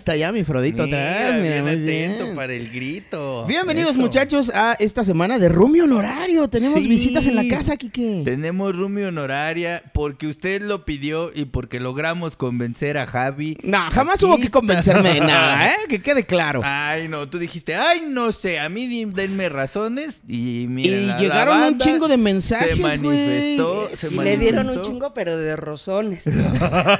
está 0.00 0.16
ya 0.16 0.32
mi 0.32 0.44
Frodito 0.44 0.84
atrás. 0.84 1.34
Mira, 1.40 1.62
bien 1.62 1.62
muy 1.62 1.72
atento 1.72 2.24
bien. 2.24 2.34
para 2.34 2.54
el 2.54 2.70
grito. 2.70 3.44
Bienvenidos 3.46 3.92
Eso. 3.92 4.00
muchachos 4.00 4.50
a 4.54 4.74
esta 4.78 5.04
semana 5.04 5.38
de 5.38 5.48
Rumi 5.50 5.80
Honorario. 5.80 6.48
Tenemos 6.48 6.82
Sí. 6.82 6.88
visitas 6.88 7.26
en 7.26 7.36
la 7.36 7.46
casa, 7.48 7.76
Kike. 7.76 8.22
Tenemos 8.24 8.74
Rumi 8.76 9.02
honoraria 9.02 9.82
porque 9.92 10.26
usted 10.26 10.62
lo 10.62 10.84
pidió 10.86 11.30
y 11.34 11.44
porque 11.44 11.80
logramos 11.80 12.36
convencer 12.36 12.96
a 12.96 13.06
Javi. 13.06 13.58
No, 13.62 13.78
jamás 13.90 14.14
Aquí 14.16 14.24
hubo 14.24 14.38
que 14.38 14.50
convencerme 14.50 15.12
de 15.14 15.20
nada, 15.20 15.66
¿eh? 15.72 15.76
Que 15.88 16.00
quede 16.00 16.24
claro. 16.24 16.62
Ay, 16.64 17.06
no, 17.08 17.28
tú 17.28 17.38
dijiste, 17.38 17.74
ay, 17.76 18.02
no 18.08 18.32
sé, 18.32 18.58
a 18.58 18.68
mí 18.70 19.04
denme 19.04 19.48
razones 19.50 20.20
y 20.26 20.64
mira, 20.68 20.96
y 20.96 21.06
la- 21.06 21.14
la 21.14 21.20
llegaron 21.20 21.62
un 21.62 21.78
chingo 21.78 22.08
de 22.08 22.16
mensajes, 22.16 22.76
Se 22.76 22.80
manifestó, 22.82 23.90
se 23.94 24.14
Y 24.14 24.18
le 24.18 24.36
dieron 24.38 24.60
un 24.60 24.66
manifestó. 24.66 24.90
chingo, 24.90 25.14
pero 25.14 25.36
de 25.36 25.56
rozones. 25.56 26.24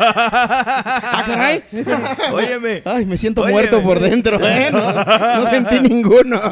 Ah, 0.03 1.25
caray. 1.27 1.63
Óyeme. 2.33 2.83
Ay, 3.01 3.07
me 3.07 3.17
siento 3.17 3.43
muerto 3.47 3.83
por 3.83 3.99
dentro, 3.99 4.39
¿eh? 4.47 4.69
No, 4.71 4.93
no 5.43 5.47
sentí 5.49 5.81
ninguno. 5.81 6.39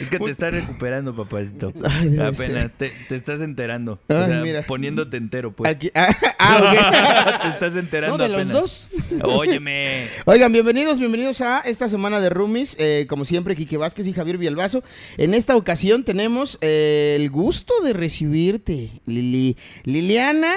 Es 0.00 0.08
que 0.08 0.18
te 0.18 0.30
estás 0.30 0.52
recuperando, 0.52 1.14
papacito. 1.14 1.72
Ay, 1.84 2.18
Apenas 2.18 2.70
te, 2.76 2.90
te 3.08 3.14
estás 3.14 3.40
enterando. 3.42 4.00
o 4.08 4.14
Ay, 4.14 4.26
sea, 4.26 4.40
mira. 4.40 4.62
poniéndote 4.62 5.16
entero, 5.18 5.52
pues. 5.52 5.70
Aquí- 5.70 5.90
ah, 5.94 6.08
ah, 6.38 7.38
te 7.42 7.48
estás 7.48 7.76
enterando 7.76 8.16
No, 8.16 8.22
de 8.24 8.30
los 8.30 8.48
dos. 8.48 8.90
Óyeme. 9.22 10.06
Oigan, 10.24 10.50
bienvenidos, 10.50 10.98
bienvenidos 10.98 11.40
a 11.42 11.60
esta 11.60 11.88
semana 11.88 12.20
de 12.20 12.30
Roomies. 12.30 12.74
Eh, 12.78 13.06
como 13.08 13.24
siempre, 13.26 13.54
Quique 13.54 13.76
Vázquez 13.76 14.06
y 14.06 14.12
Javier 14.14 14.38
Villalbazo. 14.38 14.82
En 15.18 15.34
esta 15.34 15.56
ocasión 15.56 16.04
tenemos 16.04 16.56
eh, 16.62 17.14
el 17.18 17.30
gusto 17.30 17.74
de 17.82 17.92
recibirte, 17.92 18.92
Lili. 19.06 19.56
Liliana, 19.84 20.54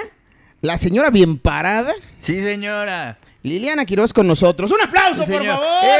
la 0.61 0.77
señora 0.77 1.09
bien 1.09 1.37
parada. 1.37 1.93
Sí, 2.19 2.41
señora. 2.41 3.17
Liliana 3.43 3.85
Quiroz 3.85 4.13
con 4.13 4.27
nosotros. 4.27 4.69
¡Un 4.71 4.81
aplauso, 4.81 5.23
Sí, 5.25 5.31
por 5.31 5.39
señor. 5.41 5.55
favor, 5.59 5.99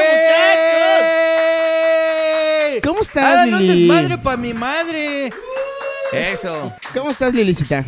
muchachos! 2.70 2.88
¿Cómo 2.88 3.00
estás, 3.00 3.24
¡Hagan 3.24 3.54
un 3.54 3.60
Lili? 3.66 3.80
desmadre 3.88 4.18
para 4.18 4.36
mi 4.36 4.54
madre! 4.54 5.32
Eso. 6.12 6.72
¿Cómo 6.94 7.10
estás, 7.10 7.34
Lilicita? 7.34 7.84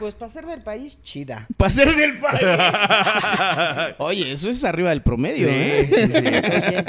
Pues 0.00 0.14
para 0.14 0.32
ser 0.32 0.46
del 0.46 0.62
país, 0.62 0.96
chida. 1.02 1.46
Para 1.58 1.68
ser 1.68 1.94
del 1.94 2.18
país. 2.18 2.40
Oye, 3.98 4.32
eso 4.32 4.48
es 4.48 4.64
arriba 4.64 4.88
del 4.88 5.02
promedio, 5.02 5.46
Sí, 5.46 5.54
¿eh? 5.54 6.86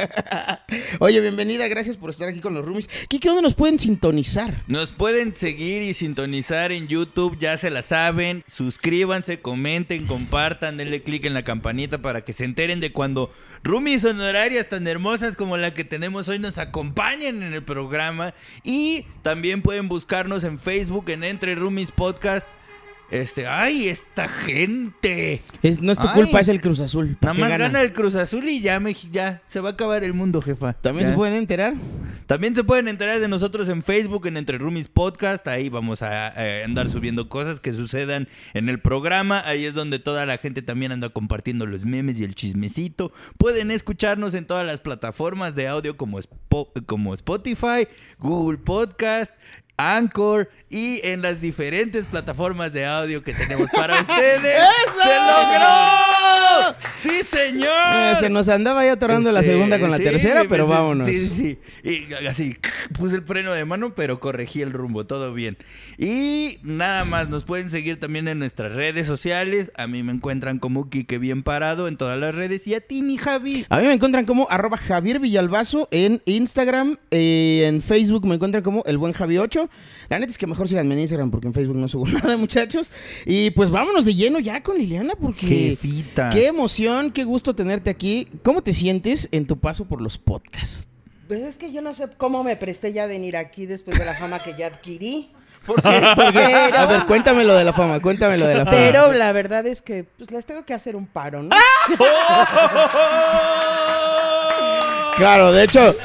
sí, 0.69 0.77
Oye, 0.99 1.19
bienvenida, 1.19 1.67
gracias 1.67 1.97
por 1.97 2.11
estar 2.11 2.29
aquí 2.29 2.39
con 2.39 2.53
los 2.53 2.63
roomies. 2.63 2.87
Kike, 3.09 3.27
¿dónde 3.27 3.41
nos 3.41 3.53
pueden 3.53 3.79
sintonizar? 3.79 4.53
Nos 4.67 4.93
pueden 4.93 5.35
seguir 5.35 5.83
y 5.83 5.93
sintonizar 5.93 6.71
en 6.71 6.87
YouTube, 6.87 7.37
ya 7.37 7.57
se 7.57 7.69
la 7.69 7.81
saben. 7.81 8.45
Suscríbanse, 8.47 9.41
comenten, 9.41 10.07
compartan, 10.07 10.77
denle 10.77 11.03
click 11.03 11.25
en 11.25 11.33
la 11.33 11.43
campanita 11.43 12.01
para 12.01 12.21
que 12.21 12.31
se 12.31 12.45
enteren 12.45 12.79
de 12.79 12.93
cuando 12.93 13.29
roomies 13.61 14.05
honorarias 14.05 14.69
tan 14.69 14.87
hermosas 14.87 15.35
como 15.35 15.57
la 15.57 15.73
que 15.73 15.83
tenemos 15.83 16.29
hoy 16.29 16.39
nos 16.39 16.57
acompañen 16.57 17.43
en 17.43 17.51
el 17.51 17.63
programa. 17.63 18.33
Y 18.63 19.05
también 19.21 19.61
pueden 19.61 19.89
buscarnos 19.89 20.45
en 20.45 20.59
Facebook 20.59 21.09
en 21.09 21.25
Entre 21.25 21.55
Roomies 21.55 21.91
Podcast. 21.91 22.47
Este, 23.11 23.45
ay, 23.45 23.89
esta 23.89 24.27
gente. 24.29 25.41
Es, 25.61 25.81
no 25.81 25.91
es 25.91 25.99
tu 25.99 26.07
Ay. 26.07 26.13
culpa, 26.13 26.39
es 26.39 26.47
el 26.47 26.61
Cruz 26.61 26.79
Azul. 26.79 27.17
¿Para 27.19 27.33
Nada 27.33 27.41
más 27.41 27.49
gana? 27.51 27.63
gana 27.65 27.81
el 27.81 27.91
Cruz 27.93 28.15
Azul 28.15 28.47
y 28.47 28.61
ya, 28.61 28.79
me, 28.79 28.93
ya 29.11 29.41
se 29.47 29.59
va 29.59 29.69
a 29.69 29.71
acabar 29.73 30.03
el 30.03 30.13
mundo, 30.13 30.41
jefa. 30.41 30.73
También 30.73 31.07
Ya. 31.07 31.11
se 31.11 31.17
pueden 31.17 31.35
enterar. 31.35 31.73
También 32.25 32.55
se 32.55 32.63
pueden 32.63 32.87
enterar 32.87 33.19
de 33.19 33.27
nosotros 33.27 33.67
en 33.67 33.81
Facebook, 33.81 34.25
en 34.27 34.37
Entre 34.37 34.57
Roomies 34.57 34.87
Podcast. 34.87 35.45
Ahí 35.47 35.67
vamos 35.67 36.01
a 36.01 36.29
eh, 36.37 36.63
andar 36.63 36.89
subiendo 36.89 37.27
cosas 37.27 37.59
que 37.59 37.73
sucedan 37.73 38.29
en 38.53 38.69
el 38.69 38.79
programa. 38.79 39.41
Ahí 39.45 39.65
es 39.65 39.73
donde 39.73 39.99
toda 39.99 40.25
la 40.25 40.37
gente 40.37 40.61
también 40.61 40.93
anda 40.93 41.09
compartiendo 41.09 41.65
los 41.65 41.83
memes 41.85 42.19
y 42.19 42.23
el 42.23 42.33
chismecito. 42.33 43.11
Pueden 43.37 43.71
escucharnos 43.71 44.33
en 44.33 44.45
todas 44.45 44.65
las 44.65 44.79
plataformas 44.79 45.53
de 45.55 45.67
audio 45.67 45.97
como, 45.97 46.19
como 46.85 47.13
Spotify, 47.13 47.87
Google 48.19 48.57
Podcast. 48.59 49.33
Anchor 49.81 50.49
y 50.69 51.05
en 51.05 51.21
las 51.21 51.41
diferentes 51.41 52.05
plataformas 52.05 52.71
de 52.73 52.85
audio 52.85 53.23
que 53.23 53.33
tenemos 53.33 53.69
para 53.71 53.99
ustedes. 54.01 54.41
¡Se 55.01 55.09
logró! 55.15 56.75
¡Sí, 56.97 57.23
señor! 57.23 57.93
Eh, 57.93 58.13
se 58.19 58.29
nos 58.29 58.47
andaba 58.49 58.85
ya 58.85 58.93
atorando 58.93 59.31
la 59.31 59.39
Este, 59.39 59.51
segunda 59.53 59.79
con 59.79 59.89
la 59.91 59.97
sí, 59.97 60.03
tercera, 60.03 60.45
pero 60.47 60.65
sí, 60.65 60.71
vámonos. 60.71 61.07
Sí, 61.07 61.27
sí, 61.27 61.57
sí. 61.83 62.09
Y 62.19 62.25
así, 62.27 62.57
puse 62.97 63.15
el 63.15 63.23
freno 63.23 63.53
de 63.53 63.65
mano, 63.65 63.93
pero 63.95 64.19
corregí 64.19 64.61
el 64.61 64.71
rumbo, 64.71 65.05
todo 65.05 65.33
bien. 65.33 65.57
Y 65.97 66.59
nada 66.63 67.03
más, 67.05 67.29
nos 67.29 67.43
pueden 67.43 67.71
seguir 67.71 67.99
también 67.99 68.27
en 68.27 68.39
nuestras 68.39 68.75
redes 68.75 69.07
sociales. 69.07 69.71
A 69.75 69.87
mí 69.87 70.03
me 70.03 70.11
encuentran 70.11 70.59
como 70.59 70.89
Kike 70.89 71.17
Bien 71.17 71.43
Parado 71.43 71.87
en 71.87 71.97
todas 71.97 72.17
las 72.19 72.35
redes. 72.35 72.67
Y 72.67 72.75
a 72.75 72.81
ti, 72.81 73.01
mi 73.01 73.17
Javi. 73.17 73.65
A 73.69 73.79
mí 73.79 73.87
me 73.87 73.93
encuentran 73.93 74.25
como 74.25 74.47
arroba 74.49 74.77
Javier 74.77 75.19
Villalbazo 75.19 75.87
en 75.91 76.21
Instagram, 76.25 76.97
eh, 77.11 77.65
en 77.67 77.81
Facebook 77.81 78.25
me 78.25 78.35
encuentran 78.35 78.63
como 78.63 78.83
el 78.85 78.97
buen 78.97 79.13
Javi 79.13 79.37
8. 79.37 79.69
La 80.09 80.19
neta 80.19 80.31
es 80.31 80.37
que 80.37 80.47
mejor 80.47 80.67
síganme 80.67 80.93
en 80.95 81.01
Instagram 81.01 81.31
porque 81.31 81.47
en 81.47 81.53
Facebook 81.53 81.77
no 81.77 81.87
subo 81.87 82.07
nada, 82.09 82.37
muchachos. 82.37 82.91
Y 83.25 83.51
pues 83.51 83.69
vámonos 83.69 84.05
de 84.05 84.13
lleno 84.13 84.39
ya 84.39 84.61
con 84.61 84.77
Liliana 84.77 85.13
porque... 85.19 85.47
Jefita. 85.47 86.29
Qué 86.29 86.47
emoción, 86.47 87.11
qué 87.11 87.23
gusto 87.23 87.55
tenerte 87.55 87.89
aquí. 87.89 88.27
¿Cómo 88.43 88.61
te 88.61 88.73
sientes 88.73 89.29
en 89.31 89.47
tu 89.47 89.57
paso 89.59 89.85
por 89.85 90.01
los 90.01 90.17
podcasts? 90.17 90.87
Pues 91.27 91.41
es 91.41 91.57
que 91.57 91.71
yo 91.71 91.81
no 91.81 91.93
sé 91.93 92.09
cómo 92.17 92.43
me 92.43 92.57
presté 92.57 92.91
ya 92.91 93.03
a 93.03 93.07
venir 93.07 93.37
aquí 93.37 93.65
después 93.65 93.97
de 93.97 94.03
la 94.03 94.13
fama 94.15 94.39
que 94.39 94.53
ya 94.57 94.67
adquirí. 94.67 95.29
¿Por 95.65 95.81
qué? 95.81 95.89
A 95.89 96.85
ver, 96.87 97.05
cuéntame 97.05 97.43
lo 97.43 97.53
de 97.53 97.63
la 97.63 97.71
fama, 97.71 97.99
cuéntame 97.99 98.37
lo 98.37 98.47
de 98.47 98.55
la 98.55 98.65
fama. 98.65 98.77
Pero 98.77 99.13
la 99.13 99.31
verdad 99.31 99.65
es 99.67 99.81
que 99.81 100.03
pues 100.03 100.31
les 100.31 100.45
tengo 100.45 100.65
que 100.65 100.73
hacer 100.73 100.95
un 100.95 101.07
paro, 101.07 101.43
¿no? 101.43 101.55
Claro, 105.17 105.51
de 105.51 105.65
hecho, 105.65 105.95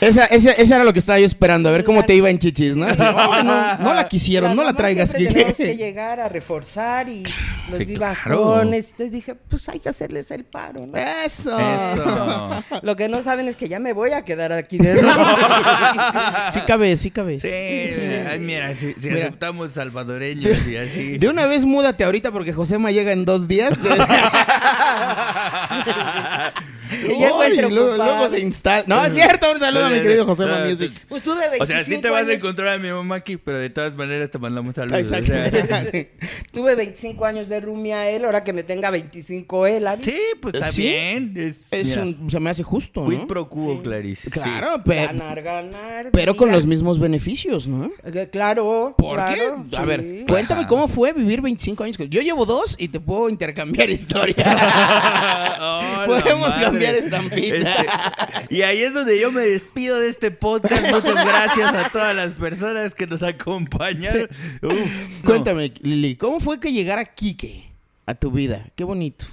esa, 0.00 0.24
esa, 0.26 0.52
esa 0.52 0.76
era 0.76 0.84
lo 0.84 0.92
que 0.92 0.98
estaba 0.98 1.18
yo 1.18 1.26
esperando, 1.26 1.68
a 1.68 1.72
ver 1.72 1.84
cómo 1.84 2.04
te 2.04 2.14
iba 2.14 2.30
en 2.30 2.38
chichis, 2.38 2.76
¿no? 2.76 2.86
Así, 2.86 3.02
"Oh, 3.02 3.42
no, 3.42 3.78
no 3.78 3.94
la 3.94 4.08
quisieron, 4.08 4.50
Las 4.50 4.56
no 4.56 4.64
la 4.64 4.74
traigas. 4.74 5.10
siempre 5.10 5.44
Kike". 5.44 5.54
tenemos 5.54 5.56
que 5.56 5.76
llegar 5.84 6.20
a 6.20 6.28
reforzar 6.28 7.08
y 7.08 7.22
los 7.68 7.78
Sí, 7.78 7.84
vivajones. 7.84 8.86
Entonces 8.90 9.12
dije, 9.12 9.34
pues 9.34 9.68
hay 9.68 9.78
que 9.78 9.88
hacerles 9.88 10.30
el 10.30 10.44
paro, 10.44 10.86
¿no? 10.86 10.96
Eso. 10.96 11.56
Eso. 11.58 12.62
Lo 12.82 12.96
que 12.96 13.08
no 13.08 13.22
saben 13.22 13.48
es 13.48 13.56
que 13.56 13.68
ya 13.68 13.78
me 13.78 13.92
voy 13.92 14.12
a 14.12 14.24
quedar 14.24 14.52
aquí 14.52 14.78
de 14.78 15.02
nuevo. 15.02 15.24
Sí 16.52 16.60
cabe, 16.66 16.96
sí 16.96 17.10
cabe. 17.10 17.38
Sí, 17.40 17.48
ay, 17.48 18.38
mira, 18.40 18.74
si, 18.74 18.94
si 18.94 19.08
Mira. 19.08 19.20
aceptamos 19.26 19.72
salvadoreños 19.72 20.66
y 20.66 20.76
así. 20.76 21.18
De 21.18 21.28
una 21.28 21.46
vez 21.46 21.64
múdate 21.64 22.04
ahorita 22.04 22.32
porque 22.32 22.52
Josema 22.52 22.90
llega 22.90 23.12
en 23.12 23.24
dos 23.24 23.46
días. 23.46 23.74
Luego, 27.06 28.28
se 28.28 28.40
instala. 28.40 28.84
No, 28.86 29.04
es 29.04 29.14
cierto, 29.14 29.52
un 29.52 29.60
saludo 29.60 29.86
a 29.86 29.90
mi 29.90 30.00
querido 30.00 30.26
Ah, 30.30 30.64
Music. 30.68 30.92
Pues 31.08 31.22
tuve 31.22 31.48
25 31.48 31.62
O 31.62 31.66
sea, 31.66 31.84
sí 31.84 31.98
te 31.98 32.08
vas 32.10 32.26
a 32.28 32.32
encontrar 32.32 32.68
a 32.68 32.78
mi 32.78 32.90
mamá 32.90 33.16
aquí, 33.16 33.36
pero 33.36 33.58
de 33.58 33.70
todas 33.70 33.94
maneras 33.94 34.30
te 34.30 34.38
mandamos 34.38 34.74
saludos. 34.74 35.10
o. 35.10 35.14
Tuve 36.52 36.74
25 36.74 37.24
años 37.24 37.48
de 37.48 37.60
roomie 37.60 37.94
a 37.94 38.08
él, 38.10 38.24
ahora 38.24 38.42
que 38.44 38.52
me 38.52 38.62
tenga 38.62 38.90
25 38.90 39.66
él. 39.66 39.86
¿ah? 39.86 39.96
Sí, 40.00 40.16
pues 40.40 40.54
está 40.54 40.70
¿Sí? 40.70 40.82
bien. 40.82 41.34
Es, 41.36 41.96
un- 41.96 42.30
se 42.30 42.40
me 42.40 42.50
hace 42.50 42.62
justo, 42.62 43.06
quid 43.08 43.18
¿no? 43.18 43.26
pro 43.26 43.48
quo, 43.48 43.82
Clarice. 43.82 44.30
Claro, 44.30 44.82
pe- 44.82 45.06
Ganar, 45.06 45.42
ganar. 45.42 46.10
pero 46.12 46.34
con 46.34 46.50
los 46.52 46.66
mismos 46.66 46.98
beneficios, 46.98 47.66
¿no? 47.66 47.90
Eh, 48.04 48.28
Claro. 48.30 48.94
¿Por 48.96 49.16
claro, 49.16 49.64
qué? 49.70 49.76
A 49.76 49.84
ver, 49.84 50.24
cuéntame 50.26 50.60
Ajá. 50.62 50.68
cómo 50.68 50.88
fue 50.88 51.12
vivir 51.12 51.40
25 51.40 51.84
años. 51.84 51.96
Yo 52.08 52.20
llevo 52.20 52.46
dos 52.46 52.74
y 52.78 52.88
te 52.88 53.00
puedo 53.00 53.28
intercambiar 53.28 53.88
historia. 53.90 54.36
Oh, 55.62 56.02
Podemos 56.06 56.48
madre. 56.48 56.62
Cambiar 56.86 56.94
estampita. 56.94 57.54
Este, 57.56 58.54
y 58.54 58.62
ahí 58.62 58.82
es 58.82 58.94
donde 58.94 59.18
yo 59.20 59.30
me 59.32 59.42
despido 59.42 59.98
de 60.00 60.08
este 60.08 60.30
podcast. 60.30 60.82
Muchas 60.90 61.24
gracias 61.24 61.74
a 61.74 61.88
todas 61.90 62.14
las 62.16 62.32
personas 62.32 62.94
que 62.94 63.06
nos 63.06 63.22
acompañaron. 63.22 64.28
Uf, 64.62 64.72
no. 65.22 65.24
Cuéntame, 65.24 65.72
Lili, 65.82 66.16
¿cómo 66.16 66.40
fue 66.40 66.58
que 66.60 66.72
llegara 66.72 67.04
Quique 67.04 67.70
a 68.06 68.14
tu 68.14 68.30
vida? 68.30 68.66
Qué 68.74 68.84
bonito. 68.84 69.26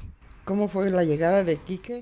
¿Cómo 0.46 0.68
fue 0.70 0.90
la 0.92 1.04
llegada 1.04 1.44
de 1.44 1.58
Quique? 1.58 2.00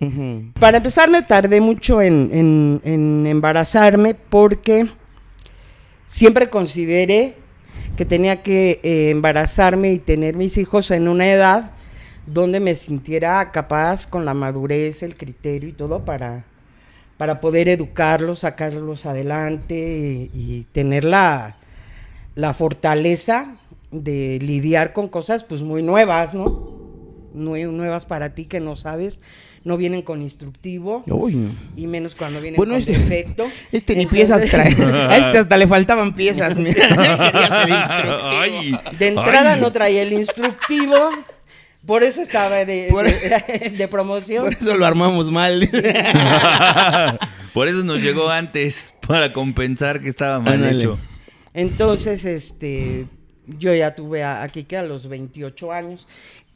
Para 0.60 0.78
empezar, 0.78 1.10
me 1.10 1.24
tardé 1.24 1.62
mucho 1.62 2.00
en, 2.02 2.30
en- 2.32 2.82
en 2.84 3.26
embarazarme 3.26 4.14
porque 4.14 4.88
siempre 6.06 6.50
consideré 6.50 7.36
que 7.98 8.06
tenía 8.06 8.44
que 8.44 8.80
eh, 8.84 9.10
embarazarme 9.10 9.94
y 9.94 10.00
tener 10.00 10.36
mis 10.36 10.58
hijos 10.58 10.92
en 10.92 11.08
una 11.08 11.28
edad 11.32 11.72
donde 12.28 12.60
me 12.60 12.76
sintiera 12.76 13.52
capaz 13.52 14.08
con 14.08 14.26
la 14.26 14.34
madurez, 14.34 15.04
el 15.04 15.16
criterio 15.16 15.70
y 15.70 15.74
todo 15.74 16.06
para, 16.06 16.46
para 17.18 17.40
poder 17.42 17.70
educarlos, 17.70 18.40
sacarlos 18.40 19.06
adelante 19.06 19.76
y, 19.76 20.32
y 20.34 20.66
tener 20.72 21.04
la, 21.04 21.58
la 22.36 22.54
fortaleza 22.54 23.56
de 23.92 24.40
lidiar 24.42 24.92
con 24.94 25.08
cosas 25.08 25.44
pues 25.44 25.62
muy 25.62 25.82
nuevas, 25.84 26.34
¿no? 26.34 26.74
Nue- 27.36 27.70
nuevas 27.70 28.06
para 28.06 28.34
ti 28.34 28.46
que 28.46 28.60
no 28.62 28.76
sabes, 28.76 29.20
no 29.66 29.78
vienen 29.78 30.02
con 30.04 30.22
instructivo 30.22 31.04
Uy, 31.08 31.50
y 31.76 31.88
menos 31.88 32.16
cuando 32.16 32.40
vienen 32.40 32.58
Bueno, 32.58 32.74
con 32.74 32.80
este- 32.80 32.94
defecto. 32.94 33.46
Este 33.72 33.94
ni 33.96 34.04
Entonces, 34.04 34.28
piezas 34.42 34.46
trae. 34.50 34.74
A 35.10 35.18
este 35.18 35.40
hasta 35.40 35.58
le 35.58 35.68
faltaban 35.68 36.16
piezas. 36.16 36.56
Mira, 36.58 36.88
Quería 36.88 37.50
ser 37.50 37.70
instructivo. 37.70 38.40
Ay, 38.42 38.80
De 38.98 39.08
entrada 39.10 39.54
ay. 39.54 39.62
no 39.62 39.72
traía 39.72 40.02
el 40.04 40.14
instructivo. 40.14 40.96
Por 41.86 42.04
eso 42.04 42.22
estaba 42.22 42.66
de, 42.66 42.88
Por- 42.92 43.06
de, 43.06 43.70
de 43.78 43.88
promoción. 43.88 44.44
Por 44.46 44.54
eso 44.54 44.76
lo 44.76 44.86
armamos 44.86 45.32
mal. 45.32 45.70
Por 47.54 47.68
eso 47.68 47.84
nos 47.84 48.02
llegó 48.02 48.30
antes, 48.30 48.94
para 49.08 49.32
compensar 49.32 50.02
que 50.02 50.10
estaba 50.10 50.40
mal 50.40 50.56
Ándale. 50.56 50.80
hecho. 50.80 51.00
Entonces, 51.54 52.26
este, 52.26 53.08
yo 53.48 53.74
ya 53.74 53.96
tuve 53.96 54.24
a, 54.24 54.44
a 54.44 54.50
Kike 54.50 54.78
a 54.78 54.84
los 54.84 55.08
28 55.08 55.72
años, 55.72 56.06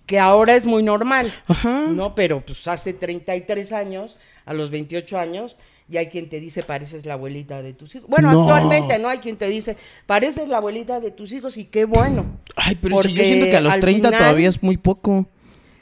que 0.05 0.19
ahora 0.19 0.55
es 0.55 0.65
muy 0.65 0.83
normal, 0.83 1.31
Ajá. 1.47 1.85
¿no? 1.87 2.15
Pero 2.15 2.41
pues 2.41 2.67
hace 2.67 2.91
33 2.93 3.71
años, 3.71 4.17
a 4.45 4.53
los 4.53 4.71
28 4.71 5.17
años, 5.17 5.55
y 5.91 5.97
hay 5.97 6.07
quien 6.07 6.29
te 6.29 6.39
dice, 6.39 6.63
pareces 6.63 7.05
la 7.05 7.13
abuelita 7.13 7.61
de 7.61 7.73
tus 7.73 7.95
hijos. 7.95 8.07
Bueno, 8.09 8.31
No. 8.31 8.41
actualmente, 8.43 8.99
¿no? 8.99 9.09
Hay 9.09 9.17
quien 9.19 9.37
te 9.37 9.47
dice, 9.47 9.75
pareces 10.05 10.47
la 10.49 10.57
abuelita 10.57 10.99
de 10.99 11.11
tus 11.11 11.31
hijos 11.33 11.57
y 11.57 11.65
qué 11.65 11.85
bueno. 11.85 12.25
Ay, 12.55 12.77
pero 12.81 13.01
si 13.01 13.09
yo 13.09 13.15
Porque 13.15 13.25
siento 13.25 13.45
que 13.51 13.57
a 13.57 13.61
los 13.61 13.73
al 13.73 13.79
30 13.79 14.07
final- 14.09 14.19
todavía 14.21 14.49
es 14.49 14.61
muy 14.61 14.77
poco. 14.77 15.27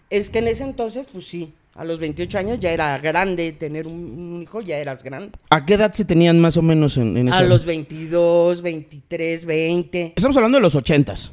Es 0.10 0.30
que 0.30 0.40
en 0.40 0.48
ese 0.48 0.64
entonces, 0.64 1.08
pues 1.12 1.26
sí, 1.28 1.54
a 1.76 1.84
los 1.84 2.00
28 2.00 2.40
años 2.40 2.60
ya 2.60 2.72
era 2.72 2.98
grande 3.00 3.52
tener 3.52 3.86
un, 3.86 3.94
un 4.34 4.42
hijo, 4.42 4.62
ya 4.62 4.78
eras 4.78 5.04
grande. 5.04 5.38
¿A 5.50 5.66
qué 5.66 5.74
edad 5.74 5.92
se 5.92 6.06
tenían 6.06 6.40
más 6.40 6.56
o 6.58 6.62
menos 6.62 6.98
en, 6.98 7.18
en 7.18 7.32
A 7.32 7.42
los 7.42 7.66
22, 7.66 8.62
23, 8.62 9.46
20, 9.46 10.14
Estamos 10.16 10.36
hablando 10.38 10.58
de 10.58 10.62
los 10.62 10.76
80s. 10.76 11.32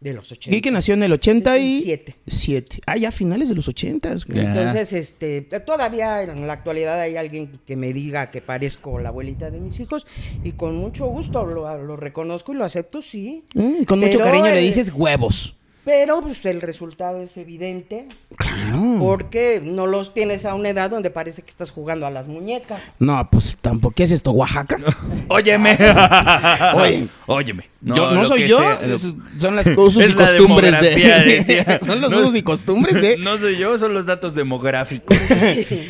De 0.00 0.14
los 0.14 0.30
80. 0.30 0.54
Quique 0.54 0.70
nació 0.70 0.94
en 0.94 1.02
el 1.02 1.12
87. 1.12 1.82
Siete. 1.82 2.16
Siete. 2.26 2.80
Ah, 2.86 2.96
ya 2.96 3.10
finales 3.10 3.48
de 3.48 3.54
los 3.54 3.68
80s. 3.68 4.26
güey. 4.26 4.42
Ya. 4.42 4.48
Entonces, 4.50 4.92
este, 4.92 5.42
todavía 5.60 6.22
en 6.22 6.46
la 6.46 6.52
actualidad 6.52 7.00
hay 7.00 7.16
alguien 7.16 7.50
que 7.66 7.76
me 7.76 7.92
diga 7.92 8.30
que 8.30 8.40
parezco 8.40 8.98
la 8.98 9.08
abuelita 9.08 9.50
de 9.50 9.58
mis 9.60 9.80
hijos 9.80 10.06
y 10.44 10.52
con 10.52 10.76
mucho 10.76 11.06
gusto 11.06 11.44
lo, 11.44 11.82
lo 11.82 11.96
reconozco 11.96 12.52
y 12.52 12.56
lo 12.56 12.64
acepto, 12.64 13.02
sí. 13.02 13.44
Mm, 13.54 13.84
con 13.84 13.98
mucho 14.00 14.20
cariño 14.20 14.46
le 14.46 14.60
dices 14.60 14.92
huevos. 14.94 15.57
Pero 15.88 16.20
pues 16.20 16.44
el 16.44 16.60
resultado 16.60 17.22
es 17.22 17.34
evidente 17.38 18.06
Claro. 18.36 18.96
porque 18.98 19.62
no 19.64 19.86
los 19.86 20.12
tienes 20.12 20.44
a 20.44 20.54
una 20.54 20.68
edad 20.68 20.90
donde 20.90 21.08
parece 21.08 21.40
que 21.40 21.48
estás 21.48 21.70
jugando 21.70 22.04
a 22.06 22.10
las 22.10 22.26
muñecas. 22.26 22.82
No, 22.98 23.26
pues 23.30 23.56
tampoco. 23.62 23.94
¿Qué 23.94 24.02
es 24.04 24.10
esto? 24.10 24.32
¿Oaxaca? 24.32 24.76
Óyeme. 25.28 25.78
Oye. 26.74 27.08
Óyeme. 27.26 27.64
yo, 27.80 28.10
no 28.12 28.24
soy 28.26 28.48
yo. 28.48 28.58
sea- 28.58 28.80
es- 28.84 29.16
son 29.38 29.56
las 29.56 29.66
usos 29.68 30.04
y 30.04 30.08
la 30.08 30.14
costumbres 30.14 30.78
de. 30.80 30.90
demografía, 30.90 31.42
Sí, 31.44 31.86
son 31.86 32.00
los 32.02 32.10
No- 32.10 32.18
usos 32.18 32.34
y 32.36 32.42
costumbres 32.42 32.94
de. 32.94 33.16
No 33.16 33.38
soy 33.38 33.56
yo, 33.56 33.78
son 33.78 33.94
los 33.94 34.04
datos 34.04 34.34
demográficos. 34.34 35.16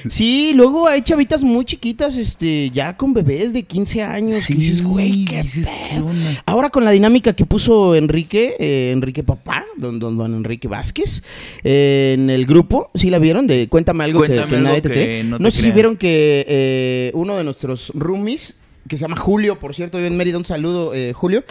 Sí, 0.08 0.52
luego 0.54 0.86
hay 0.88 1.02
chavitas 1.02 1.42
muy 1.42 1.64
chiquitas, 1.64 2.16
este, 2.16 2.70
ya 2.70 2.96
con 2.96 3.12
bebés 3.14 3.52
de 3.52 3.62
15 3.64 4.02
años. 4.02 4.46
que 4.46 4.54
dices, 4.54 4.82
güey, 4.82 5.24
qué 5.24 5.42
dices, 5.42 5.66
¿qué 5.66 5.94
pedo". 5.96 6.06
onda? 6.06 6.30
Ahora 6.46 6.70
con 6.70 6.84
la 6.84 6.90
dinámica 6.92 7.32
que 7.32 7.46
puso 7.46 7.94
Enrique, 7.94 8.54
eh, 8.58 8.90
Enrique 8.92 9.22
Papá, 9.22 9.64
don, 9.88 9.99
don, 9.99 10.17
don 10.19 10.35
Enrique 10.35 10.69
Vázquez, 10.69 11.23
eh, 11.64 12.14
en 12.19 12.31
el 12.31 12.46
grupo, 12.46 12.90
¿sí 12.94 13.11
la 13.11 13.19
vieron? 13.19 13.46
De 13.46 13.69
Cuéntame 13.69 14.05
algo 14.05 14.20
que- 14.20 14.26
Cuéntame 14.29 14.49
que, 14.50 14.56
algo 14.56 14.69
nadie 14.69 14.81
te 14.82 14.88
que 14.88 14.94
cree. 14.94 15.25
no 15.25 15.38
No, 15.38 15.44
te 15.46 15.50
sé 15.50 15.62
si 15.62 15.70
vieron 15.73 15.96
que 15.96 16.44
eh, 16.49 17.11
uno 17.14 17.37
de 17.37 17.44
nuestros 17.44 17.90
roomies, 17.94 18.58
que 18.88 18.96
se 18.96 19.02
llama 19.02 19.17
Julio, 19.17 19.58
por 19.58 19.75
cierto, 19.75 19.99
vive 19.99 20.08
en 20.08 20.17
Mérida, 20.17 20.38
un 20.38 20.44
saludo, 20.44 20.94
eh, 20.94 21.12
Julio, 21.12 21.44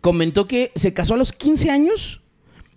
comentó 0.00 0.46
que 0.46 0.72
se 0.74 0.92
casó 0.92 1.14
a 1.14 1.16
los 1.16 1.32
15 1.32 1.70
años 1.70 2.20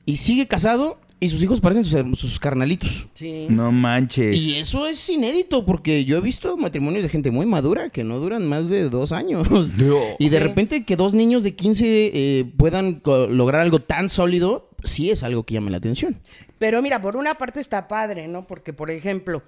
y 0.05 0.17
sigue 0.17 0.47
casado 0.47 0.99
y 1.19 1.29
sus 1.29 1.41
hijos 1.41 1.61
parecen 1.61 1.85
sus, 1.85 2.19
sus 2.19 2.39
carnalitos. 2.39 3.05
Sí. 3.13 3.47
No 3.49 3.71
manches. 3.71 4.35
Y 4.37 4.55
eso 4.57 4.85
es 4.85 5.09
inédito 5.09 5.65
porque 5.65 6.03
yo 6.05 6.17
he 6.17 6.21
visto 6.21 6.55
matrimonios 6.57 7.03
de 7.03 7.09
gente 7.09 7.31
muy 7.31 7.45
madura 7.45 7.89
que 7.89 8.03
no 8.03 8.19
duran 8.19 8.45
más 8.47 8.69
de 8.69 8.89
dos 8.89 9.11
años. 9.13 9.47
No. 9.77 9.97
Y 10.19 10.29
de 10.29 10.39
repente 10.39 10.83
que 10.83 10.95
dos 10.97 11.13
niños 11.13 11.41
de 11.43 11.55
15 11.55 12.11
eh, 12.13 12.45
puedan 12.57 13.01
lograr 13.29 13.61
algo 13.61 13.79
tan 13.79 14.09
sólido, 14.09 14.69
sí 14.85 15.11
es 15.11 15.23
algo 15.23 15.43
que 15.43 15.55
llama 15.55 15.71
la 15.71 15.77
atención. 15.77 16.19
Pero 16.59 16.81
mira, 16.81 17.01
por 17.01 17.15
una 17.15 17.35
parte 17.35 17.59
está 17.59 17.87
padre, 17.87 18.27
¿no? 18.27 18.45
Porque, 18.47 18.73
por 18.73 18.89
ejemplo, 18.91 19.43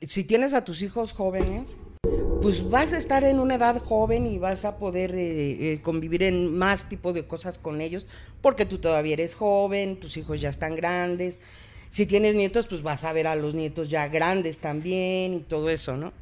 si 0.00 0.24
tienes 0.24 0.54
a 0.54 0.64
tus 0.64 0.82
hijos 0.82 1.12
jóvenes, 1.12 1.76
pues 2.42 2.68
vas 2.68 2.92
a 2.92 2.98
estar 2.98 3.24
en 3.24 3.40
una 3.40 3.56
edad 3.56 3.78
joven 3.78 4.26
y 4.26 4.38
vas 4.38 4.64
a 4.64 4.76
poder 4.78 5.14
eh, 5.14 5.72
eh, 5.72 5.80
convivir 5.82 6.22
en 6.22 6.56
más 6.56 6.88
tipo 6.88 7.12
de 7.12 7.26
cosas 7.26 7.58
con 7.58 7.80
ellos, 7.80 8.06
porque 8.40 8.66
tú 8.66 8.78
todavía 8.78 9.14
eres 9.14 9.34
joven, 9.34 9.98
tus 9.98 10.16
hijos 10.16 10.40
ya 10.40 10.48
están 10.48 10.76
grandes. 10.76 11.38
Si 11.90 12.06
tienes 12.06 12.34
nietos, 12.34 12.66
pues 12.66 12.82
vas 12.82 13.04
a 13.04 13.12
ver 13.12 13.26
a 13.26 13.36
los 13.36 13.54
nietos 13.54 13.88
ya 13.88 14.08
grandes 14.08 14.58
también 14.58 15.34
y 15.34 15.40
todo 15.40 15.70
eso, 15.70 15.96
¿no? 15.96 16.12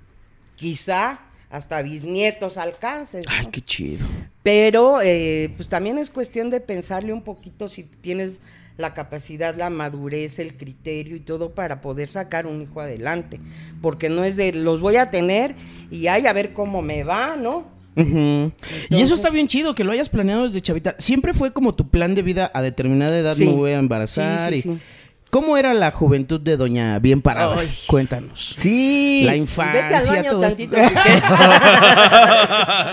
Quizá 0.57 1.21
hasta 1.55 1.81
bisnietos 1.83 2.57
alcances. 2.57 3.25
Ay, 3.29 3.47
qué 3.53 3.61
chido. 3.61 4.05
Pero 4.43 5.01
eh, 5.03 5.53
pues 5.57 5.69
también 5.69 5.99
es 5.99 6.11
cuestión 6.11 6.51
de 6.51 6.59
pensarle 6.61 7.13
un 7.13 7.23
poquito 7.23 7.69
si 7.69 7.85
tienes 7.85 8.41
la 8.77 8.93
capacidad, 8.93 9.55
la 9.57 9.71
madurez, 9.71 10.41
el 10.41 10.57
criterio 10.57 11.15
y 11.15 11.21
todo 11.21 11.55
para 11.55 11.81
poder 11.81 12.09
sacar 12.09 12.49
un 12.49 12.61
hijo 12.61 12.81
adelante. 12.81 13.39
Porque 13.81 14.09
no 14.11 14.25
es 14.25 14.35
de 14.35 14.53
los 14.53 14.81
voy 14.81 14.97
a 14.97 15.11
tener 15.11 15.55
y 15.93 16.09
ay, 16.09 16.27
a 16.27 16.33
ver 16.33 16.53
cómo 16.55 16.83
me 16.83 17.05
va, 17.05 17.37
¿no? 17.37 17.73
Y 18.91 19.01
eso 19.01 19.15
está 19.15 19.31
bien 19.31 19.47
chido, 19.47 19.77
que 19.77 19.85
lo 19.85 19.93
hayas 19.93 20.09
planeado 20.09 20.43
desde 20.43 20.61
chavita. 20.61 20.97
Siempre 20.99 21.33
fue 21.33 21.53
como 21.53 21.73
tu 21.77 21.89
plan 21.89 22.17
de 22.17 22.23
vida 22.23 22.51
a 22.53 22.63
determinada 22.63 23.17
edad, 23.17 23.37
Sí. 23.37 23.47
me 23.47 23.53
voy 23.53 23.71
a 23.71 23.79
embarazar. 23.79 24.53
Sí, 24.53 24.63
sí. 24.63 24.79
¿Cómo 25.35 25.57
era 25.57 25.75
la 25.75 25.91
juventud 25.91 26.41
de 26.41 26.57
Doña 26.57 27.01
Bien 27.01 27.21
Parada? 27.21 27.57
Ay. 27.59 27.69
Cuéntanos. 27.89 28.55
Sí. 28.57 29.23
La 29.25 29.33
Vete 29.33 29.35
al 29.35 29.41
infancia, 29.41 30.13
baño 30.13 30.31
todo 30.31 30.41
tantito. 30.43 30.77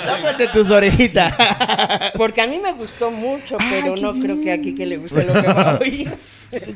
Tápate 0.08 0.48
tus 0.52 0.72
orejitas. 0.72 1.36
Porque 2.18 2.42
a 2.42 2.48
mí 2.48 2.60
me 2.60 2.72
gustó 2.74 3.12
mucho, 3.12 3.58
pero 3.70 3.96
no 3.96 4.20
creo 4.20 4.42
que 4.42 4.52
aquí 4.52 4.74
que 4.74 4.88
le 4.88 4.98
guste 4.98 5.24
lo 5.24 5.34
que 5.34 5.54
va 5.54 5.74
a 5.74 5.78
oír. 5.78 6.18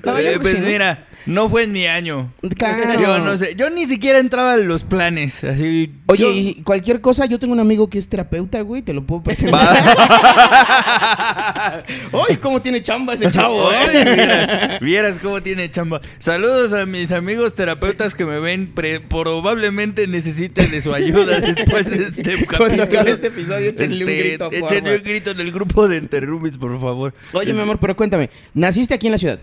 No, 0.03 0.17
Eh, 0.17 0.37
pues 0.39 0.59
mira, 0.61 1.05
no 1.25 1.49
fue 1.49 1.63
en 1.63 1.71
mi 1.71 1.85
año. 1.87 2.31
Claro. 2.57 3.01
Yo 3.01 3.19
no 3.19 3.37
sé, 3.37 3.55
yo 3.55 3.69
ni 3.69 3.85
siquiera 3.85 4.19
entraba 4.19 4.55
en 4.55 4.67
los 4.67 4.83
planes, 4.83 5.43
así. 5.43 5.91
Oye, 6.07 6.23
yo- 6.23 6.31
y 6.31 6.61
cualquier 6.63 7.01
cosa, 7.01 7.25
yo 7.25 7.39
tengo 7.39 7.53
un 7.53 7.59
amigo 7.59 7.89
que 7.89 7.97
es 7.99 8.07
terapeuta, 8.07 8.61
güey, 8.61 8.81
te 8.81 8.93
lo 8.93 9.05
puedo 9.05 9.23
presentar. 9.23 9.75
¡Ay, 12.29 12.37
cómo 12.41 12.61
tiene 12.61 12.81
chamba 12.81 13.13
ese 13.13 13.29
chavo, 13.29 13.71
eh! 13.71 14.03
vieras, 14.15 14.79
vieras 14.79 15.19
cómo 15.21 15.41
tiene 15.41 15.69
chamba. 15.71 16.01
Saludos 16.19 16.73
a 16.73 16.85
mis 16.85 17.11
amigos 17.11 17.53
terapeutas 17.55 18.15
que 18.15 18.25
me 18.25 18.39
ven. 18.39 18.73
pre- 18.73 18.99
probablemente 19.01 20.07
necesiten 20.07 20.71
de 20.71 20.81
su 20.81 20.93
ayuda 20.93 21.39
después 21.41 21.89
de 21.89 22.03
este 22.05 22.31
capítulo. 22.45 22.57
Cuando 22.57 22.83
acabe 22.83 23.11
este 23.11 23.27
episodio, 23.27 23.69
échenle 23.71 24.05
un 24.05 24.09
Este, 24.11 24.23
grito, 24.23 24.49
échenle 24.51 24.97
un 24.97 25.03
grito 25.03 25.31
en 25.31 25.39
el 25.39 25.51
grupo 25.51 25.87
de 25.87 25.97
Enterrumis, 25.97 26.57
por 26.57 26.79
favor. 26.79 27.13
Oye, 27.33 27.53
mi 27.53 27.59
amor, 27.61 27.79
pero 27.79 27.95
cuéntame, 27.95 28.29
¿naciste 28.53 28.93
aquí 28.93 29.07
en 29.07 29.11
la 29.13 29.17
ciudad? 29.17 29.39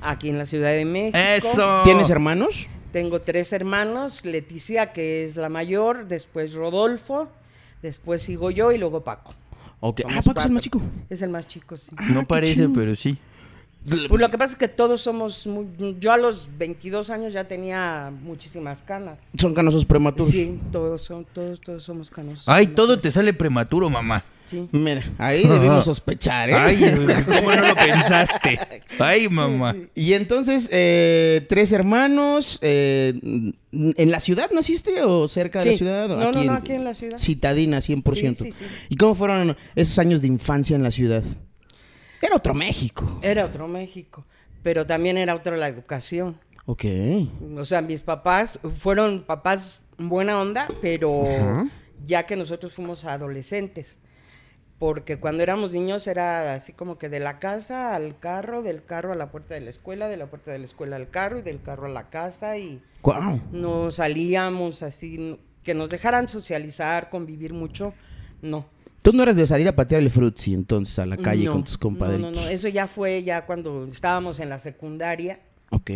Aquí 0.00 0.28
en 0.28 0.38
la 0.38 0.46
Ciudad 0.46 0.70
de 0.70 0.84
México. 0.84 1.18
Eso. 1.18 1.82
¿Tienes 1.84 2.10
hermanos? 2.10 2.66
Tengo 2.92 3.20
tres 3.20 3.52
hermanos, 3.52 4.24
Leticia, 4.24 4.92
que 4.92 5.24
es 5.24 5.36
la 5.36 5.48
mayor, 5.48 6.06
después 6.08 6.54
Rodolfo, 6.54 7.28
después 7.82 8.22
sigo 8.22 8.50
yo 8.50 8.72
y 8.72 8.78
luego 8.78 9.02
Paco. 9.04 9.32
Ok. 9.80 10.00
Somos 10.02 10.16
Ah, 10.16 10.22
Paco 10.22 10.40
es 10.40 10.46
el 10.46 10.52
más 10.52 10.62
chico. 10.62 10.82
Es 11.08 11.22
el 11.22 11.30
más 11.30 11.46
chico, 11.46 11.76
sí. 11.76 11.90
No 12.10 12.20
qué 12.20 12.26
parece, 12.26 12.68
pero 12.68 12.94
sí. 12.96 13.16
Pues 13.88 14.20
lo 14.20 14.30
que 14.30 14.36
pasa 14.36 14.52
es 14.52 14.58
que 14.58 14.68
todos 14.68 15.00
somos 15.00 15.46
muy... 15.46 15.66
Yo 15.98 16.12
a 16.12 16.18
los 16.18 16.48
22 16.58 17.08
años 17.08 17.32
ya 17.32 17.44
tenía 17.44 18.12
muchísimas 18.22 18.82
canas. 18.82 19.18
Son 19.38 19.54
canosos 19.54 19.86
prematuros. 19.86 20.28
Sí, 20.28 20.60
todos, 20.70 21.00
son, 21.00 21.24
todos, 21.24 21.60
todos 21.62 21.82
somos 21.82 22.10
canosos. 22.10 22.46
Ay, 22.46 22.66
todo 22.66 22.98
te 22.98 23.10
sale 23.10 23.32
prematuro, 23.32 23.88
mamá. 23.88 24.22
Sí. 24.50 24.68
Mira, 24.72 25.04
ahí 25.18 25.46
debimos 25.46 25.84
sospechar, 25.84 26.50
¿eh? 26.50 26.54
Ay, 26.54 26.76
¿cómo 27.24 27.54
no 27.54 27.68
lo 27.68 27.74
pensaste? 27.76 28.58
Ay, 28.98 29.28
mamá. 29.28 29.76
Y 29.94 30.14
entonces, 30.14 30.68
eh, 30.72 31.46
tres 31.48 31.70
hermanos, 31.70 32.58
eh, 32.60 33.14
¿en 33.70 34.10
la 34.10 34.18
ciudad 34.18 34.50
naciste 34.52 35.02
o 35.04 35.28
cerca 35.28 35.62
de 35.62 35.70
la 35.70 35.76
ciudad? 35.76 36.10
o 36.10 36.16
No, 36.16 36.32
no, 36.32 36.42
no, 36.42 36.52
aquí 36.54 36.72
en 36.72 36.82
la 36.82 36.96
ciudad. 36.96 37.18
Citadina, 37.18 37.78
100%. 37.78 38.36
Sí, 38.38 38.44
sí, 38.46 38.52
sí. 38.52 38.64
¿Y 38.88 38.96
cómo 38.96 39.14
fueron 39.14 39.56
esos 39.76 39.96
años 40.00 40.20
de 40.20 40.26
infancia 40.26 40.74
en 40.74 40.82
la 40.82 40.90
ciudad? 40.90 41.22
Era 42.20 42.34
otro 42.34 42.52
México. 42.52 43.20
Era 43.22 43.44
otro 43.44 43.68
México, 43.68 44.26
pero 44.64 44.84
también 44.84 45.16
era 45.16 45.36
otra 45.36 45.56
la 45.56 45.68
educación. 45.68 46.36
Ok. 46.66 46.84
O 47.56 47.64
sea, 47.64 47.82
mis 47.82 48.00
papás 48.00 48.58
fueron 48.76 49.20
papás 49.22 49.82
buena 49.96 50.40
onda, 50.40 50.66
pero 50.82 51.22
Ajá. 51.24 51.66
ya 52.04 52.24
que 52.26 52.34
nosotros 52.34 52.72
fuimos 52.72 53.04
adolescentes. 53.04 53.99
Porque 54.80 55.18
cuando 55.20 55.42
éramos 55.42 55.72
niños 55.72 56.06
era 56.08 56.54
así 56.54 56.72
como 56.72 56.96
que 56.98 57.08
de 57.10 57.20
la 57.20 57.38
casa 57.38 57.94
al 57.94 58.18
carro, 58.18 58.62
del 58.62 58.82
carro 58.82 59.12
a 59.12 59.14
la 59.14 59.30
puerta 59.30 59.54
de 59.54 59.60
la 59.60 59.68
escuela, 59.70 60.08
de 60.08 60.16
la 60.16 60.26
puerta 60.26 60.50
de 60.50 60.58
la 60.58 60.64
escuela 60.64 60.96
al 60.96 61.10
carro 61.10 61.38
y 61.38 61.42
del 61.42 61.60
carro 61.62 61.86
a 61.86 61.90
la 61.90 62.08
casa 62.10 62.56
y 62.56 62.80
Wow. 63.02 63.40
no 63.52 63.90
salíamos 63.90 64.82
así, 64.82 65.38
que 65.62 65.74
nos 65.74 65.90
dejaran 65.90 66.28
socializar, 66.28 67.10
convivir 67.10 67.52
mucho, 67.52 67.92
no. 68.42 68.66
Tú 69.02 69.12
no 69.12 69.22
eras 69.22 69.36
de 69.36 69.46
salir 69.46 69.68
a 69.68 69.76
patear 69.76 70.00
el 70.00 70.08
frutzi 70.10 70.54
entonces 70.54 70.98
a 70.98 71.04
la 71.06 71.16
calle 71.18 71.44
No, 71.44 71.52
con 71.52 71.64
tus 71.64 71.76
compadres. 71.78 72.18
No, 72.18 72.30
no, 72.30 72.40
no, 72.42 72.48
eso 72.48 72.68
ya 72.68 72.86
fue 72.86 73.22
ya 73.22 73.44
cuando 73.46 73.84
estábamos 73.84 74.40
en 74.40 74.48
la 74.48 74.58
secundaria, 74.58 75.40
Ok. 75.70 75.90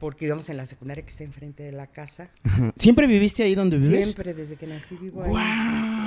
porque 0.00 0.24
íbamos 0.24 0.48
en 0.48 0.56
la 0.56 0.64
secundaria 0.66 1.04
que 1.04 1.10
está 1.10 1.24
enfrente 1.24 1.62
de 1.62 1.72
la 1.72 1.86
casa. 1.88 2.30
Ajá. 2.42 2.72
¿Siempre 2.76 3.06
viviste 3.06 3.42
ahí 3.42 3.54
donde 3.54 3.76
vives? 3.76 4.04
Siempre, 4.06 4.32
desde 4.32 4.56
que 4.56 4.66
nací 4.66 4.96
vivo 4.96 5.22
ahí. 5.24 5.30
Wow. 5.30 5.97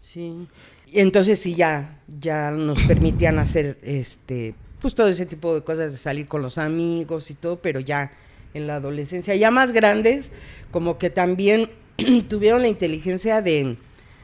Sí. 0.00 0.46
Y 0.86 1.00
entonces 1.00 1.38
sí 1.38 1.54
ya, 1.54 1.98
ya 2.20 2.50
nos 2.50 2.82
permitían 2.82 3.38
hacer 3.38 3.78
este 3.82 4.54
pues 4.80 4.94
todo 4.94 5.08
ese 5.08 5.26
tipo 5.26 5.54
de 5.54 5.62
cosas 5.62 5.92
de 5.92 5.98
salir 5.98 6.26
con 6.26 6.40
los 6.40 6.56
amigos 6.56 7.30
y 7.30 7.34
todo, 7.34 7.60
pero 7.60 7.80
ya 7.80 8.12
en 8.54 8.66
la 8.66 8.76
adolescencia, 8.76 9.34
ya 9.36 9.50
más 9.50 9.72
grandes, 9.72 10.32
como 10.70 10.96
que 10.96 11.10
también 11.10 11.68
tuvieron 12.28 12.62
la 12.62 12.68
inteligencia 12.68 13.42
de, 13.42 13.76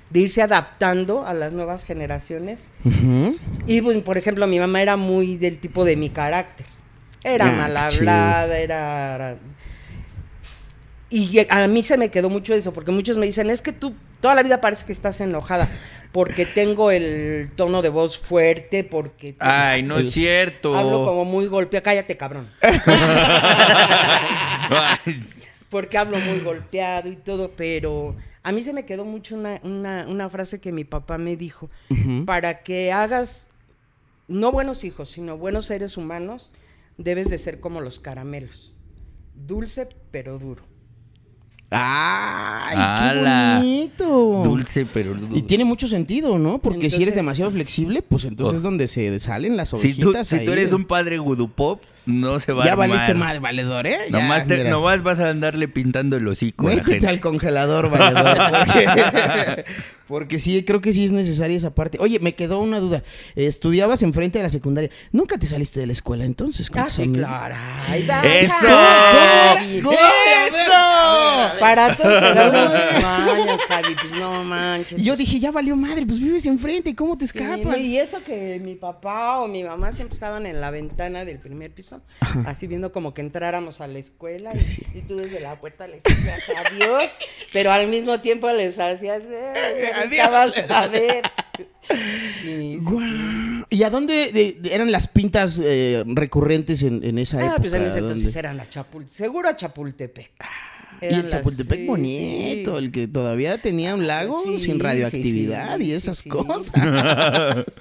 de 0.08 0.20
irse 0.20 0.40
adaptando 0.40 1.26
a 1.26 1.34
las 1.34 1.52
nuevas 1.52 1.84
generaciones. 1.84 2.60
Y 3.66 3.82
pues, 3.82 4.00
por 4.02 4.16
ejemplo, 4.16 4.46
mi 4.46 4.58
mamá 4.58 4.80
era 4.80 4.96
muy 4.96 5.36
del 5.36 5.58
tipo 5.58 5.84
de 5.84 5.96
mi 5.96 6.08
carácter. 6.08 6.64
Era 7.22 7.48
Ah, 7.48 7.52
mal 7.52 7.76
hablada, 7.76 8.58
era- 8.58 9.36
Y 11.08 11.46
a 11.48 11.68
mí 11.68 11.82
se 11.84 11.96
me 11.96 12.10
quedó 12.10 12.28
mucho 12.30 12.52
eso, 12.54 12.72
porque 12.72 12.90
muchos 12.90 13.16
me 13.16 13.26
dicen, 13.26 13.48
es 13.50 13.62
que 13.62 13.72
tú 13.72 13.94
toda 14.20 14.34
la 14.34 14.42
vida 14.42 14.60
parece 14.60 14.84
que 14.86 14.92
estás 14.92 15.20
enojada, 15.20 15.68
porque 16.10 16.46
tengo 16.46 16.90
el 16.90 17.50
tono 17.54 17.80
de 17.80 17.90
voz 17.90 18.18
fuerte, 18.18 18.82
porque 18.82 19.36
Ay, 19.38 19.84
no 19.84 19.98
es 19.98 20.10
cierto. 20.12 20.74
hablo 20.74 21.04
como 21.04 21.24
muy 21.24 21.46
golpeada. 21.46 21.84
Cállate, 21.84 22.16
cabrón. 22.16 22.50
Porque 25.68 25.98
hablo 25.98 26.18
muy 26.18 26.40
golpeado 26.40 27.10
y 27.10 27.16
todo, 27.16 27.50
pero 27.56 28.14
a 28.42 28.52
mí 28.52 28.62
se 28.62 28.72
me 28.72 28.86
quedó 28.86 29.04
mucho 29.04 29.34
una, 29.34 29.60
una- 29.64 30.06
una 30.08 30.30
frase 30.30 30.60
que 30.60 30.70
mi 30.72 30.84
papá 30.84 31.18
me 31.18 31.36
dijo, 31.36 31.68
para 32.24 32.62
que 32.62 32.92
hagas 32.92 33.46
no 34.28 34.52
buenos 34.52 34.84
hijos, 34.84 35.10
sino 35.10 35.36
buenos 35.36 35.66
seres 35.66 35.96
humanos, 35.96 36.52
debes 36.98 37.28
de 37.30 37.38
ser 37.38 37.58
como 37.60 37.80
los 37.80 37.98
caramelos, 37.98 38.74
dulce 39.34 39.88
pero 40.12 40.38
duro. 40.38 40.62
¡Ay, 41.78 42.76
qué 42.98 43.20
bonito! 43.20 44.40
Dulce, 44.44 44.86
pero 44.92 45.16
Y 45.32 45.42
tiene 45.42 45.64
mucho 45.64 45.86
sentido, 45.88 46.38
¿no? 46.38 46.58
Porque 46.58 46.90
si 46.90 47.02
eres 47.02 47.14
demasiado 47.14 47.50
flexible, 47.50 48.02
pues 48.02 48.24
entonces 48.24 48.54
Oh. 48.54 48.56
es 48.56 48.62
donde 48.62 48.88
se 48.88 49.18
salen 49.20 49.56
las 49.56 49.70
Si 49.70 49.94
tú, 49.94 50.08
ovejitas 50.10 50.28
si 50.28 50.44
tú 50.44 50.52
eres 50.52 50.72
un 50.72 50.84
padre 50.84 51.18
gudupop, 51.18 51.80
no 52.06 52.40
se 52.40 52.52
va 52.52 52.62
a 52.62 52.66
Ya 52.66 52.72
armar. 52.72 52.88
valiste 52.88 53.14
madre, 53.14 53.38
valedor, 53.40 53.86
¿eh? 53.86 53.98
Ya, 54.10 54.18
Nomás, 54.20 54.46
te- 54.46 54.56
mira. 54.58 54.70
nomás 54.70 55.02
vas 55.02 55.20
a 55.20 55.28
andarle 55.28 55.68
pintando 55.68 56.16
el 56.16 56.26
hocico 56.26 56.66
a 56.66 56.70
la 56.70 56.76
Métete 56.76 56.92
gente. 56.92 57.08
al 57.08 57.20
congelador, 57.20 57.90
valedor. 57.90 58.38
Porque, 58.66 59.64
porque 60.06 60.38
sí, 60.38 60.62
creo 60.64 60.80
que 60.80 60.92
sí 60.92 61.04
es 61.04 61.12
necesaria 61.12 61.56
esa 61.56 61.74
parte. 61.74 61.98
Oye, 62.00 62.18
me 62.20 62.34
quedó 62.34 62.60
una 62.60 62.78
duda. 62.80 63.02
Estudiabas 63.34 64.02
enfrente 64.02 64.38
de 64.38 64.44
la 64.44 64.50
secundaria. 64.50 64.90
¿Nunca 65.12 65.36
te 65.38 65.46
saliste 65.46 65.80
de 65.80 65.86
la 65.86 65.92
escuela 65.92 66.24
entonces? 66.24 66.70
Ah, 66.74 66.86
sí, 66.88 67.10
claro. 67.10 67.54
Ay, 67.88 68.08
¡Eso! 68.24 68.54
¡Eso! 70.46 71.58
Para 71.60 71.94
todos 71.96 72.22
unos 72.22 72.72
mañas, 73.02 73.60
Javi, 73.68 73.94
pues 74.00 74.12
no 74.20 74.44
manches. 74.44 74.98
Y 75.00 75.04
yo 75.04 75.16
dije, 75.16 75.38
ya 75.38 75.50
valió 75.50 75.76
madre, 75.76 76.04
pues 76.06 76.20
vives 76.20 76.46
enfrente, 76.46 76.94
¿cómo 76.94 77.16
te 77.16 77.26
Sí, 77.26 77.38
escapas? 77.38 77.78
y 77.78 77.98
eso 77.98 78.22
que 78.24 78.60
mi 78.62 78.74
papá 78.74 79.40
o 79.40 79.48
mi 79.48 79.64
mamá 79.64 79.92
siempre 79.92 80.14
estaban 80.14 80.46
en 80.46 80.60
la 80.60 80.70
ventana 80.70 81.24
del 81.24 81.38
primer 81.38 81.70
piso, 81.72 81.95
así 82.46 82.66
viendo 82.66 82.92
como 82.92 83.14
que 83.14 83.20
entráramos 83.20 83.80
a 83.80 83.86
la 83.86 83.98
escuela 83.98 84.52
y, 84.56 84.60
Sí. 84.60 84.82
y 84.94 85.02
tú 85.02 85.16
desde 85.16 85.40
la 85.40 85.58
puerta 85.60 85.86
les 85.86 86.02
decías 86.02 86.40
adiós, 86.66 87.04
pero 87.52 87.72
al 87.72 87.88
mismo 87.88 88.20
tiempo 88.20 88.50
les 88.50 88.78
hacías, 88.78 89.22
"Eh, 89.24 89.90
ahorita 89.94 90.26
Adiós. 90.26 90.54
vas 90.56 90.70
a 90.70 90.86
ver. 90.88 91.22
Sí, 91.88 91.98
sí, 92.42 92.78
Guau. 92.82 92.98
sí. 93.00 93.64
¿Y 93.70 93.82
a 93.84 93.90
dónde 93.90 94.32
de- 94.32 94.56
de- 94.60 94.74
eran 94.74 94.90
las 94.90 95.06
pintas 95.06 95.60
eh, 95.62 96.02
recurrentes 96.06 96.82
en, 96.82 97.02
en 97.04 97.16
esa 97.18 97.38
época? 97.38 97.54
Ah, 97.56 97.60
pues 97.60 97.72
en 97.74 97.82
ese 97.82 98.00
¿Dónde? 98.00 98.14
entonces 98.14 98.34
eran 98.36 98.58
a 98.58 98.68
Chapultepec, 98.68 99.16
seguro 99.16 99.48
a 99.48 99.54
Chapultepec. 99.56 100.32
Y 101.00 101.04
el 101.06 101.22
las- 101.22 101.28
Chapultepec 101.28 101.78
sí, 101.80 101.86
bonito, 101.86 102.78
sí. 102.78 102.84
el 102.84 102.90
que 102.90 103.06
todavía 103.06 103.62
tenía 103.62 103.94
un 103.94 104.06
lago 104.06 104.42
Sí, 104.44 104.58
sin 104.58 104.74
sí, 104.76 104.80
radioactividad 104.80 105.76
sí, 105.76 105.82
y 105.84 105.86
sí, 105.86 105.92
esas 105.92 106.18
sí. 106.18 106.28
cosas. 106.28 106.72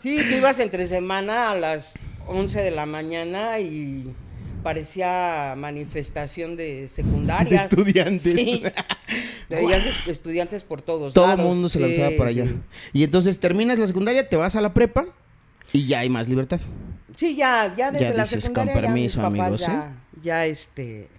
Sí, 0.03 0.17
tú 0.29 0.35
ibas 0.35 0.59
entre 0.59 0.85
semana 0.85 1.51
a 1.51 1.55
las 1.55 1.95
11 2.27 2.61
de 2.61 2.71
la 2.71 2.85
mañana 2.85 3.59
y 3.59 4.13
parecía 4.63 5.53
manifestación 5.57 6.55
de 6.57 6.87
secundarias. 6.87 7.69
De 7.69 7.81
estudiantes. 7.81 8.33
Sí. 8.33 8.63
Veías 9.49 9.85
es- 9.85 10.07
estudiantes 10.07 10.63
por 10.63 10.81
todos 10.81 11.13
Todo 11.13 11.31
el 11.33 11.37
mundo 11.37 11.69
se 11.69 11.77
Sí, 11.77 11.83
lanzaba 11.83 12.09
para 12.17 12.29
allá. 12.31 12.45
sí. 12.45 12.55
Y 12.93 13.03
entonces 13.03 13.39
terminas 13.39 13.77
la 13.77 13.85
secundaria, 13.87 14.27
te 14.27 14.35
vas 14.35 14.55
a 14.55 14.61
la 14.61 14.73
prepa 14.73 15.05
y 15.71 15.85
ya 15.85 15.99
hay 15.99 16.09
más 16.09 16.27
libertad. 16.27 16.59
Sí, 17.15 17.35
ya, 17.35 17.73
ya 17.77 17.91
desde 17.91 18.05
Ya 18.09 18.13
la 18.13 18.23
dices, 18.23 18.43
secundaria 18.45 18.73
con 18.73 18.81
ya 18.83 18.89
mis 18.89 19.15
permiso, 19.15 19.25
amigos, 19.25 19.61
¿eh? 19.61 19.65
ya, 19.67 19.93
ya 20.23 20.45
este 20.45 21.09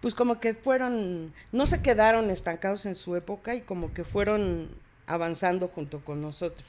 pues 0.00 0.14
como 0.14 0.40
que 0.40 0.54
fueron 0.54 1.34
no 1.52 1.66
se 1.66 1.82
quedaron 1.82 2.30
estancados 2.30 2.86
en 2.86 2.94
su 2.94 3.16
época 3.16 3.54
y 3.54 3.60
como 3.60 3.92
que 3.92 4.02
fueron 4.02 4.68
avanzando 5.06 5.68
junto 5.68 6.00
con 6.00 6.22
nosotros. 6.22 6.66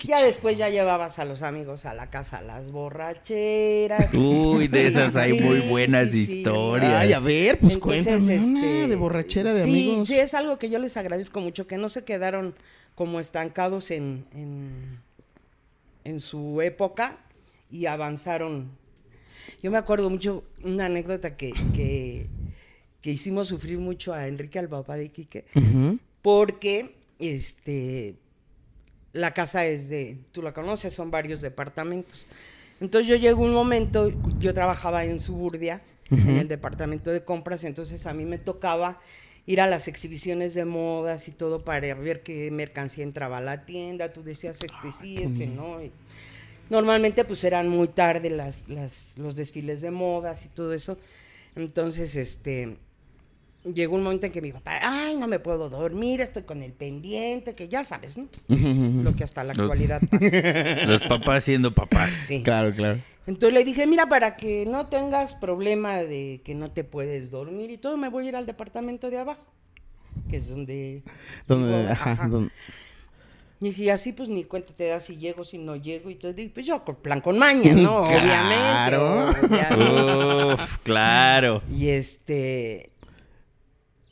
Qué 0.00 0.08
ya 0.08 0.22
después 0.24 0.56
ya 0.56 0.70
llevabas 0.70 1.18
a 1.18 1.24
los 1.24 1.42
amigos 1.42 1.84
a 1.84 1.92
la 1.94 2.08
casa 2.08 2.38
a 2.38 2.42
las 2.42 2.70
borracheras. 2.70 4.12
Uy, 4.14 4.66
de 4.68 4.86
esas 4.86 5.14
hay 5.16 5.32
Sí, 5.38 5.44
muy 5.44 5.60
buenas 5.60 6.10
sí, 6.10 6.26
sí. 6.26 6.38
historias. 6.38 6.94
Ay, 6.94 7.12
a 7.12 7.20
ver, 7.20 7.58
pues 7.58 7.74
Entonces, 7.74 8.04
cuéntame 8.06 8.38
una 8.38 8.66
este, 8.66 8.88
de 8.88 8.96
borrachera 8.96 9.52
de 9.52 9.64
sí, 9.64 9.70
amigos. 9.70 10.08
Sí, 10.08 10.18
es 10.18 10.32
algo 10.34 10.58
que 10.58 10.70
yo 10.70 10.78
les 10.78 10.96
agradezco 10.96 11.40
mucho, 11.40 11.66
que 11.66 11.76
no 11.76 11.88
se 11.88 12.04
quedaron 12.04 12.54
como 12.94 13.20
estancados 13.20 13.90
en, 13.90 14.24
en, 14.34 15.00
en 16.04 16.20
su 16.20 16.60
época 16.62 17.18
y 17.70 17.86
avanzaron. 17.86 18.70
Yo 19.62 19.70
me 19.70 19.78
acuerdo 19.78 20.08
mucho 20.10 20.44
una 20.64 20.86
anécdota 20.86 21.36
que, 21.36 21.52
que, 21.74 22.26
que 23.02 23.10
hicimos 23.10 23.48
sufrir 23.48 23.78
mucho 23.78 24.14
a 24.14 24.28
Enrique, 24.28 24.58
al 24.58 24.68
papá 24.68 24.96
de 24.96 25.10
Quique, 25.10 25.44
porque 26.22 26.94
este 27.18 28.16
la 29.12 29.32
casa 29.32 29.66
es 29.66 29.88
de, 29.88 30.18
tú 30.32 30.42
la 30.42 30.52
conoces, 30.52 30.92
son 30.92 31.10
varios 31.10 31.40
departamentos. 31.40 32.26
Entonces 32.80 33.08
yo 33.08 33.16
llego 33.16 33.42
un 33.42 33.52
momento, 33.52 34.10
yo 34.38 34.54
trabajaba 34.54 35.04
en 35.04 35.20
Suburbia, 35.20 35.82
en 36.10 36.38
el 36.38 36.48
departamento 36.48 37.12
de 37.12 37.24
compras, 37.24 37.62
entonces 37.62 38.04
a 38.06 38.14
mí 38.14 38.24
me 38.24 38.38
tocaba 38.38 39.00
ir 39.46 39.60
a 39.60 39.68
las 39.68 39.86
exhibiciones 39.86 40.54
de 40.54 40.64
modas 40.64 41.28
y 41.28 41.30
todo 41.30 41.64
para 41.64 41.94
ver 41.94 42.22
qué 42.22 42.50
mercancía 42.50 43.04
entraba 43.04 43.38
a 43.38 43.40
la 43.40 43.64
tienda, 43.64 44.12
tú 44.12 44.24
decías 44.24 44.58
este 44.62 44.92
sí, 44.92 45.22
este 45.22 45.46
no. 45.46 45.82
y 45.82 45.92
normalmente 46.68 47.24
pues 47.24 47.44
eran 47.44 47.68
muy 47.68 47.88
tarde 47.88 48.30
las, 48.30 48.68
las, 48.68 49.14
los 49.18 49.36
desfiles 49.36 49.80
de 49.80 49.90
modas 49.90 50.46
y 50.46 50.48
todo 50.48 50.72
eso. 50.72 50.98
Entonces, 51.56 52.14
este, 52.14 52.76
llegó 53.64 53.96
un 53.96 54.02
momento 54.02 54.26
en 54.26 54.32
que 54.32 54.40
mi 54.40 54.52
papá, 54.52 54.78
ay, 54.82 55.16
no 55.16 55.26
me 55.26 55.38
puedo 55.38 55.68
dormir, 55.68 56.20
estoy 56.20 56.44
con 56.44 56.62
el 56.62 56.72
pendiente, 56.72 57.54
que 57.54 57.68
ya 57.68 57.84
sabes, 57.84 58.16
¿no? 58.16 58.26
Lo 58.48 59.14
que 59.14 59.24
hasta 59.24 59.44
la 59.44 59.52
Los- 59.54 59.60
actualidad 59.70 60.00
pasa. 60.10 60.86
Los 60.86 61.02
papás 61.06 61.44
siendo 61.44 61.74
papás. 61.74 62.10
Sí. 62.14 62.42
Claro, 62.42 62.72
claro. 62.74 63.00
Entonces 63.26 63.52
le 63.52 63.64
dije, 63.64 63.86
mira, 63.86 64.08
para 64.08 64.36
que 64.36 64.64
no 64.66 64.86
tengas 64.86 65.34
problema 65.34 65.98
de 65.98 66.40
que 66.44 66.54
no 66.54 66.70
te 66.70 66.84
puedes 66.84 67.30
dormir 67.30 67.70
y 67.70 67.76
todo, 67.78 67.96
me 67.96 68.08
voy 68.08 68.26
a 68.26 68.28
ir 68.30 68.36
al 68.36 68.46
departamento 68.46 69.10
de 69.10 69.18
abajo, 69.18 69.44
que 70.28 70.38
es 70.38 70.48
donde... 70.48 71.02
Donde- 71.46 71.88
ajá, 71.90 72.12
ajá. 72.12 72.28
donde- 72.28 72.50
Y 73.60 73.66
dije, 73.68 73.92
así 73.92 74.12
pues 74.12 74.30
ni 74.30 74.44
cuenta 74.44 74.72
te 74.72 74.86
da 74.86 75.00
si 75.00 75.18
llego, 75.18 75.44
si 75.44 75.58
no 75.58 75.76
llego, 75.76 76.08
y 76.08 76.14
todo. 76.14 76.32
Dije, 76.32 76.50
pues 76.52 76.64
yo 76.64 76.82
con 76.82 76.96
plan 76.96 77.20
con 77.20 77.38
maña, 77.38 77.74
¿no? 77.74 78.04
Claro. 78.08 79.28
Obviamente. 79.28 79.76
obviamente. 79.76 80.54
Uf, 80.54 80.78
claro. 80.82 81.62
Y 81.70 81.90
este. 81.90 82.90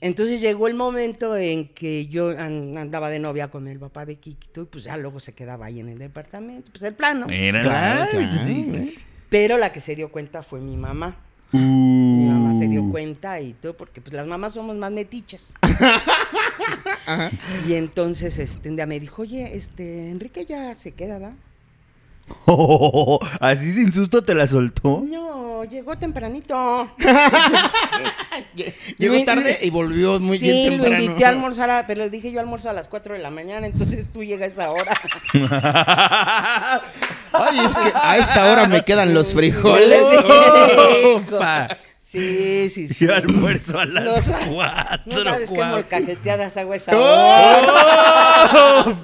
Entonces 0.01 0.41
llegó 0.41 0.69
el 0.69 0.75
momento 0.75 1.37
en 1.37 1.69
que 1.69 2.07
yo 2.07 2.31
an- 2.31 2.79
andaba 2.79 3.11
de 3.11 3.19
novia 3.19 3.49
con 3.49 3.67
el 3.67 3.81
papá 3.81 4.07
de 4.07 4.17
Kikito 4.17 4.63
y 4.63 4.67
pues 4.67 4.85
ya 4.85 4.97
luego 4.97 5.19
se 5.19 5.33
quedaba 5.35 5.67
ahí 5.67 5.81
en 5.81 5.89
el 5.89 5.99
departamento. 5.99 6.71
Pues 6.71 6.83
el 6.85 6.95
plan, 6.95 7.21
¿no? 7.21 7.27
Mira, 7.27 7.63
Claro, 7.63 8.09
claro, 8.11 8.31
claro, 8.31 8.47
sí. 8.47 8.95
Pero 9.29 9.57
la 9.59 9.73
que 9.73 9.81
se 9.81 9.97
dio 9.97 10.11
cuenta 10.13 10.43
fue 10.43 10.61
mi 10.61 10.77
mamá. 10.77 11.17
Mi 11.53 12.27
mamá 12.27 12.59
se 12.59 12.67
Uh. 12.67 12.71
dio 12.71 12.91
cuenta 12.91 13.41
y 13.41 13.55
todo, 13.55 13.77
porque 13.77 14.01
pues 14.01 14.15
las 14.15 14.27
mamás 14.27 14.55
somos 14.55 14.77
más 14.77 14.93
metichas. 14.93 15.53
y 17.67 17.75
entonces 17.75 18.39
este, 18.39 18.69
un 18.69 18.77
día 18.77 18.87
me 18.87 19.01
dijo, 19.01 19.23
oye, 19.23 19.57
este, 19.57 20.11
Enrique 20.11 20.45
ya 20.45 20.75
se 20.75 20.93
queda, 20.93 21.19
¿va? 22.31 23.19
Así 23.51 23.73
sin 23.73 23.93
susto 23.93 24.23
te 24.23 24.35
la 24.35 24.47
soltó. 24.47 25.03
No, 25.07 25.65
llegó 25.65 25.97
tempranito. 25.97 26.91
Llegó 28.99 29.25
tarde 29.25 29.59
y 29.63 29.71
volvió 29.71 30.19
muy 30.21 30.39
sí, 30.39 30.45
bien 30.51 30.71
temprano. 30.73 30.97
lo 30.97 31.03
invité 31.03 31.25
a 31.25 31.29
almorzar, 31.31 31.71
a- 31.71 31.87
pero 31.87 32.03
le 32.05 32.11
dije 32.11 32.31
yo 32.31 32.39
almuerzo 32.41 32.71
a 32.71 32.73
las 32.73 32.87
4 32.89 33.15
de 33.15 33.21
la 33.21 33.31
mañana, 33.31 33.67
entonces 33.67 34.05
tú 34.13 34.23
llegas 34.23 34.59
a 34.59 34.63
esa 34.65 34.71
hora. 34.71 34.93
Ay, 37.33 37.59
es 37.65 37.75
que 37.77 37.93
a 37.95 38.17
esa 38.19 38.51
hora 38.53 38.67
me 38.69 38.85
quedan 38.85 39.13
los 39.15 39.33
frijoles. 39.35 40.05
Ufa. 41.17 41.69
Sí, 42.11 42.69
sí, 42.71 42.89
sí. 42.95 43.05
Yo 43.07 43.15
almuerzo 43.15 43.79
a 43.79 43.85
las 43.85 44.27
No 44.29 44.35
cuatro. 44.55 45.13
No 45.13 45.23
sabes 45.25 45.51
qué 45.51 45.57
guau. 45.57 45.73
molcajeteadas 45.73 46.57
hago 46.57 46.73
esa 46.73 46.97
hora. 46.97 47.69
¡Oh! 48.87 48.95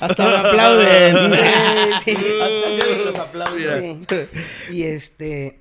Hasta 0.00 0.28
me 0.28 0.36
aplauden. 0.36 1.32
Sí, 2.04 2.14
sí. 2.14 2.26
Hasta 2.40 2.68
yo 2.86 3.04
los 3.06 3.18
aplauden. 3.18 4.06
Sí. 4.08 4.74
Y 4.76 4.82
este. 4.84 5.60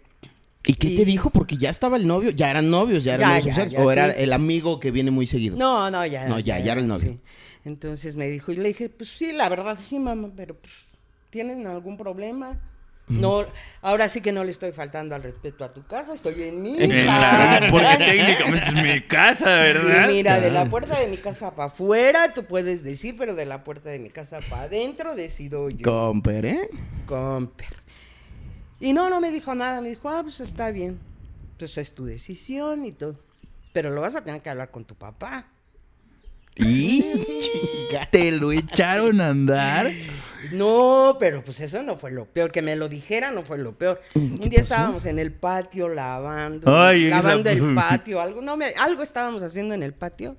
¿Y 0.64 0.76
qué 0.76 0.90
te 0.96 1.06
dijo? 1.06 1.30
Porque 1.32 1.58
ya 1.58 1.70
estaba 1.72 1.98
el 1.98 2.06
novio, 2.06 2.30
ya 2.32 2.52
eran 2.52 2.70
novios, 2.70 3.04
ya 3.04 3.16
eran 3.16 3.30
Ya, 3.44 3.52
novios 3.52 3.72
ya, 3.72 3.80
o 3.82 3.92
era 3.92 4.10
sí. 4.10 4.16
el 4.20 4.34
amigo 4.34 4.80
que 4.80 4.92
viene 4.92 5.10
muy 5.12 5.26
seguido. 5.26 5.58
No, 5.58 5.90
no, 5.90 6.06
ya. 6.06 6.28
No, 6.28 6.38
ya, 6.40 6.60
ya 6.60 6.74
era 6.74 6.82
el 6.82 6.88
novio. 6.88 7.14
sí. 7.14 7.20
Entonces 7.66 8.16
me 8.16 8.28
dijo, 8.28 8.52
y 8.52 8.58
le 8.58 8.68
dije, 8.68 8.90
pues 8.90 9.10
sí, 9.10 9.32
la 9.32 9.50
verdad, 9.50 9.80
sí, 9.82 9.98
mamá, 9.98 10.30
pero 10.36 10.54
pues, 10.56 10.72
¿tienen 11.32 11.66
algún 11.66 11.98
problema? 11.98 12.60
No, 13.08 13.46
ahora 13.84 14.10
sí 14.10 14.20
que 14.22 14.32
no 14.32 14.44
le 14.44 14.50
estoy 14.50 14.72
faltando 14.72 15.14
al 15.14 15.22
respeto 15.22 15.64
a 15.64 15.72
tu 15.72 15.86
casa, 15.86 16.16
estoy 16.16 16.42
en 16.44 16.62
mi 16.64 16.82
En 16.82 17.06
la- 17.06 17.62
porque 17.72 17.98
técnicamente 18.00 18.66
es 18.68 18.74
mi 18.74 19.02
casa, 19.02 19.60
¿verdad? 19.60 20.10
Y 20.10 20.14
mira, 20.14 20.40
de 20.40 20.50
la 20.50 20.66
puerta 20.66 21.00
de 21.00 21.08
mi 21.08 21.18
casa 21.18 21.54
para 21.56 21.68
afuera, 21.68 22.34
tú 22.34 22.46
puedes 22.46 22.84
decir, 22.84 23.16
pero 23.16 23.36
de 23.36 23.46
la 23.46 23.64
puerta 23.64 23.90
de 23.92 24.00
mi 24.00 24.10
casa 24.10 24.40
para 24.50 24.64
adentro 24.64 25.14
decido 25.14 25.70
yo. 25.70 25.84
Comper, 25.84 26.46
¿eh? 26.48 26.70
Comper. 27.06 27.68
Y 28.80 28.94
no, 28.94 29.10
no 29.10 29.22
me 29.22 29.30
dijo 29.32 29.54
nada, 29.54 29.82
me 29.82 29.90
dijo, 29.90 30.10
ah, 30.10 30.22
pues 30.24 30.40
está 30.40 30.72
bien. 30.72 31.00
Pues 31.60 31.78
es 31.78 31.94
tu 31.94 32.06
decisión 32.06 32.86
y 32.86 32.92
todo. 32.92 33.20
Pero 33.72 33.92
lo 33.92 34.02
vas 34.02 34.16
a 34.16 34.24
tener 34.24 34.42
que 34.42 34.50
hablar 34.50 34.72
con 34.72 34.84
tu 34.84 34.96
papá. 34.96 35.46
¿Y 36.58 37.04
te 38.12 38.32
lo 38.32 38.52
echaron 38.52 39.22
a 39.22 39.30
andar? 39.30 39.92
No, 40.52 41.18
pero 41.20 41.44
pues 41.44 41.60
eso 41.60 41.82
no 41.84 41.96
fue 41.98 42.12
lo 42.12 42.26
peor. 42.26 42.52
Que 42.52 42.62
me 42.62 42.76
lo 42.76 42.88
dijera 42.90 43.32
no 43.32 43.44
fue 43.44 43.58
lo 43.58 43.74
peor. 43.74 44.02
Un 44.16 44.40
día 44.50 44.60
estábamos 44.60 45.06
en 45.06 45.20
el 45.20 45.32
patio 45.32 45.88
lavando, 45.90 46.76
Ay, 46.76 47.08
esa- 47.08 47.18
lavando 47.22 47.50
el 47.50 47.76
patio, 47.76 48.22
algo, 48.22 48.42
no 48.42 48.58
me, 48.58 48.68
algo 48.80 49.04
estábamos 49.04 49.44
haciendo 49.44 49.74
en 49.74 49.84
el 49.84 49.94
patio. 49.94 50.36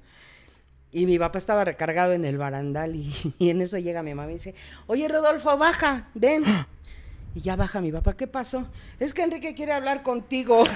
Y 0.93 1.05
mi 1.07 1.19
papá 1.19 1.39
estaba 1.39 1.65
recargado 1.65 2.13
en 2.15 2.25
el 2.25 2.39
barandal 2.39 2.95
y, 2.97 3.13
y 3.39 3.51
en 3.51 3.61
eso 3.61 3.77
llega 3.79 4.03
mi 4.03 4.15
mamá 4.15 4.31
y 4.31 4.35
dice, 4.35 4.55
oye 4.87 5.09
Rodolfo, 5.09 5.57
baja, 5.59 6.09
ven. 6.15 6.45
Y 7.35 7.41
ya 7.43 7.55
baja 7.55 7.83
mi 7.83 7.93
papá, 7.93 8.15
¿qué 8.17 8.27
pasó? 8.27 8.67
Es 8.99 9.13
que 9.13 9.23
Enrique 9.23 9.55
quiere 9.55 9.73
hablar 9.73 10.03
contigo. 10.03 10.65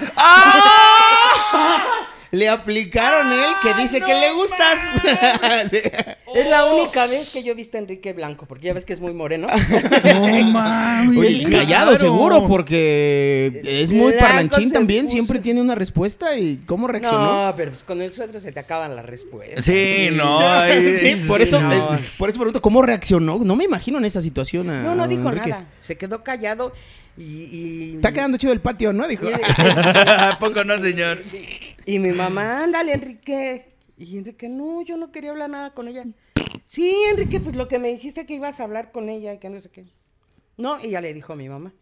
Le 2.31 2.47
aplicaron 2.47 3.31
él 3.31 3.49
que 3.61 3.81
dice 3.81 3.99
que 4.01 4.13
le 4.13 4.31
gustas. 4.33 4.77
Sí. 5.69 5.77
Es 6.33 6.47
la 6.49 6.65
única 6.65 7.05
vez 7.07 7.29
que 7.31 7.43
yo 7.43 7.51
he 7.51 7.55
visto 7.55 7.75
a 7.77 7.81
Enrique 7.81 8.13
Blanco, 8.13 8.45
porque 8.45 8.67
ya 8.67 8.73
ves 8.73 8.85
que 8.85 8.93
es 8.93 9.01
muy 9.01 9.13
moreno. 9.13 9.47
No 10.05 10.43
mames. 10.51 11.17
Oye, 11.17 11.43
callado 11.43 11.91
claro. 11.91 11.97
seguro, 11.97 12.47
porque 12.47 13.61
es 13.65 13.91
muy 13.91 14.13
Blanco 14.13 14.19
parlanchín 14.27 14.71
también. 14.71 15.05
puso. 15.05 15.13
Siempre 15.13 15.39
tiene 15.39 15.59
una 15.61 15.75
respuesta. 15.75 16.37
¿Y 16.37 16.57
cómo 16.65 16.87
reaccionó? 16.87 17.47
No, 17.47 17.55
pero 17.55 17.71
pues 17.71 17.83
con 17.83 18.01
el 18.01 18.13
suegro 18.13 18.39
se 18.39 18.51
te 18.53 18.59
acaban 18.61 18.95
las 18.95 19.05
respuestas. 19.05 19.65
Sí, 19.65 20.07
no. 20.13 20.39
ay, 20.49 20.95
Sí, 20.97 21.27
por 21.27 21.41
eso, 21.41 21.61
no. 21.61 21.95
eh, 21.95 21.99
por 22.17 22.29
eso 22.29 22.39
pregunto, 22.39 22.61
¿cómo 22.61 22.81
reaccionó? 22.81 23.39
No 23.43 23.55
me 23.57 23.65
imagino 23.65 23.97
en 23.97 24.05
esa 24.05 24.21
situación 24.21 24.69
a 24.69 24.83
No, 24.83 24.95
no 24.95 25.07
dijo 25.07 25.27
Enrique. 25.27 25.49
nada. 25.49 25.65
Se 25.81 25.97
quedó 25.97 26.23
callado 26.23 26.71
y... 27.17 27.23
y 27.23 27.91
Está 27.95 28.11
quedando 28.13 28.37
chido 28.37 28.53
el 28.53 28.61
patio, 28.61 28.93
¿no? 28.93 29.05
Dijo. 29.07 29.25
¿A 29.57 30.37
poco 30.39 30.63
no, 30.63 30.81
señor? 30.81 31.17
Y 31.91 31.99
mi 31.99 32.13
mamá, 32.13 32.63
ándale, 32.63 32.93
Enrique. 32.93 33.65
Y 33.97 34.17
Enrique, 34.17 34.47
no, 34.47 34.81
yo 34.81 34.95
no 34.95 35.11
quería 35.11 35.31
hablar 35.31 35.49
nada 35.49 35.73
con 35.73 35.89
ella. 35.89 36.05
Sí, 36.63 36.95
Enrique, 37.09 37.41
pues 37.41 37.57
lo 37.57 37.67
que 37.67 37.79
me 37.79 37.89
dijiste 37.89 38.25
que 38.25 38.33
ibas 38.33 38.61
a 38.61 38.63
hablar 38.63 38.93
con 38.93 39.09
ella, 39.09 39.41
que 39.41 39.49
no 39.49 39.59
sé 39.59 39.69
qué. 39.71 39.83
No, 40.55 40.81
y 40.81 40.91
ya 40.91 41.01
le 41.01 41.13
dijo 41.13 41.33
a 41.33 41.35
mi 41.35 41.49
mamá. 41.49 41.73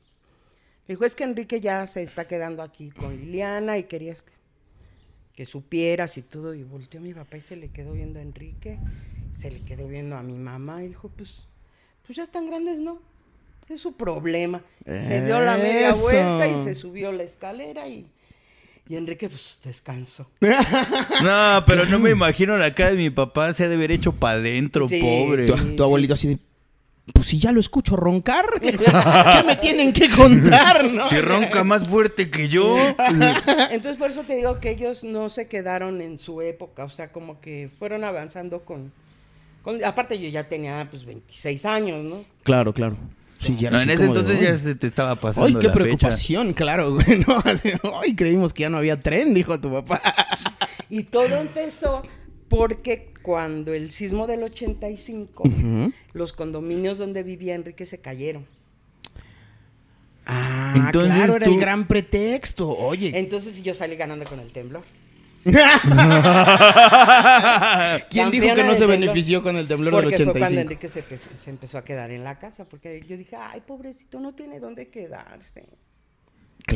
Le 0.88 0.96
dijo, 0.96 1.06
es 1.06 1.14
que 1.14 1.26
Enrique 1.26 1.62
ya 1.62 1.86
se 1.86 2.02
está 2.02 2.26
quedando 2.26 2.64
aquí 2.64 2.90
con 2.90 3.16
Liliana 3.16 3.78
y 3.78 3.84
querías 3.84 4.24
que, 4.24 4.34
que 5.36 5.46
supieras 5.46 6.18
y 6.18 6.24
todo. 6.24 6.56
Y 6.56 6.64
volteó 6.64 7.00
mi 7.02 7.14
papá 7.14 7.38
y 7.38 7.42
se 7.42 7.56
le 7.56 7.70
quedó 7.70 7.94
viendo 7.94 8.18
a 8.18 8.24
Enrique, 8.24 8.80
se 9.40 9.52
le 9.52 9.62
quedó 9.62 9.88
viendo 9.88 10.16
a 10.16 10.24
mi 10.24 10.40
mamá 10.40 10.84
y 10.84 10.88
dijo, 10.88 11.10
pues, 11.10 11.44
pues 12.04 12.16
ya 12.16 12.24
están 12.24 12.48
grandes, 12.48 12.80
¿no? 12.80 13.00
Es 13.68 13.80
su 13.80 13.94
problema. 13.94 14.64
Se 14.86 15.24
dio 15.24 15.40
la 15.40 15.58
media 15.58 15.94
vuelta 15.94 16.48
y 16.48 16.58
se 16.58 16.74
subió 16.74 17.12
la 17.12 17.22
escalera 17.22 17.88
y, 17.88 18.08
y 18.90 18.96
Enrique 18.98 19.30
pues 19.30 19.60
descansó. 19.64 20.28
No, 21.24 21.64
pero 21.66 21.86
no 21.86 22.00
me 22.00 22.10
imagino 22.10 22.58
la 22.58 22.74
cara 22.74 22.92
de 22.92 22.98
mi 22.98 23.10
papá. 23.10 23.54
Se 23.54 23.64
ha 23.66 23.68
de 23.70 23.76
haber 23.76 23.92
hecho 23.92 24.12
para 24.14 24.36
adentro, 24.40 24.88
Sí. 24.88 25.00
pobre. 25.00 25.48
Tu 25.78 25.84
abuelito 25.84 26.14
así 26.16 26.28
de. 26.30 26.38
Pues 27.14 27.28
si 27.28 27.40
ya 27.40 27.52
lo 27.52 27.60
escucho 27.60 27.96
roncar, 27.96 28.46
¿qué 28.62 29.44
me 29.46 29.56
tienen 29.56 29.94
que 29.94 30.08
contar, 30.10 30.84
no? 30.94 31.10
Si 31.10 31.20
ronca 31.20 31.64
más 31.64 31.88
fuerte 31.88 32.30
que 32.30 32.50
yo. 32.50 32.78
Entonces 33.72 33.98
por 33.98 34.12
eso 34.12 34.22
te 34.24 34.36
digo 34.36 34.60
que 34.60 34.70
ellos 34.72 35.04
no 35.04 35.28
se 35.30 35.48
quedaron 35.48 36.02
en 36.02 36.20
su 36.20 36.42
época, 36.42 36.84
o 36.84 36.90
sea, 36.90 37.12
como 37.12 37.42
que 37.42 37.70
fueron 37.80 38.04
avanzando 38.04 38.60
con... 38.64 38.92
con- 39.64 39.84
aparte 39.84 40.20
yo 40.20 40.30
ya 40.30 40.48
tenía 40.48 40.88
pues 40.90 41.04
26 41.04 41.66
años, 41.66 42.04
¿no? 42.06 42.24
Claro, 42.44 42.74
claro. 42.76 42.96
Sí, 43.40 43.56
ya 43.58 43.72
No, 43.72 43.78
así 43.78 43.84
en 43.86 43.90
ese 43.92 44.04
de, 44.04 44.08
entonces 44.10 44.40
ya 44.42 44.58
se 44.58 44.76
te 44.76 44.86
estaba 44.88 45.16
pasando 45.16 45.48
Ay, 45.48 45.54
qué 45.56 45.68
la 45.68 45.74
fecha. 45.74 45.84
preocupación, 45.86 46.54
claro, 46.54 46.94
güey. 46.96 47.20
No, 47.26 47.38
así, 47.46 47.72
ay, 48.02 48.16
creímos 48.16 48.54
que 48.54 48.62
ya 48.64 48.70
no 48.70 48.78
había 48.78 49.00
tren, 49.00 49.34
dijo 49.34 49.60
tu 49.60 49.72
papá. 49.72 50.02
Y 50.92 51.04
todo 51.04 51.36
empezó 51.40 52.02
porque 52.50 53.14
cuando 53.22 53.74
el 53.74 53.92
sismo 53.92 54.26
del 54.26 54.42
85, 54.44 55.44
Ujú. 55.44 55.94
los 56.14 56.34
condominios 56.34 56.98
donde 56.98 57.22
vivía 57.22 57.54
Enrique 57.54 57.86
se 57.86 58.00
cayeron. 58.00 58.48
Ah, 60.26 60.74
Entonces 60.76 61.14
claro, 61.14 61.36
era 61.36 61.46
tú- 61.46 61.54
el 61.54 61.60
gran 61.60 61.88
pretexto. 61.88 62.70
Oye, 62.70 63.12
Entonces 63.18 63.62
yo 63.64 63.74
salí 63.74 63.96
ganando 63.96 64.26
con 64.26 64.40
el 64.40 64.52
temblor. 64.52 64.84
¿quién 68.10 68.32
dijo 68.32 68.54
que 68.54 68.64
no 68.64 68.74
se 68.74 68.80
temblor. 68.80 68.88
benefició 69.00 69.44
con 69.44 69.56
el 69.58 69.68
temblor 69.68 69.94
del 69.96 70.04
Porque 70.04 70.18
fue 70.18 70.26
cuando 70.26 70.46
85? 70.46 70.62
Enrique 70.62 70.90
se 70.90 71.00
empezó, 71.00 71.30
se 71.38 71.50
empezó 71.50 71.78
a 71.78 71.84
quedar 71.84 72.12
en 72.12 72.24
la 72.24 72.38
casa, 72.40 72.66
porque 72.66 73.04
yo 73.08 73.18
dije, 73.18 73.36
ay, 73.36 73.62
pobrecito, 73.66 74.20
no 74.20 74.34
tiene 74.34 74.60
dónde 74.60 74.88
quedarse. 74.90 75.66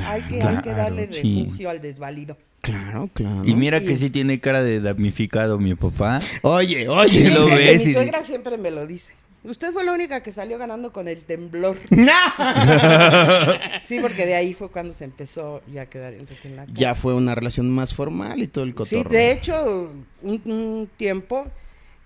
hay, 0.01 0.21
que, 0.23 0.41
hay 0.41 0.55
que 0.57 0.61
claro, 0.61 0.77
darle 0.77 1.09
sí. 1.11 1.43
refugio 1.45 1.69
al 1.69 1.81
desvalido. 1.81 2.37
Claro, 2.61 3.09
claro. 3.13 3.43
Y 3.45 3.53
mira 3.55 3.81
que 3.81 3.91
Y- 3.91 3.97
sí 3.97 4.09
tiene 4.09 4.39
cara 4.39 4.63
de 4.63 4.79
damnificado 4.79 5.59
mi 5.59 5.75
papá. 5.75 6.21
Oye, 6.43 6.83
Sí 6.83 6.87
oye. 6.87 7.29
lo 7.29 7.47
ves 7.47 7.83
Mi 7.83 7.89
y- 7.91 7.93
suegra 7.93 8.23
siempre 8.23 8.57
me 8.57 8.71
lo 8.71 8.87
dice. 8.87 9.13
Usted 9.43 9.71
fue 9.73 9.83
la 9.83 9.91
única 9.93 10.23
que 10.23 10.31
salió 10.31 10.57
ganando 10.57 10.93
con 10.93 11.07
el 11.07 11.23
temblor. 11.25 11.77
Sí, 13.81 13.99
porque 13.99 14.25
de 14.25 14.35
ahí 14.35 14.53
fue 14.53 14.69
cuando 14.69 14.93
se 14.93 15.03
empezó 15.03 15.61
ya 15.71 15.83
a 15.83 15.85
quedar 15.87 16.13
en 16.13 16.25
la 16.55 16.63
casa. 16.65 16.73
ya 16.73 16.95
fue 16.95 17.13
una 17.13 17.35
relación 17.35 17.69
más 17.69 17.93
formal 17.93 18.41
y 18.41 18.47
todo 18.47 18.63
el 18.63 18.71
Sí, 18.71 18.75
cotorro. 18.75 19.09
de 19.09 19.31
hecho, 19.31 19.91
un, 20.21 20.41
un 20.45 20.89
tiempo 20.97 21.45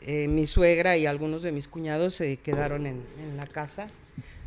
eh, 0.02 0.28
mi 0.28 0.48
suegra 0.48 0.98
y 0.98 1.06
algunos 1.06 1.42
de 1.44 1.52
mis 1.52 1.68
cuñados 1.68 2.16
se 2.16 2.38
quedaron 2.38 2.86
en, 2.88 3.04
en 3.20 3.38
la 3.38 3.46
casa. 3.46 3.88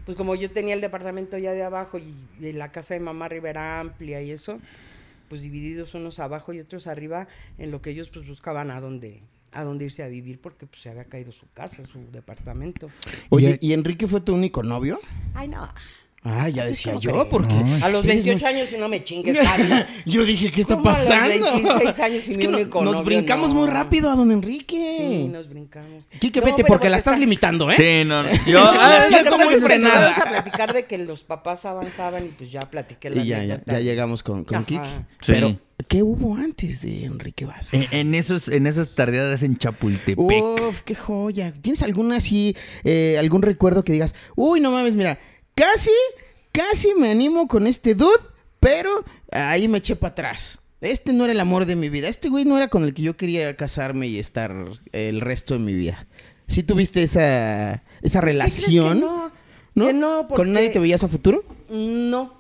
Pues 0.07 0.17
como 0.17 0.35
yo 0.35 0.51
tenía 0.51 0.75
el 0.75 0.81
departamento 0.81 1.39
ya 1.39 1.53
de 1.53 1.63
abajo 1.63 1.99
y, 1.99 2.15
y 2.41 2.53
la 2.53 2.73
casa 2.73 2.95
de 2.95 3.01
mamá 3.01 3.27
arriba 3.27 3.51
era 3.51 3.79
amplia 3.81 4.21
y 4.23 4.31
eso, 4.33 4.59
pues 5.29 5.43
divididos 5.43 5.95
unos 5.95 6.19
abajo 6.19 6.53
y 6.53 6.61
otros 6.61 6.87
arriba, 6.89 7.29
en 7.59 7.71
lo 7.71 7.81
que 7.83 7.91
ellos 7.91 8.11
pues 8.11 8.27
buscaban 8.27 8.71
a 8.71 8.81
dónde, 8.81 9.21
a 9.53 9.65
dónde 9.65 9.85
irse 9.87 10.03
a 10.03 10.09
vivir 10.09 10.41
porque 10.41 10.67
pues 10.67 10.83
se 10.83 10.91
había 10.91 11.05
caído 11.05 11.33
su 11.33 11.47
casa, 11.53 11.85
su 11.85 12.11
departamento. 12.11 12.91
Oye, 13.29 13.59
¿y 13.61 13.73
Enrique 13.73 14.07
fue 14.07 14.21
tu 14.21 14.35
único 14.35 14.63
novio? 14.63 15.01
Ay, 15.35 15.49
no. 15.49 15.69
Ah, 16.23 16.51
ya 16.51 16.67
decía 16.67 16.93
¿Cómo 16.93 17.03
yo, 17.03 17.29
porque... 17.31 17.55
A 17.83 17.89
los 17.89 18.05
eres 18.05 18.27
28 18.27 18.45
muy- 18.45 18.55
años 18.55 18.73
y 18.75 18.77
no 18.77 18.89
me 18.91 19.03
chingues. 19.03 19.39
Yo 20.05 20.23
dije, 20.27 20.51
¿qué 20.51 20.61
está 20.61 20.77
¿Cómo 20.77 20.91
a 20.91 20.93
los 20.93 20.99
pasando? 21.09 21.53
26 21.53 21.99
años 22.01 22.29
y 22.29 22.31
es 22.33 22.37
mi 22.37 22.43
que 22.43 22.49
no- 22.49 22.57
único 22.59 22.85
nos 22.85 23.03
brincamos 23.05 23.55
No. 23.55 23.61
muy 23.61 23.69
rápido 23.71 24.11
a 24.11 24.17
don 24.17 24.31
Enrique. 24.31 24.97
Sí, 24.99 25.29
nos 25.29 25.49
brincamos. 25.49 26.05
Quique, 26.19 26.41
No, 26.41 26.47
vete 26.47 26.65
porque 26.65 26.91
la 26.91 26.99
estás 26.99 27.15
está- 27.15 27.21
limitando, 27.21 27.71
¿eh? 27.71 27.75
Sí, 27.75 28.07
no. 28.07 28.23
Yo, 28.47 28.61
Lo 28.61 28.71
ah, 28.71 29.01
siento 29.09 29.31
muy 29.39 29.47
pasa 29.47 29.57
es 29.57 29.61
que 29.63 29.67
frenada. 29.67 30.09
empezamos 30.09 30.29
a 30.29 30.31
platicar 30.31 30.73
de 30.75 30.85
que 30.85 30.99
los 30.99 31.23
papás 31.23 31.65
avanzaban 31.65 32.27
y 32.27 32.29
pues 32.29 32.53
ya 32.53 32.61
platiqué 32.61 33.09
la 33.09 33.23
Y 33.23 33.27
ya, 33.27 33.43
ya, 33.65 33.81
llegamos 33.81 34.23
con, 34.23 34.45
con. 34.45 34.67
Kiki. 34.67 34.81
Sí. 35.23 35.33
Pero, 35.33 35.59
¿qué 35.89 36.03
hubo 36.03 36.35
antes 36.35 36.83
de 36.83 37.07
Enrique 37.07 37.47
Vázquez? 37.47 37.89
en, 37.93 37.99
en 37.99 38.15
esos, 38.15 38.49
en 38.49 38.67
esas 38.67 38.95
tardeadas 38.95 39.43
en 39.43 39.57
Chapultepec. 39.57 40.19
Uf, 40.19 40.83
qué 40.83 40.95
joya. 40.95 41.51
¿Tienes 41.63 41.83
alguna 41.83 42.17
así, 42.17 42.55
eh, 42.85 43.17
algún 43.19 43.41
recuerdo 43.41 43.85
que 43.85 43.93
digas, 43.95 44.15
uy, 44.37 44.61
no 44.61 44.71
mames, 44.71 44.93
mira, 44.95 45.19
casi, 45.61 45.91
casi 46.53 46.95
me 46.95 47.11
animo 47.11 47.47
con 47.49 47.67
este 47.67 47.95
dude, 47.95 48.19
pero 48.61 49.05
ahí 49.33 49.69
me 49.69 49.79
eché 49.79 49.97
para 49.97 50.13
atrás. 50.13 50.59
Este 50.81 51.13
no 51.13 51.25
era 51.25 51.33
el 51.33 51.41
amor 51.41 51.67
de 51.67 51.77
mi 51.77 51.91
vida. 51.91 52.09
Este 52.09 52.31
güey 52.31 52.45
no 52.47 52.57
era 52.57 52.69
con 52.69 52.85
el 52.85 52.95
que 52.95 53.03
yo 53.03 53.17
quería 53.17 53.55
casarme 53.57 54.07
y 54.07 54.19
estar 54.19 54.55
el 54.93 55.21
resto 55.21 55.55
de 55.55 55.61
mi 55.61 55.75
vida. 55.75 56.07
¿Sí 56.47 56.63
tuviste 56.63 57.03
esa, 57.03 57.75
esa 57.75 57.81
Pues, 58.01 58.03
¿qué 58.03 58.11
crees 58.11 58.23
relación? 58.23 58.95
que 58.95 59.01
no? 59.07 59.33
¿No? 59.75 59.87
Que 59.87 59.93
no, 59.93 60.27
porque- 60.29 60.35
¿Con 60.43 60.53
nadie 60.53 60.71
te 60.71 60.79
veías 60.79 61.05
a 61.05 61.09
futuro? 61.09 61.45
No. 61.69 62.35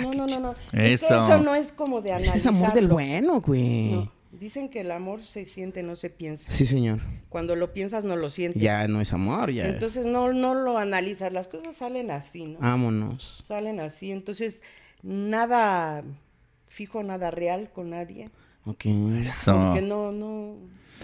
No, 0.00 0.12
no, 0.12 0.26
no, 0.26 0.40
no. 0.40 0.54
Es 0.72 1.00
que 1.00 1.06
Eso. 1.06 1.18
eso 1.18 1.42
no 1.42 1.54
es 1.54 1.72
como 1.72 2.00
de 2.00 2.08
Ese 2.10 2.14
analizarlo. 2.30 2.38
es 2.38 2.46
amor 2.62 2.72
del 2.74 2.88
bueno, 2.88 3.40
güey. 3.42 3.90
No. 3.90 4.12
Dicen 4.38 4.68
que 4.68 4.80
el 4.80 4.90
amor 4.90 5.22
se 5.22 5.44
siente, 5.44 5.82
no 5.82 5.96
se 5.96 6.10
piensa. 6.10 6.50
Sí, 6.50 6.66
señor. 6.66 7.00
Cuando 7.28 7.54
lo 7.56 7.72
piensas, 7.72 8.04
no 8.04 8.16
lo 8.16 8.28
sientes. 8.30 8.60
Ya 8.60 8.88
no 8.88 9.00
es 9.00 9.12
amor, 9.12 9.50
ya. 9.52 9.68
Entonces 9.68 10.06
no, 10.06 10.32
no 10.32 10.54
lo 10.54 10.78
analizas. 10.78 11.32
Las 11.32 11.48
cosas 11.48 11.76
salen 11.76 12.10
así, 12.10 12.46
¿no? 12.46 12.58
Vámonos. 12.58 13.42
Salen 13.44 13.80
así. 13.80 14.10
Entonces, 14.10 14.60
nada 15.02 16.02
fijo, 16.66 17.02
nada 17.02 17.30
real 17.30 17.70
con 17.72 17.90
nadie. 17.90 18.30
Ok. 18.64 18.86
Eso. 19.20 19.58
Porque 19.58 19.82
no, 19.82 20.10
no. 20.10 20.56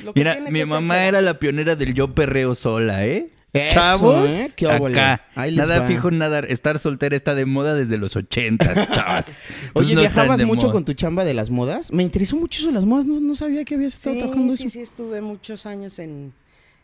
lo 0.02 0.12
que 0.12 0.20
Mira, 0.20 0.32
tiene 0.32 0.50
mi 0.50 0.60
que 0.60 0.66
ser, 0.66 0.74
mamá 0.74 1.04
era 1.04 1.20
la 1.20 1.38
pionera 1.38 1.76
del 1.76 1.94
yo 1.94 2.14
perreo 2.14 2.54
sola, 2.54 3.06
¿eh? 3.06 3.30
Eso, 3.52 3.74
Chavos, 3.74 4.30
¿eh? 4.30 4.50
Qué 4.56 4.70
acá. 4.70 5.22
Nada 5.52 5.80
va. 5.80 5.86
fijo, 5.86 6.10
nada. 6.10 6.38
Estar 6.40 6.78
soltera 6.78 7.16
está 7.16 7.34
de 7.34 7.46
moda 7.46 7.74
desde 7.74 7.98
los 7.98 8.14
ochentas, 8.16 8.88
chavas. 8.92 9.38
Oye, 9.74 9.94
no 9.94 10.00
¿viajabas 10.02 10.40
mucho 10.44 10.62
moda. 10.66 10.72
con 10.72 10.84
tu 10.84 10.92
chamba 10.94 11.24
de 11.24 11.34
las 11.34 11.50
modas? 11.50 11.92
Me 11.92 12.02
interesó 12.04 12.36
mucho 12.36 12.60
eso 12.60 12.68
de 12.68 12.74
las 12.74 12.84
modas, 12.84 13.06
no, 13.06 13.18
no 13.20 13.34
sabía 13.34 13.64
que 13.64 13.74
habías 13.74 13.94
estado 13.94 14.14
Sí, 14.14 14.18
trabajando 14.20 14.52
sí, 14.56 14.62
eso. 14.66 14.70
sí, 14.70 14.80
estuve 14.80 15.20
muchos 15.20 15.66
años 15.66 15.98
en, 15.98 16.32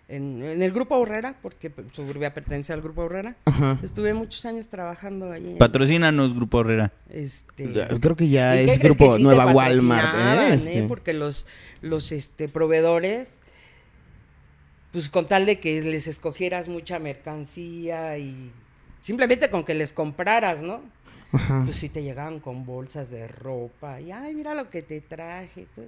en, 0.09 0.43
en 0.43 0.61
el 0.63 0.73
grupo 0.73 0.97
Horrera, 0.97 1.37
porque 1.41 1.71
pues, 1.71 1.87
Suburbia 1.93 2.35
pertenece 2.35 2.73
al 2.73 2.83
grupo 2.83 3.03
Horrera. 3.03 3.37
Ajá. 3.45 3.79
Estuve 3.85 4.13
muchos 4.15 4.45
años 4.45 4.69
trabajando 4.69 5.31
ahí. 5.31 5.47
en- 5.53 5.59
Patrocínanos, 5.59 6.35
Grupo 6.35 6.61
Herrera. 6.63 6.93
Este, 7.11 7.73
Creo 8.01 8.17
que 8.17 8.29
ya 8.29 8.61
¿Y 8.61 8.67
qué 8.67 8.73
es 8.73 8.79
grupo 8.81 9.11
que 9.13 9.17
sí 9.19 9.23
Nueva 9.23 9.47
Walmart. 9.53 10.15
¿eh? 10.17 10.49
eh? 10.51 10.55
Este. 10.55 10.83
Porque 10.89 11.13
los, 11.13 11.47
los 11.81 12.11
este, 12.11 12.49
proveedores, 12.49 13.35
pues 14.97 15.11
con 15.11 15.27
tal 15.27 15.45
de 15.45 15.61
que 15.61 15.83
les 15.83 16.07
escogieras 16.07 16.69
mucha 16.69 16.99
mercancía 16.99 18.17
y 18.17 18.51
simplemente 19.03 19.51
con 19.51 19.63
que 19.63 19.75
les 19.75 19.93
compraras, 19.93 20.63
¿no? 20.63 20.81
Ajá. 21.33 21.61
Pues 21.67 21.77
sí 21.77 21.91
te 21.91 22.03
llegaban 22.03 22.41
con 22.41 22.65
bolsas 22.65 23.11
de 23.11 23.29
ropa 23.29 24.01
y, 24.01 24.11
ay, 24.11 24.35
mira 24.35 24.55
lo 24.55 24.71
que 24.71 24.81
te 24.81 25.03
traje, 25.03 25.67
tú", 25.75 25.83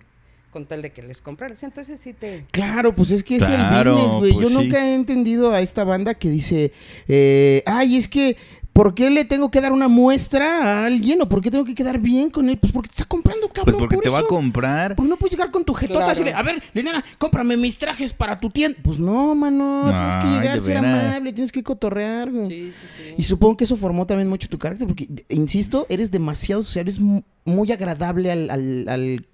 con 0.50 0.66
tal 0.66 0.82
de 0.82 0.92
que 0.92 1.00
les 1.02 1.22
compraras. 1.22 1.62
Entonces 1.62 1.98
sí 1.98 2.12
te... 2.12 2.44
Claro, 2.50 2.92
pues 2.92 3.10
es 3.10 3.22
que 3.22 3.36
es 3.36 3.46
Claro, 3.46 3.92
el 3.92 3.94
business, 3.96 4.14
güey. 4.18 4.32
pues 4.34 4.42
Yo 4.42 4.48
sí. 4.50 4.54
nunca 4.62 4.86
he 4.86 4.94
entendido 4.94 5.52
a 5.54 5.62
esta 5.62 5.84
banda 5.84 6.12
que 6.12 6.28
dice, 6.28 6.72
eh, 7.08 7.62
ay, 7.64 7.96
es 7.96 8.08
que, 8.08 8.36
¿por 8.78 8.94
qué 8.94 9.10
le 9.10 9.24
tengo 9.24 9.50
que 9.50 9.60
dar 9.60 9.72
una 9.72 9.88
muestra 9.88 10.62
a 10.62 10.86
alguien? 10.86 11.20
¿O 11.20 11.28
por 11.28 11.40
qué 11.40 11.50
tengo 11.50 11.64
que 11.64 11.74
quedar 11.74 11.98
bien 11.98 12.30
con 12.30 12.48
él? 12.48 12.58
Pues 12.58 12.72
porque 12.72 12.88
te 12.90 12.92
está 12.92 13.06
comprando, 13.06 13.48
cabrón. 13.48 13.64
Pues 13.64 13.76
porque 13.76 13.94
por 13.96 14.04
te 14.04 14.08
va 14.10 14.20
a 14.20 14.22
comprar. 14.22 14.94
Porque 14.94 15.10
no 15.10 15.16
puedes 15.16 15.32
llegar 15.32 15.50
con 15.50 15.64
tu 15.64 15.74
jetota 15.74 15.98
Claro. 15.98 16.12
y 16.12 16.14
decirle, 16.14 16.32
a 16.34 16.42
ver, 16.44 16.62
Liliana, 16.72 17.04
cómprame 17.18 17.56
mis 17.56 17.76
trajes 17.76 18.12
para 18.12 18.38
tu 18.38 18.50
tienda. 18.50 18.78
Pues 18.80 19.00
no, 19.00 19.34
mano, 19.34 19.82
tienes 19.88 20.24
que 20.24 20.30
llegar, 20.30 20.60
ser 20.60 20.76
amable, 20.76 21.32
tienes 21.32 21.50
que 21.50 21.64
cotorrear, 21.64 22.30
güey. 22.30 22.46
Sí, 22.46 22.70
sí, 22.72 22.86
sí. 22.96 23.14
Y 23.18 23.24
supongo 23.24 23.56
que 23.56 23.64
eso 23.64 23.74
formó 23.76 24.06
también 24.06 24.28
mucho 24.28 24.48
tu 24.48 24.58
carácter, 24.58 24.86
porque, 24.86 25.08
insisto, 25.28 25.84
eres 25.88 26.12
demasiado 26.12 26.62
social, 26.62 26.82
eres 26.84 27.00
mu- 27.00 27.22
muy 27.44 27.72
agradable 27.72 28.30
al, 28.30 28.48
al- 28.48 28.88
al- 28.88 29.26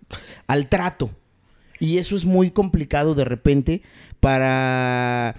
al 0.47 0.69
trato. 0.71 1.11
Y 1.79 1.99
eso 1.99 2.17
es 2.17 2.25
muy 2.25 2.51
complicado 2.51 3.15
de 3.15 3.27
repente 3.27 3.83
para... 4.21 5.37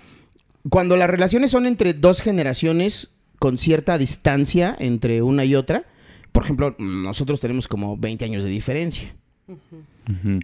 Cuando 0.69 0.95
las 0.95 1.09
relaciones 1.09 1.49
son 1.51 1.65
entre 1.65 1.93
dos 1.93 2.21
generaciones 2.21 3.09
con 3.45 3.60
cierta 3.60 3.99
distancia 3.99 4.75
entre 4.79 5.21
una 5.21 5.45
y 5.45 5.53
otra, 5.53 5.86
por 6.31 6.43
ejemplo, 6.43 6.75
nosotros 6.79 7.39
tenemos 7.39 7.67
como 7.67 7.95
20 7.95 8.25
años 8.25 8.43
de 8.43 8.49
diferencia. 8.49 9.15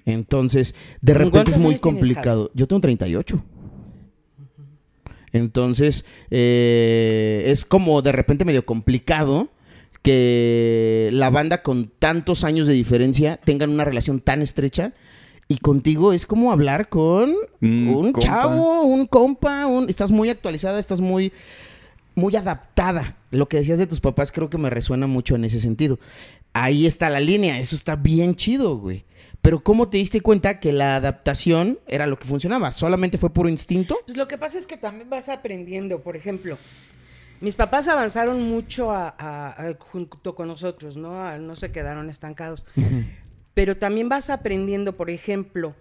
Entonces, 0.06 0.76
de 1.02 1.14
¿Con 1.14 1.22
repente 1.24 1.50
es 1.50 1.58
muy 1.58 1.70
tienes, 1.74 1.82
complicado. 1.82 2.52
Yo 2.54 2.68
tengo 2.68 2.80
38. 2.80 3.44
Entonces, 5.34 6.06
eh, 6.30 7.44
es 7.48 7.66
como 7.66 8.04
de 8.04 8.12
repente 8.12 8.46
medio 8.46 8.68
complicado 8.68 9.50
que 10.04 11.10
la 11.12 11.32
banda 11.32 11.64
con 11.64 11.88
tantos 11.98 12.44
años 12.44 12.68
de 12.68 12.74
diferencia 12.74 13.38
tengan 13.38 13.72
una 13.72 13.84
relación 13.84 14.20
tan 14.20 14.44
estrecha. 14.44 14.94
Y 15.48 15.58
contigo 15.58 16.14
es 16.14 16.28
como 16.28 16.52
hablar 16.52 16.88
con 16.88 17.34
Un 17.62 17.88
un 17.88 18.12
compa. 18.14 18.20
chavo, 18.22 18.84
un 18.84 19.08
compa, 19.08 19.66
un- 19.66 19.90
estás 19.90 20.12
muy 20.12 20.30
actualizada, 20.30 20.80
estás 20.80 21.02
muy, 21.02 21.34
muy 22.16 22.36
adaptada. 22.36 23.18
Lo 23.32 23.48
que 23.48 23.58
decías 23.58 23.78
de 23.78 23.88
tus 23.88 24.02
papás 24.02 24.32
creo 24.32 24.50
que 24.50 24.58
me 24.58 24.70
resuena 24.70 25.08
mucho 25.08 25.36
en 25.36 25.46
ese 25.46 25.60
sentido. 25.60 26.00
Ahí 26.54 26.86
está 26.86 27.10
la 27.10 27.20
línea, 27.20 27.60
eso 27.60 27.76
está 27.76 27.96
bien 27.96 28.36
chido, 28.36 28.78
güey. 28.78 29.06
Pero 29.42 29.64
¿cómo 29.64 29.90
te 29.90 29.98
diste 29.98 30.22
cuenta 30.22 30.60
que 30.60 30.72
la 30.72 30.98
adaptación 30.98 31.80
era 31.88 32.06
lo 32.06 32.18
que 32.20 32.28
funcionaba? 32.28 32.72
¿Solamente 32.72 33.18
fue 33.18 33.32
puro 33.32 33.50
instinto? 33.50 33.98
Pues 34.06 34.18
lo 34.18 34.28
que 34.28 34.38
pasa 34.38 34.60
es 34.60 34.68
que 34.68 34.78
también 34.78 35.10
vas 35.10 35.30
aprendiendo. 35.30 36.02
Por 36.02 36.16
ejemplo, 36.16 36.58
mis 37.40 37.56
papás 37.56 37.88
avanzaron 37.88 38.44
mucho 38.44 38.92
a- 38.92 39.16
a- 39.18 39.50
a- 39.70 39.74
junto 39.80 40.36
con 40.36 40.48
nosotros, 40.48 40.96
¿no? 40.98 41.38
No 41.40 41.56
se 41.56 41.72
quedaron 41.72 42.10
estancados. 42.10 42.66
Pero 43.56 43.78
también 43.78 44.10
vas 44.10 44.30
aprendiendo, 44.30 44.96
por 44.96 45.10
ejemplo, 45.10 45.74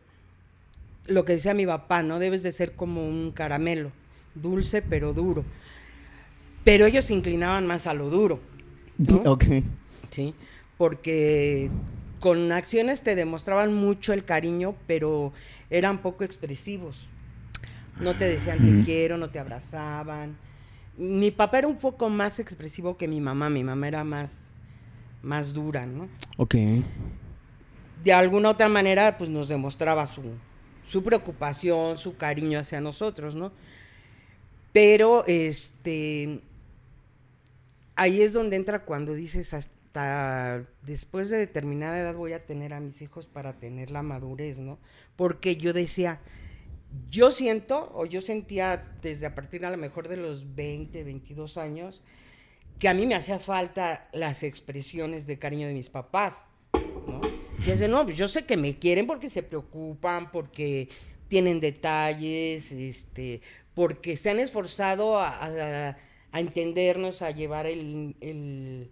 lo 1.07 1.25
que 1.25 1.35
decía 1.35 1.53
mi 1.53 1.67
papá, 1.67 2.03
¿no? 2.03 2.19
Debes 2.19 2.43
de 2.43 2.53
ser 2.53 2.73
como 2.77 3.07
un 3.07 3.31
caramelo, 3.33 3.91
dulce 4.35 4.81
pero 4.81 5.13
duro. 5.13 5.45
Pero 6.65 6.87
ellos 6.87 7.07
se 7.07 7.15
inclinaban 7.15 7.67
más 7.67 7.87
a 7.87 7.95
lo 7.95 8.11
duro, 8.11 8.41
¿no? 8.99 9.23
Ok. 9.27 9.45
¿sí? 10.11 10.35
Porque 10.77 11.71
con 12.21 12.53
acciones 12.53 13.03
te 13.03 13.15
demostraban 13.15 13.73
mucho 13.73 14.13
el 14.13 14.25
cariño, 14.25 14.75
pero 14.87 15.33
eran 15.71 16.03
poco 16.03 16.25
expresivos. 16.25 17.09
No 17.99 18.15
te 18.17 18.25
decían 18.25 18.59
te 18.59 18.85
quiero, 18.85 19.19
no 19.19 19.31
te 19.31 19.39
abrazaban. 19.39 20.37
Mi 20.97 21.31
papá 21.31 21.59
era 21.59 21.69
un 21.69 21.77
poco 21.77 22.09
más 22.09 22.39
expresivo 22.39 22.97
que 22.97 23.09
mi 23.09 23.21
mamá, 23.21 23.51
mi 23.51 23.63
mamá 23.63 23.89
era 23.89 24.05
más, 24.05 24.39
más 25.23 25.53
dura, 25.53 25.87
¿no? 25.87 26.09
Ok. 26.37 26.55
De 28.03 28.13
alguna 28.13 28.51
otra 28.51 28.69
manera, 28.69 29.19
pues 29.19 29.29
nos 29.29 29.49
demostraba 29.49 30.07
su, 30.07 30.23
su 30.87 31.03
preocupación, 31.03 31.99
su 31.99 32.17
cariño 32.17 32.59
hacia 32.59 32.81
nosotros, 32.81 33.35
¿no? 33.35 33.53
Pero, 34.73 35.25
este, 35.27 36.41
ahí 38.01 38.23
es 38.23 38.33
donde 38.33 38.57
entra 38.57 38.87
cuando 38.87 39.13
dices 39.13 39.53
hasta 39.53 40.65
después 40.81 41.29
de 41.29 41.37
determinada 41.37 41.99
edad 42.01 42.15
voy 42.15 42.33
a 42.33 42.47
tener 42.47 42.73
a 42.73 42.81
mis 42.81 43.03
hijos 43.03 43.27
para 43.27 43.59
tener 43.59 43.91
la 43.91 44.03
madurez, 44.03 44.59
¿no? 44.59 44.79
Porque 45.17 45.57
yo 45.57 45.75
decía, 45.75 46.19
yo 47.11 47.31
siento, 47.31 47.93
o 47.95 48.07
yo 48.07 48.23
sentía 48.23 48.91
desde 49.03 49.27
a 49.27 49.35
partir 49.35 49.67
a 49.67 49.71
lo 49.71 49.77
mejor 49.77 50.09
de 50.09 50.17
los 50.17 50.55
20, 50.55 51.05
22 51.05 51.59
años, 51.59 52.03
que 52.79 52.89
a 52.89 52.95
mí 52.95 53.07
me 53.07 53.15
hacía 53.15 53.39
falta 53.39 54.09
las 54.15 54.45
expresiones 54.45 55.27
de 55.27 55.39
cariño 55.39 55.67
de 55.67 55.75
mis 55.75 55.91
papás, 55.91 56.45
¿no? 57.07 57.21
Dice, 57.63 57.87
no, 57.87 58.05
pues 58.05 58.17
yo 58.17 58.29
sé 58.29 58.47
que 58.47 58.57
me 58.57 58.79
quieren 58.79 59.07
porque 59.07 59.29
se 59.29 59.43
preocupan, 59.43 60.31
porque 60.33 60.89
tienen 61.29 61.61
detalles, 61.61 62.73
este, 62.73 63.43
porque 63.75 64.17
se 64.17 64.31
han 64.31 64.39
esforzado 64.39 65.19
a- 65.19 65.99
a 66.33 66.41
entendernos, 66.41 67.23
a 67.23 67.31
llevar 67.31 67.67
el, 67.67 68.15
el 68.21 68.91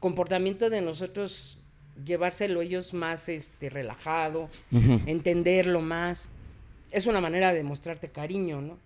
comportamiento 0.00 0.70
de 0.70 0.80
nosotros, 0.80 1.58
llevárselo 2.04 2.62
ellos 2.62 2.94
más 2.94 3.28
este, 3.28 3.70
relajado, 3.70 4.48
entenderlo 5.06 5.80
más. 5.80 6.28
Es 6.90 7.06
una 7.06 7.20
manera 7.20 7.52
de 7.52 7.62
mostrarte 7.62 8.08
cariño, 8.10 8.60
¿no? 8.60 8.78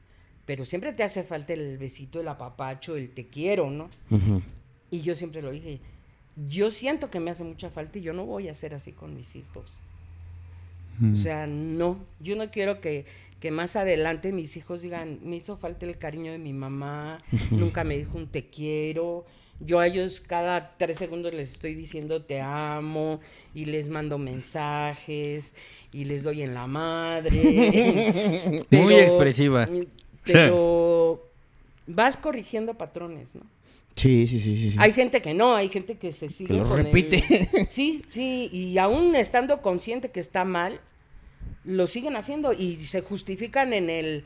Pero 0.44 0.64
siempre 0.64 0.92
te 0.92 1.02
hace 1.02 1.22
falta 1.22 1.52
el 1.52 1.78
besito, 1.78 2.20
el 2.20 2.28
apapacho, 2.28 2.96
el 2.96 3.10
te 3.10 3.26
quiero, 3.26 3.70
¿no? 3.70 3.88
Y 4.90 5.00
yo 5.00 5.14
siempre 5.14 5.40
lo 5.40 5.50
dije, 5.52 5.80
yo 6.48 6.70
siento 6.70 7.10
que 7.10 7.20
me 7.20 7.30
hace 7.30 7.44
mucha 7.44 7.70
falta 7.70 7.98
y 7.98 8.02
yo 8.02 8.12
no 8.12 8.26
voy 8.26 8.48
a 8.48 8.54
ser 8.54 8.74
así 8.74 8.92
con 8.92 9.14
mis 9.14 9.36
hijos. 9.36 9.80
O 11.12 11.16
sea, 11.16 11.46
no, 11.46 11.98
yo 12.20 12.36
no 12.36 12.50
quiero 12.50 12.80
que, 12.80 13.06
que 13.42 13.50
más 13.50 13.74
adelante 13.74 14.32
mis 14.32 14.56
hijos 14.56 14.82
digan, 14.82 15.18
me 15.24 15.34
hizo 15.34 15.56
falta 15.56 15.84
el 15.84 15.98
cariño 15.98 16.30
de 16.30 16.38
mi 16.38 16.52
mamá, 16.52 17.20
nunca 17.50 17.82
me 17.82 17.98
dijo 17.98 18.16
un 18.16 18.28
te 18.28 18.46
quiero. 18.46 19.26
Yo 19.58 19.80
a 19.80 19.88
ellos 19.88 20.20
cada 20.24 20.76
tres 20.76 20.98
segundos 20.98 21.34
les 21.34 21.50
estoy 21.50 21.74
diciendo 21.74 22.22
te 22.22 22.40
amo 22.40 23.18
y 23.52 23.64
les 23.64 23.88
mando 23.88 24.16
mensajes 24.16 25.54
y 25.92 26.04
les 26.04 26.22
doy 26.22 26.42
en 26.42 26.54
la 26.54 26.68
madre. 26.68 28.64
Muy 28.70 28.94
expresiva. 28.94 29.68
Pero 30.24 31.28
vas 31.88 32.16
corrigiendo 32.16 32.74
patrones, 32.74 33.34
¿no? 33.34 33.42
Sí, 33.96 34.28
sí, 34.28 34.38
sí, 34.38 34.70
sí. 34.70 34.76
Hay 34.78 34.92
gente 34.92 35.20
que 35.20 35.34
no, 35.34 35.56
hay 35.56 35.68
gente 35.68 35.96
que 35.96 36.12
se 36.12 36.30
sigue 36.30 36.56
con 36.58 36.78
el- 36.78 36.84
repite. 36.84 37.66
Sí, 37.68 38.04
sí, 38.08 38.48
y 38.52 38.78
aún 38.78 39.16
estando 39.16 39.60
consciente 39.62 40.12
que 40.12 40.20
está 40.20 40.44
mal, 40.44 40.80
lo 41.64 41.86
siguen 41.86 42.16
haciendo 42.16 42.52
y 42.52 42.76
se 42.76 43.00
justifican 43.00 43.72
en 43.72 43.90
el, 43.90 44.24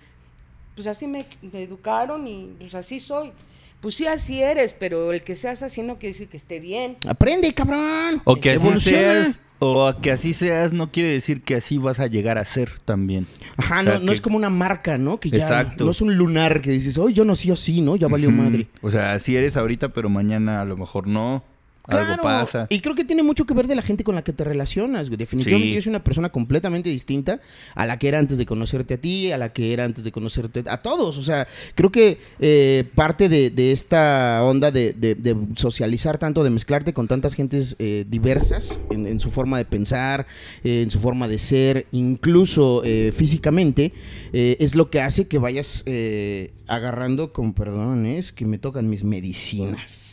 pues 0.75 0.87
así 0.87 1.07
me, 1.07 1.27
me 1.53 1.63
educaron 1.63 2.27
y 2.27 2.55
pues 2.59 2.75
así 2.75 3.01
soy. 3.01 3.33
Pues 3.81 3.95
sí, 3.95 4.07
así 4.07 4.43
eres, 4.43 4.73
pero 4.73 5.13
el 5.13 5.21
que 5.21 5.37
seas 5.37 5.63
así 5.63 5.83
no 5.83 5.99
quiere 5.99 6.13
decir 6.15 6.29
que 6.29 6.39
esté 6.39 6.61
bien. 6.61 6.97
Aprende, 7.07 7.53
cabrón. 7.53 8.23
O 8.25 8.37
que 8.37 8.53
así 8.53 8.81
seas, 8.81 9.41
o 9.59 9.87
a 9.87 10.01
que 10.01 10.11
así 10.11 10.33
seas, 10.33 10.73
no 10.73 10.91
quiere 10.91 11.11
decir 11.11 11.43
que 11.43 11.57
así 11.57 11.77
vas 11.79 12.01
a 12.01 12.07
llegar 12.07 12.39
a 12.39 12.45
ser 12.45 12.79
también. 12.85 13.27
Ajá, 13.57 13.81
O 13.81 13.85
sea, 13.85 13.99
no, 13.99 14.07
no 14.07 14.13
es 14.13 14.21
como 14.21 14.39
una 14.39 14.51
marca, 14.51 14.97
¿no? 14.97 15.21
Que 15.21 15.31
ya 15.31 15.39
Exacto. 15.39 15.85
no 15.85 15.91
es 15.91 16.01
un 16.01 16.15
lunar 16.17 16.63
que 16.63 16.71
dices, 16.71 16.97
oh, 16.99 17.11
yo 17.11 17.25
nací 17.25 17.51
así, 17.51 17.83
¿no? 17.83 17.97
Ya 17.97 18.09
valió 18.09 18.31
madre. 18.31 18.67
O 18.81 18.91
sea, 18.91 19.13
así 19.13 19.37
eres 19.37 19.57
ahorita, 19.57 19.91
pero 19.91 20.09
mañana 20.09 20.63
a 20.63 20.65
lo 20.65 20.77
mejor 20.77 21.07
no. 21.07 21.45
Algo 21.89 22.05
Claro, 22.05 22.23
pasa. 22.23 22.67
Y 22.71 22.81
creo 22.81 22.95
que 22.95 23.05
tiene 23.05 23.23
mucho 23.23 23.45
que 23.47 23.55
ver 23.55 23.67
de 23.67 23.75
la 23.75 23.83
gente 23.83 24.03
con 24.05 24.15
la 24.15 24.23
que 24.23 24.33
te 24.33 24.45
relacionas, 24.45 25.09
güey. 25.09 25.17
Definitivamente 25.17 25.69
Sí. 25.69 25.75
yo 25.75 25.83
soy 25.83 25.91
una 25.91 26.03
persona 26.05 26.29
completamente 26.31 26.89
distinta 26.91 27.41
a 27.75 27.87
la 27.87 27.99
que 27.99 28.09
era 28.09 28.19
antes 28.19 28.39
de 28.39 28.47
conocerte 28.47 28.95
a 28.95 28.97
ti, 28.99 29.31
a 29.33 29.39
la 29.39 29.53
que 29.53 29.73
era 29.73 29.85
antes 29.85 30.05
de 30.05 30.13
conocerte 30.13 30.65
a 30.69 30.79
todos. 30.83 31.17
O 31.19 31.23
sea, 31.23 31.47
creo 31.75 31.93
que 31.93 32.19
eh, 32.41 32.85
parte 32.95 33.29
de, 33.29 33.51
de 33.51 33.73
esta 33.73 34.41
onda 34.45 34.71
de, 34.71 34.93
de- 34.93 35.15
de 35.15 35.37
socializar 35.57 36.19
tanto, 36.19 36.43
de 36.45 36.51
mezclarte 36.51 36.93
con 36.93 37.09
tantas 37.09 37.35
gentes 37.35 37.77
eh, 37.79 38.05
diversas 38.09 38.81
en, 38.91 39.07
en 39.07 39.21
su 39.21 39.31
forma 39.31 39.59
de 39.59 39.65
pensar, 39.65 40.27
eh, 40.65 40.83
en 40.83 40.91
su 40.91 40.99
forma 41.01 41.29
de 41.29 41.39
ser, 41.39 41.87
incluso 41.93 42.83
eh, 42.85 43.13
físicamente, 43.15 43.93
es 44.33 44.75
lo 44.75 44.91
que 44.91 45.01
hace 45.01 45.29
que 45.29 45.39
vayas 45.39 45.83
eh, 45.87 46.53
agarrando, 46.67 47.33
con 47.33 47.55
perdón, 47.55 48.07
es 48.07 48.33
que 48.33 48.45
me 48.45 48.59
tocan 48.59 48.89
mis 48.91 49.03
medicinas. 49.05 50.06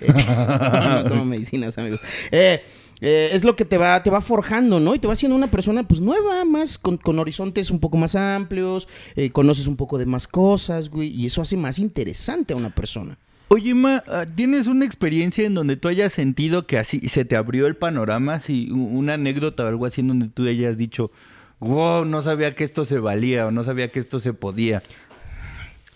no 1.04 1.04
tomo 1.08 1.24
medicinas, 1.24 1.78
amigos. 1.78 2.00
Eh, 2.30 2.62
eh, 3.00 3.30
es 3.32 3.44
lo 3.44 3.56
que 3.56 3.64
te 3.64 3.76
va, 3.76 4.02
te 4.02 4.10
va 4.10 4.20
forjando, 4.20 4.80
¿no? 4.80 4.94
Y 4.94 4.98
te 4.98 5.06
va 5.06 5.12
haciendo 5.14 5.36
una 5.36 5.48
persona, 5.48 5.82
pues, 5.82 6.00
nueva, 6.00 6.44
más, 6.44 6.78
con, 6.78 6.98
horizontes 7.18 7.70
un 7.70 7.80
poco 7.80 7.96
más 7.96 8.14
amplios, 8.14 8.88
eh, 9.16 9.30
conoces 9.30 9.66
un 9.66 9.76
poco 9.76 9.98
de 9.98 10.06
más 10.06 10.26
cosas, 10.28 10.88
güey, 10.88 11.08
y 11.08 11.26
eso 11.26 11.42
hace 11.42 11.56
más 11.56 11.78
interesante 11.78 12.54
a 12.54 12.56
una 12.56 12.70
persona. 12.70 13.18
Oye, 13.48 13.74
Ma, 13.74 14.02
ah, 14.08 14.24
¿tienes 14.34 14.66
una 14.68 14.84
experiencia 14.86 15.44
en 15.44 15.54
donde 15.54 15.76
tú 15.76 15.88
hayas 15.88 16.12
sentido 16.12 16.66
que 16.66 16.78
así 16.78 17.00
se 17.08 17.24
te 17.24 17.36
abrió 17.36 17.66
el 17.66 17.76
panorama? 17.76 18.40
U- 18.48 18.98
una 18.98 19.14
anécdota 19.14 19.64
o 19.64 19.68
algo 19.68 19.86
así 19.86 20.00
en 20.00 20.08
donde 20.08 20.28
tú 20.28 20.46
hayas 20.48 20.78
dicho, 20.78 21.10
wow, 21.60 22.04
no 22.04 22.20
sabía 22.22 22.54
que 22.54 22.64
esto 22.64 22.84
se 22.84 22.98
valía 22.98 23.46
o 23.46 23.50
no 23.50 23.62
sabía 23.62 23.88
que 23.88 24.00
esto 24.00 24.18
se 24.18 24.32
podía. 24.32 24.82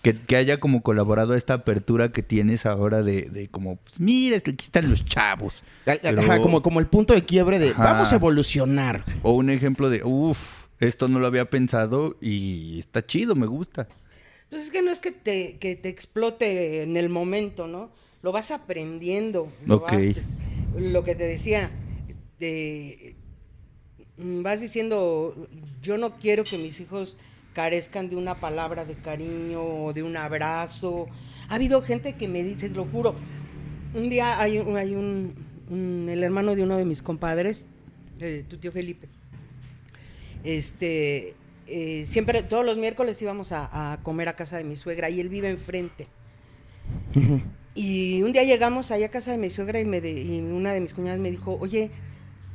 Que, 0.01 0.15
que 0.17 0.37
haya 0.37 0.61
como 0.61 0.81
colaborado 0.81 1.33
a 1.33 1.37
esta 1.37 1.55
apertura 1.55 2.11
que 2.13 2.23
tienes 2.23 2.65
ahora 2.65 3.03
de, 3.03 3.23
de 3.23 3.49
como, 3.49 3.75
pues 3.77 3.99
mira, 3.99 4.37
aquí 4.37 4.55
están 4.57 4.89
los 4.89 5.03
chavos. 5.03 5.61
Ajá, 5.85 6.39
como, 6.41 6.61
como 6.61 6.79
el 6.79 6.87
punto 6.87 7.13
de 7.13 7.23
quiebre 7.23 7.59
de 7.59 7.71
Ajá. 7.71 7.83
vamos 7.83 8.13
a 8.13 8.15
evolucionar. 8.15 9.03
O 9.23 9.33
un 9.33 9.49
ejemplo 9.49 9.89
de, 9.89 10.01
uff, 10.05 10.39
esto 10.79 11.09
no 11.09 11.19
lo 11.19 11.27
había 11.27 11.49
pensado 11.49 12.15
y 12.21 12.79
está 12.79 13.05
chido, 13.05 13.35
me 13.35 13.45
gusta. 13.47 13.89
Pues 14.49 14.61
es 14.63 14.71
que 14.71 14.81
no 14.81 14.89
es 14.89 15.01
que 15.01 15.11
te, 15.11 15.57
que 15.57 15.75
te 15.75 15.89
explote 15.89 16.81
en 16.83 16.95
el 16.95 17.09
momento, 17.09 17.67
¿no? 17.67 17.91
Lo 18.21 18.31
vas 18.31 18.51
aprendiendo. 18.51 19.51
Lo, 19.65 19.75
Ok. 19.77 19.91
vas- 19.91 20.03
es- 20.03 20.37
lo 20.77 21.03
que 21.03 21.13
te 21.15 21.25
decía, 21.27 21.71
te- 22.37 23.15
mm, 24.17 24.43
vas 24.43 24.61
diciendo, 24.61 25.35
yo 25.81 25.97
no 25.97 26.15
quiero 26.17 26.45
que 26.45 26.57
mis 26.57 26.79
hijos 26.79 27.17
carezcan 27.63 28.07
de 28.09 28.15
una 28.15 28.35
palabra 28.39 28.85
de 28.85 28.95
cariño 28.95 29.61
o 29.61 29.91
de 29.91 30.01
un 30.01 30.15
abrazo. 30.15 31.07
Ha 31.49 31.55
habido 31.55 31.81
gente 31.81 32.13
que 32.13 32.29
me 32.29 32.41
dice, 32.41 32.69
lo 32.69 32.85
juro, 32.85 33.15
un 33.93 34.09
día 34.09 34.39
hay, 34.39 34.59
un- 34.59 34.77
hay 34.77 34.95
un, 34.95 35.35
un- 35.69 36.07
el 36.09 36.23
hermano 36.23 36.55
de 36.55 36.63
uno 36.63 36.77
de 36.77 36.85
mis 36.85 37.01
compadres, 37.01 37.67
eh, 38.21 38.45
tu 38.47 38.57
tío 38.59 38.71
Felipe, 38.71 39.09
este, 40.45 41.35
eh, 41.67 42.05
siempre, 42.05 42.43
todos 42.43 42.65
los 42.65 42.77
miércoles 42.77 43.21
íbamos 43.21 43.51
a, 43.51 43.91
a 43.91 44.01
comer 44.03 44.29
a 44.29 44.37
casa 44.37 44.55
de 44.57 44.63
mi 44.63 44.77
suegra 44.77 45.09
y 45.09 45.19
él 45.19 45.27
vive 45.27 45.49
enfrente. 45.49 46.07
Y 47.75 48.21
un 48.23 48.31
día 48.31 48.43
llegamos 48.45 48.89
allá 48.91 49.07
a 49.07 49.09
casa 49.09 49.31
de 49.31 49.37
mi 49.37 49.49
suegra 49.49 49.81
y, 49.81 49.85
me 49.85 49.99
de- 49.99 50.21
y 50.21 50.39
una 50.39 50.71
de 50.73 50.79
mis 50.79 50.93
cuñadas 50.93 51.19
me 51.19 51.29
dijo, 51.29 51.57
oye, 51.59 51.91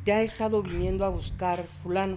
te 0.07 0.13
ha 0.13 0.23
estado 0.23 0.63
viniendo 0.63 1.05
a 1.05 1.11
buscar 1.11 1.63
fulano. 1.83 2.17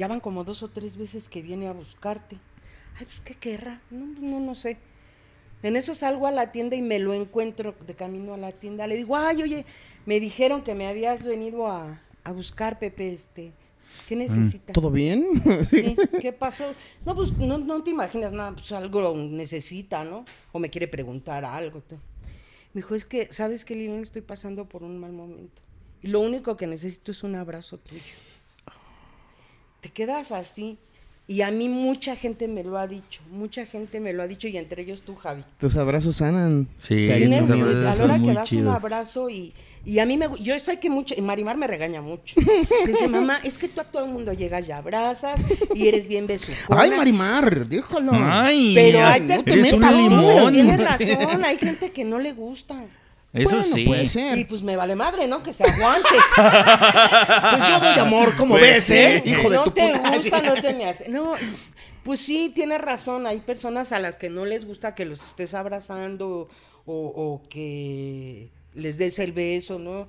Ya 0.00 0.08
van 0.08 0.20
como 0.20 0.44
dos 0.44 0.62
o 0.62 0.68
tres 0.68 0.96
veces 0.96 1.28
que 1.28 1.42
viene 1.42 1.68
a 1.68 1.74
buscarte. 1.74 2.38
Ay, 2.98 3.04
pues, 3.04 3.20
¿qué 3.20 3.34
querrá? 3.34 3.82
No, 3.90 4.06
no, 4.06 4.40
no 4.40 4.54
sé. 4.54 4.78
En 5.62 5.76
eso 5.76 5.94
salgo 5.94 6.26
a 6.26 6.30
la 6.30 6.52
tienda 6.52 6.74
y 6.74 6.80
me 6.80 6.98
lo 6.98 7.12
encuentro 7.12 7.74
de 7.86 7.94
camino 7.94 8.32
a 8.32 8.38
la 8.38 8.50
tienda. 8.50 8.86
Le 8.86 8.96
digo, 8.96 9.14
ay, 9.14 9.42
oye, 9.42 9.66
me 10.06 10.18
dijeron 10.18 10.62
que 10.62 10.74
me 10.74 10.86
habías 10.86 11.26
venido 11.26 11.66
a, 11.66 12.00
a 12.24 12.32
buscar, 12.32 12.78
Pepe, 12.78 13.12
este. 13.12 13.52
¿Qué 14.08 14.16
necesitas? 14.16 14.72
¿Todo 14.72 14.90
bien? 14.90 15.26
Sí, 15.64 15.94
¿qué 16.18 16.32
pasó? 16.32 16.72
No, 17.04 17.14
pues 17.14 17.36
no, 17.36 17.58
no 17.58 17.82
te 17.82 17.90
imaginas 17.90 18.32
nada, 18.32 18.52
pues 18.54 18.72
algo 18.72 19.14
necesita, 19.14 20.02
¿no? 20.02 20.24
O 20.52 20.58
me 20.58 20.70
quiere 20.70 20.88
preguntar 20.88 21.44
algo. 21.44 21.82
Me 22.72 22.80
dijo, 22.80 22.94
es 22.94 23.04
que, 23.04 23.30
¿sabes 23.30 23.66
qué, 23.66 23.74
Lilian? 23.74 24.00
Estoy 24.00 24.22
pasando 24.22 24.66
por 24.66 24.82
un 24.82 24.98
mal 24.98 25.12
momento. 25.12 25.60
Y 26.00 26.08
lo 26.08 26.20
único 26.20 26.56
que 26.56 26.66
necesito 26.66 27.12
es 27.12 27.22
un 27.22 27.34
abrazo 27.34 27.76
tuyo. 27.76 28.00
Te 29.80 29.88
quedas 29.88 30.32
así. 30.32 30.78
Y 31.26 31.42
a 31.42 31.52
mí 31.52 31.68
mucha 31.68 32.16
gente 32.16 32.48
me 32.48 32.64
lo 32.64 32.76
ha 32.76 32.88
dicho, 32.88 33.20
mucha 33.30 33.64
gente 33.64 34.00
me 34.00 34.12
lo 34.12 34.24
ha 34.24 34.26
dicho, 34.26 34.48
y 34.48 34.56
entre 34.56 34.82
ellos 34.82 35.02
tú, 35.02 35.14
Javi. 35.14 35.44
Tus 35.60 35.76
abrazos 35.76 36.16
sanan. 36.16 36.66
Sí. 36.80 37.06
Tienes- 37.06 37.42
abrazos 37.48 37.60
a 37.76 37.78
la 37.78 37.94
son 37.94 38.10
hora 38.10 38.18
que 38.20 38.34
das 38.34 38.50
un 38.52 38.66
abrazo 38.66 39.30
y, 39.30 39.54
y 39.84 40.00
a 40.00 40.06
mí 40.06 40.16
me 40.16 40.28
yo 40.40 40.54
estoy 40.56 40.78
que 40.78 40.90
mucho 40.90 41.14
y 41.16 41.22
Marimar 41.22 41.56
me 41.56 41.68
regaña 41.68 42.00
mucho. 42.02 42.34
Dice, 42.86 43.06
"Mamá, 43.06 43.38
es 43.44 43.58
que 43.58 43.68
tú 43.68 43.80
a 43.80 43.84
todo 43.84 44.06
el 44.06 44.10
mundo 44.10 44.32
llegas 44.32 44.68
y 44.68 44.72
abrazas 44.72 45.40
y 45.72 45.86
eres 45.86 46.08
bien 46.08 46.26
besucona." 46.26 46.80
Ay, 46.82 46.90
Marimar, 46.90 47.64
déjalo. 47.68 48.10
Ay, 48.12 48.72
Pero 48.74 49.06
hay 49.06 49.20
no 49.20 49.44
te 49.44 49.56
metas. 49.56 49.94
Tienes 50.50 50.78
razón, 50.84 51.44
hay 51.44 51.56
gente 51.58 51.92
que 51.92 52.04
no 52.04 52.18
le 52.18 52.32
gusta. 52.32 52.74
Eso 53.32 53.48
Bueno, 53.50 53.74
sí. 53.74 53.84
puede 53.84 54.06
ser. 54.06 54.38
Y 54.38 54.44
pues 54.44 54.62
me 54.62 54.76
vale 54.76 54.96
madre, 54.96 55.28
¿no? 55.28 55.42
Que 55.42 55.52
se 55.52 55.62
aguante. 55.64 56.08
Pues 56.36 57.68
yo 57.68 57.80
doy 57.80 57.98
amor, 57.98 58.36
como 58.36 58.54
Pues 58.56 58.62
ves, 58.62 58.84
sí. 58.84 58.94
¿eh? 58.94 59.22
Hijo 59.24 59.50
de 59.50 59.56
no 59.56 59.64
tu 59.64 59.70
te 59.72 59.92
puta. 59.92 60.16
gusta, 60.16 60.42
no 60.54 60.54
te 60.54 60.74
me 60.74 60.84
hace. 60.86 61.08
No, 61.08 61.34
pues 62.02 62.20
sí, 62.20 62.50
tienes 62.54 62.80
razón. 62.80 63.26
Hay 63.26 63.40
personas 63.40 63.92
a 63.92 63.98
las 63.98 64.16
que 64.18 64.30
no 64.30 64.44
les 64.44 64.66
gusta 64.66 64.94
que 64.94 65.04
los 65.04 65.20
estés 65.24 65.54
abrazando 65.54 66.48
o, 66.86 66.94
o 66.94 67.42
que 67.48 68.48
les 68.74 68.98
des 68.98 69.18
el 69.20 69.32
beso, 69.32 69.78
¿no? 69.78 70.08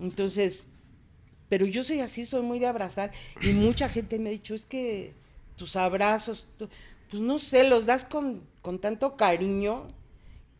Entonces, 0.00 0.66
pero 1.48 1.66
yo 1.66 1.82
soy 1.84 2.00
así, 2.00 2.26
soy 2.26 2.42
muy 2.42 2.58
de 2.58 2.66
abrazar. 2.66 3.12
Y 3.40 3.52
mucha 3.52 3.88
gente 3.88 4.18
me 4.18 4.28
ha 4.30 4.32
dicho, 4.32 4.54
es 4.54 4.64
que 4.64 5.12
tus 5.56 5.76
abrazos, 5.76 6.46
tu- 6.58 6.68
pues 7.10 7.22
no 7.22 7.38
sé, 7.38 7.68
los 7.68 7.86
das 7.86 8.04
con, 8.04 8.42
con 8.60 8.78
tanto 8.80 9.16
cariño 9.16 9.86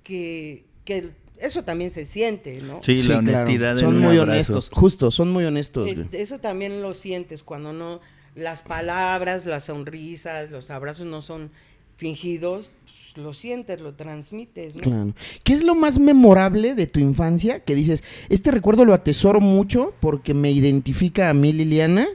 que, 0.02 0.64
que 0.84 1.10
eso 1.38 1.62
también 1.64 1.90
se 1.90 2.06
siente, 2.06 2.60
¿no? 2.62 2.80
Sí, 2.82 2.96
la 3.02 3.20
claro. 3.20 3.38
honestidad 3.38 3.72
en 3.72 3.78
Son 3.78 3.98
muy 3.98 4.18
abrazo. 4.18 4.22
honestos, 4.52 4.70
justo, 4.72 5.10
son 5.10 5.30
muy 5.32 5.44
honestos. 5.44 5.88
Es- 5.88 5.96
güey. 5.96 6.08
eso 6.12 6.38
también 6.38 6.80
lo 6.82 6.94
sientes 6.94 7.42
cuando 7.42 7.72
no, 7.72 8.00
las 8.34 8.62
palabras, 8.62 9.44
las 9.46 9.64
sonrisas, 9.64 10.50
los 10.50 10.70
abrazos 10.70 11.06
no 11.06 11.20
son 11.20 11.50
fingidos, 11.96 12.72
pues, 12.84 13.24
lo 13.24 13.32
sientes, 13.32 13.80
lo 13.80 13.94
transmites, 13.94 14.74
¿no? 14.76 14.82
Claro. 14.82 15.14
¿Qué 15.44 15.52
es 15.52 15.62
lo 15.62 15.74
más 15.74 15.98
memorable 15.98 16.74
de 16.74 16.86
tu 16.86 16.98
infancia 17.00 17.60
que 17.60 17.74
dices, 17.74 18.02
este 18.28 18.50
recuerdo 18.50 18.84
lo 18.84 18.92
atesoro 18.94 19.40
mucho 19.40 19.92
porque 20.00 20.34
me 20.34 20.50
identifica 20.50 21.30
a 21.30 21.34
mí, 21.34 21.52
Liliana, 21.52 22.08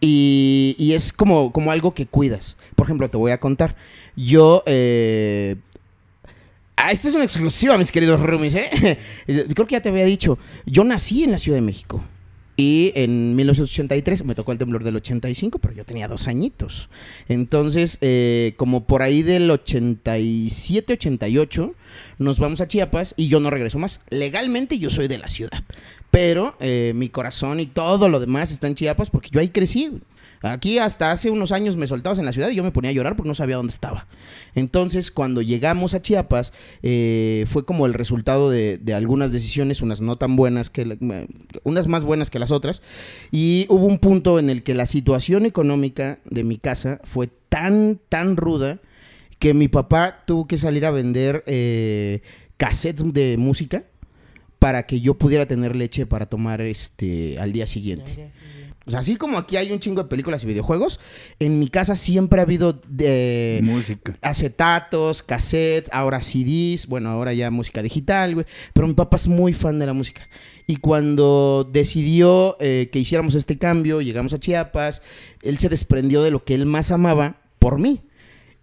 y, 0.00 0.76
y 0.78 0.92
es 0.92 1.12
como, 1.12 1.52
como 1.52 1.70
algo 1.70 1.94
que 1.94 2.06
cuidas? 2.06 2.56
Por 2.74 2.86
ejemplo, 2.86 3.08
te 3.10 3.16
voy 3.16 3.32
a 3.32 3.40
contar. 3.40 3.76
Yo, 4.16 4.62
eh... 4.66 5.56
Ah, 6.76 6.90
esto 6.90 7.08
es 7.08 7.14
una 7.14 7.24
exclusiva, 7.24 7.78
mis 7.78 7.92
queridos 7.92 8.20
roomies, 8.20 8.54
¿eh? 8.54 8.98
Creo 9.26 9.66
que 9.66 9.72
ya 9.72 9.80
te 9.80 9.88
había 9.88 10.04
dicho. 10.04 10.38
Yo 10.66 10.84
nací 10.84 11.24
en 11.24 11.30
la 11.30 11.38
Ciudad 11.38 11.58
de 11.58 11.62
México. 11.62 12.04
Y 12.56 12.92
en 12.94 13.34
1983 13.34 14.24
me 14.24 14.34
tocó 14.36 14.52
el 14.52 14.58
temblor 14.58 14.84
del 14.84 14.94
85, 14.96 15.58
pero 15.58 15.74
yo 15.74 15.84
tenía 15.84 16.06
dos 16.06 16.28
añitos. 16.28 16.88
Entonces, 17.28 17.98
eh, 18.00 18.54
como 18.56 18.84
por 18.84 19.02
ahí 19.02 19.22
del 19.22 19.50
87, 19.50 20.92
88, 20.92 21.74
nos 22.18 22.38
vamos 22.38 22.60
a 22.60 22.68
Chiapas 22.68 23.14
y 23.16 23.26
yo 23.26 23.40
no 23.40 23.50
regreso 23.50 23.80
más. 23.80 24.00
Legalmente 24.08 24.78
yo 24.78 24.88
soy 24.88 25.08
de 25.08 25.18
la 25.18 25.28
ciudad, 25.28 25.64
pero 26.12 26.56
eh, 26.60 26.92
mi 26.94 27.08
corazón 27.08 27.58
y 27.58 27.66
todo 27.66 28.08
lo 28.08 28.20
demás 28.20 28.52
está 28.52 28.68
en 28.68 28.76
Chiapas 28.76 29.10
porque 29.10 29.30
yo 29.32 29.40
ahí 29.40 29.48
crecí. 29.48 29.90
Aquí 30.44 30.78
hasta 30.78 31.10
hace 31.10 31.30
unos 31.30 31.52
años 31.52 31.76
me 31.76 31.86
soltabas 31.86 32.18
en 32.18 32.26
la 32.26 32.32
ciudad 32.32 32.50
y 32.50 32.54
yo 32.54 32.62
me 32.62 32.70
ponía 32.70 32.90
a 32.90 32.94
llorar 32.94 33.16
porque 33.16 33.28
no 33.28 33.34
sabía 33.34 33.56
dónde 33.56 33.72
estaba. 33.72 34.06
Entonces, 34.54 35.10
cuando 35.10 35.40
llegamos 35.42 35.94
a 35.94 36.02
Chiapas, 36.02 36.52
eh, 36.82 37.44
fue 37.46 37.64
como 37.64 37.86
el 37.86 37.94
resultado 37.94 38.50
de, 38.50 38.76
de 38.78 38.94
algunas 38.94 39.32
decisiones, 39.32 39.80
unas 39.82 40.00
no 40.02 40.16
tan 40.16 40.36
buenas, 40.36 40.70
que 40.70 40.84
la- 40.86 40.96
unas 41.62 41.86
más 41.88 42.04
buenas 42.04 42.30
que 42.30 42.38
las 42.38 42.50
otras. 42.50 42.82
Y 43.32 43.66
hubo 43.70 43.86
un 43.86 43.98
punto 43.98 44.38
en 44.38 44.50
el 44.50 44.62
que 44.62 44.74
la 44.74 44.86
situación 44.86 45.46
económica 45.46 46.18
de 46.28 46.44
mi 46.44 46.58
casa 46.58 47.00
fue 47.04 47.28
tan, 47.48 47.98
tan 48.08 48.36
ruda 48.36 48.80
que 49.38 49.54
mi 49.54 49.68
papá 49.68 50.24
tuvo 50.26 50.46
que 50.46 50.58
salir 50.58 50.84
a 50.86 50.90
vender 50.90 51.42
eh, 51.46 52.20
cassettes 52.56 53.12
de 53.12 53.36
música 53.38 53.84
para 54.58 54.84
que 54.86 55.00
yo 55.00 55.14
pudiera 55.14 55.46
tener 55.46 55.76
leche 55.76 56.06
para 56.06 56.26
tomar 56.26 56.60
este 56.60 57.38
al 57.38 57.52
día 57.52 57.66
siguiente. 57.66 58.30
O 58.86 58.90
sea, 58.90 59.00
así 59.00 59.16
como 59.16 59.38
aquí 59.38 59.56
hay 59.56 59.72
un 59.72 59.80
chingo 59.80 60.02
de 60.02 60.08
películas 60.08 60.42
y 60.42 60.46
videojuegos, 60.46 61.00
en 61.38 61.58
mi 61.58 61.68
casa 61.68 61.96
siempre 61.96 62.40
ha 62.40 62.42
habido 62.42 62.82
de 62.86 63.60
Música. 63.62 64.14
acetatos, 64.20 65.22
cassettes, 65.22 65.90
ahora 65.92 66.22
CDs, 66.22 66.86
bueno, 66.86 67.08
ahora 67.08 67.32
ya 67.32 67.50
música 67.50 67.82
digital, 67.82 68.34
güey. 68.34 68.46
Pero 68.74 68.86
mi 68.86 68.94
papá 68.94 69.16
es 69.16 69.26
muy 69.26 69.54
fan 69.54 69.78
de 69.78 69.86
la 69.86 69.94
música. 69.94 70.28
Y 70.66 70.76
cuando 70.76 71.68
decidió 71.70 72.56
eh, 72.60 72.88
que 72.92 72.98
hiciéramos 72.98 73.34
este 73.34 73.58
cambio, 73.58 74.00
llegamos 74.00 74.34
a 74.34 74.40
Chiapas, 74.40 75.02
él 75.42 75.58
se 75.58 75.68
desprendió 75.68 76.22
de 76.22 76.30
lo 76.30 76.44
que 76.44 76.54
él 76.54 76.66
más 76.66 76.90
amaba 76.90 77.36
por 77.58 77.78
mí. 77.78 78.02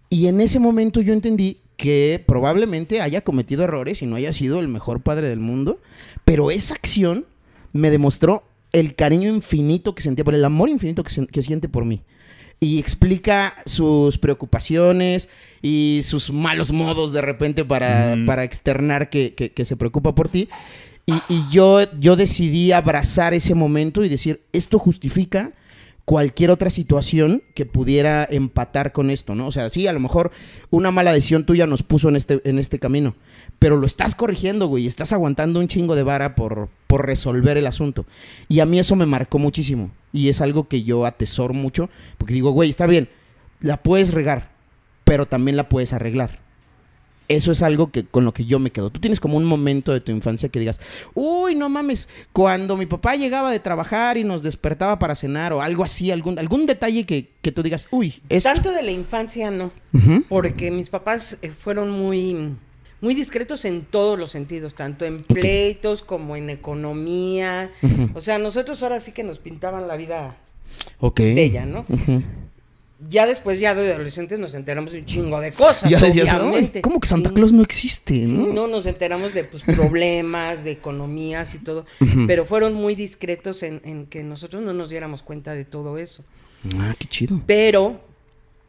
Y 0.08 0.26
en 0.26 0.40
ese 0.40 0.58
momento 0.58 1.00
yo 1.00 1.12
entendí 1.12 1.58
que 1.76 2.22
probablemente 2.26 3.00
haya 3.00 3.22
cometido 3.22 3.64
errores 3.64 4.02
y 4.02 4.06
no 4.06 4.16
haya 4.16 4.32
sido 4.32 4.60
el 4.60 4.68
mejor 4.68 5.02
padre 5.02 5.28
del 5.28 5.40
mundo, 5.40 5.80
pero 6.24 6.50
esa 6.50 6.74
acción 6.74 7.26
me 7.72 7.90
demostró 7.90 8.44
el 8.72 8.94
cariño 8.94 9.28
infinito 9.32 9.94
que 9.94 10.02
sentía 10.02 10.24
por 10.24 10.34
el 10.34 10.44
amor 10.44 10.68
infinito 10.68 11.02
que, 11.04 11.10
se- 11.10 11.26
que 11.26 11.42
siente 11.42 11.68
por 11.68 11.84
mí. 11.84 12.02
Y 12.60 12.78
explica 12.78 13.54
sus 13.66 14.18
preocupaciones 14.18 15.28
y 15.62 16.00
sus 16.04 16.32
malos 16.32 16.70
modos 16.70 17.12
de 17.12 17.20
repente 17.20 17.64
para, 17.64 18.16
para 18.26 18.44
externar 18.44 19.10
que, 19.10 19.34
que- 19.34 19.50
que 19.52 19.64
se 19.64 19.76
preocupa 19.76 20.14
por 20.14 20.28
ti. 20.28 20.48
Y, 21.06 21.14
y 21.28 21.42
yo, 21.50 21.80
yo 21.98 22.14
decidí 22.14 22.70
abrazar 22.70 23.34
ese 23.34 23.54
momento 23.56 24.04
y 24.04 24.08
decir, 24.08 24.42
esto 24.52 24.78
justifica 24.78 25.52
cualquier 26.04 26.50
otra 26.50 26.70
situación 26.70 27.42
que 27.54 27.66
pudiera 27.66 28.26
empatar 28.28 28.92
con 28.92 29.10
esto, 29.10 29.34
¿no? 29.34 29.46
O 29.46 29.52
sea, 29.52 29.70
sí, 29.70 29.86
a 29.86 29.92
lo 29.92 30.00
mejor 30.00 30.32
una 30.70 30.90
mala 30.90 31.12
decisión 31.12 31.46
tuya 31.46 31.66
nos 31.66 31.82
puso 31.82 32.08
en 32.08 32.16
este, 32.16 32.40
en 32.44 32.58
este 32.58 32.78
camino, 32.78 33.14
pero 33.58 33.76
lo 33.76 33.86
estás 33.86 34.14
corrigiendo, 34.14 34.66
güey, 34.66 34.86
estás 34.86 35.12
aguantando 35.12 35.60
un 35.60 35.68
chingo 35.68 35.94
de 35.94 36.02
vara 36.02 36.34
por, 36.34 36.68
por 36.86 37.06
resolver 37.06 37.56
el 37.56 37.66
asunto. 37.66 38.04
Y 38.48 38.60
a 38.60 38.66
mí 38.66 38.78
eso 38.78 38.96
me 38.96 39.06
marcó 39.06 39.38
muchísimo, 39.38 39.90
y 40.12 40.28
es 40.28 40.40
algo 40.40 40.68
que 40.68 40.82
yo 40.82 41.06
atesoro 41.06 41.54
mucho, 41.54 41.88
porque 42.18 42.34
digo, 42.34 42.50
güey, 42.50 42.70
está 42.70 42.86
bien, 42.86 43.08
la 43.60 43.82
puedes 43.82 44.12
regar, 44.12 44.50
pero 45.04 45.26
también 45.26 45.56
la 45.56 45.68
puedes 45.68 45.92
arreglar 45.92 46.41
eso 47.28 47.52
es 47.52 47.62
algo 47.62 47.90
que 47.90 48.04
con 48.04 48.24
lo 48.24 48.32
que 48.32 48.44
yo 48.44 48.58
me 48.58 48.70
quedo. 48.70 48.90
Tú 48.90 49.00
tienes 49.00 49.20
como 49.20 49.36
un 49.36 49.44
momento 49.44 49.92
de 49.92 50.00
tu 50.00 50.12
infancia 50.12 50.48
que 50.48 50.60
digas, 50.60 50.80
uy, 51.14 51.54
no 51.54 51.68
mames, 51.68 52.08
cuando 52.32 52.76
mi 52.76 52.86
papá 52.86 53.16
llegaba 53.16 53.50
de 53.50 53.60
trabajar 53.60 54.16
y 54.16 54.24
nos 54.24 54.42
despertaba 54.42 54.98
para 54.98 55.14
cenar 55.14 55.52
o 55.52 55.62
algo 55.62 55.84
así, 55.84 56.10
algún, 56.10 56.38
algún 56.38 56.66
detalle 56.66 57.06
que, 57.06 57.30
que 57.40 57.52
tú 57.52 57.62
digas, 57.62 57.88
uy, 57.90 58.20
es... 58.28 58.44
Tanto 58.44 58.70
de 58.72 58.82
la 58.82 58.90
infancia 58.90 59.50
no, 59.50 59.70
porque 60.28 60.70
mis 60.70 60.88
papás 60.88 61.38
eh, 61.42 61.50
fueron 61.50 61.90
muy, 61.90 62.54
muy 63.00 63.14
discretos 63.14 63.64
en 63.64 63.82
todos 63.82 64.18
los 64.18 64.30
sentidos, 64.30 64.74
tanto 64.74 65.04
en 65.04 65.18
pleitos 65.22 66.02
como 66.02 66.36
en 66.36 66.50
economía. 66.50 67.70
O 68.14 68.20
sea, 68.20 68.38
nosotros 68.38 68.82
ahora 68.82 69.00
sí 69.00 69.12
que 69.12 69.24
nos 69.24 69.38
pintaban 69.38 69.88
la 69.88 69.96
vida 69.96 70.36
bella, 71.34 71.66
¿no? 71.66 71.84
Ya 73.08 73.26
después, 73.26 73.60
ya 73.60 73.74
de 73.74 73.92
adolescentes, 73.92 74.38
nos 74.38 74.54
enteramos 74.54 74.92
de 74.92 75.00
un 75.00 75.04
chingo 75.04 75.40
de 75.40 75.52
cosas. 75.52 75.90
Ya 75.90 75.98
decías, 75.98 76.34
¿cómo 76.82 77.00
que 77.00 77.08
Santa 77.08 77.30
Claus 77.30 77.52
no 77.52 77.62
existe? 77.62 78.14
¿no? 78.26 78.46
no, 78.52 78.68
nos 78.68 78.86
enteramos 78.86 79.34
de 79.34 79.44
pues, 79.44 79.62
problemas, 79.76 80.64
de 80.64 80.72
economías 80.72 81.54
y 81.54 81.58
todo. 81.58 81.86
Pero 82.26 82.44
fueron 82.44 82.74
muy 82.74 82.94
discretos 82.94 83.62
en, 83.62 84.06
que 84.06 84.22
nosotros 84.22 84.62
no 84.62 84.72
nos 84.72 84.90
diéramos 84.90 85.22
cuenta 85.22 85.54
de 85.54 85.64
todo 85.64 85.98
eso. 85.98 86.24
Ah, 86.76 86.94
qué 86.98 87.06
chido. 87.06 87.40
Pero 87.46 88.00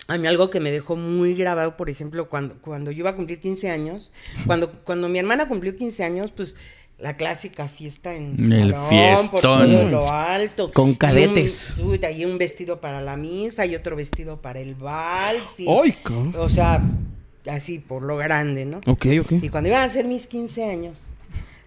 a 0.07 0.17
mí 0.17 0.27
algo 0.27 0.49
que 0.49 0.59
me 0.59 0.71
dejó 0.71 0.95
muy 0.95 1.33
grabado, 1.35 1.77
por 1.77 1.89
ejemplo, 1.89 2.27
cuando, 2.27 2.55
cuando 2.61 2.91
yo 2.91 2.99
iba 2.99 3.11
a 3.11 3.15
cumplir 3.15 3.39
15 3.39 3.69
años, 3.69 4.11
cuando, 4.47 4.71
cuando 4.83 5.09
mi 5.09 5.19
hermana 5.19 5.47
cumplió 5.47 5.75
15 5.75 6.03
años, 6.03 6.31
pues 6.35 6.55
la 7.03 7.17
clásica 7.17 7.67
fiesta 7.67 8.15
en 8.15 8.53
el 8.53 8.71
salón, 8.71 9.27
por 9.27 9.41
todo 9.41 9.89
lo 9.89 10.09
alto. 10.09 10.71
Con 10.71 10.95
cadetes. 10.95 11.75
Un, 11.77 11.99
ahí 12.05 12.23
un 12.23 12.37
vestido 12.37 12.79
para 12.79 13.01
la 13.01 13.17
misa 13.17 13.65
y 13.65 13.75
otro 13.75 13.97
vestido 13.97 14.41
para 14.41 14.61
el 14.61 14.75
vals. 14.75 15.59
Y, 15.59 15.67
¡Ay, 15.67 15.97
o 16.37 16.47
sea, 16.47 16.81
así 17.45 17.79
por 17.79 18.03
lo 18.03 18.15
grande, 18.15 18.63
¿no? 18.63 18.77
Ok, 18.87 19.07
ok. 19.19 19.31
Y 19.41 19.49
cuando 19.49 19.67
iban 19.67 19.81
a 19.81 19.89
ser 19.89 20.05
mis 20.05 20.27
15 20.27 20.63
años, 20.63 21.09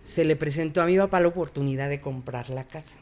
se 0.07 0.25
le 0.25 0.37
presentó 0.37 0.81
a 0.81 0.87
mi 0.87 0.97
papá 0.97 1.21
la 1.21 1.29
oportunidad 1.29 1.91
de 1.91 2.01
comprar 2.01 2.49
la 2.49 2.65
casa. 2.65 2.97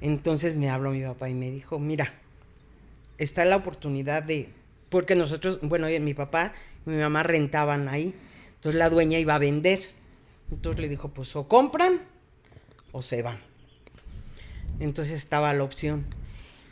Entonces 0.00 0.56
me 0.56 0.70
habló 0.70 0.90
mi 0.90 1.02
papá 1.02 1.28
y 1.28 1.34
me 1.34 1.52
dijo, 1.52 1.78
mira, 1.78 2.12
está 3.16 3.44
la 3.44 3.54
oportunidad 3.54 4.24
de... 4.24 4.48
Porque 4.88 5.14
nosotros, 5.14 5.60
bueno, 5.62 5.86
mi 6.00 6.14
papá 6.14 6.52
y 6.84 6.90
mi 6.90 6.96
mamá 6.96 7.22
rentaban 7.22 7.88
ahí. 7.88 8.12
Entonces 8.56 8.76
la 8.76 8.90
dueña 8.90 9.20
iba 9.20 9.36
a 9.36 9.38
vender. 9.38 9.78
Entonces 10.50 10.80
le 10.80 10.88
dijo, 10.88 11.08
pues 11.08 11.34
o 11.36 11.46
compran 11.46 12.00
o 12.92 13.02
se 13.02 13.22
van. 13.22 13.40
Entonces 14.80 15.14
estaba 15.14 15.52
la 15.52 15.64
opción. 15.64 16.06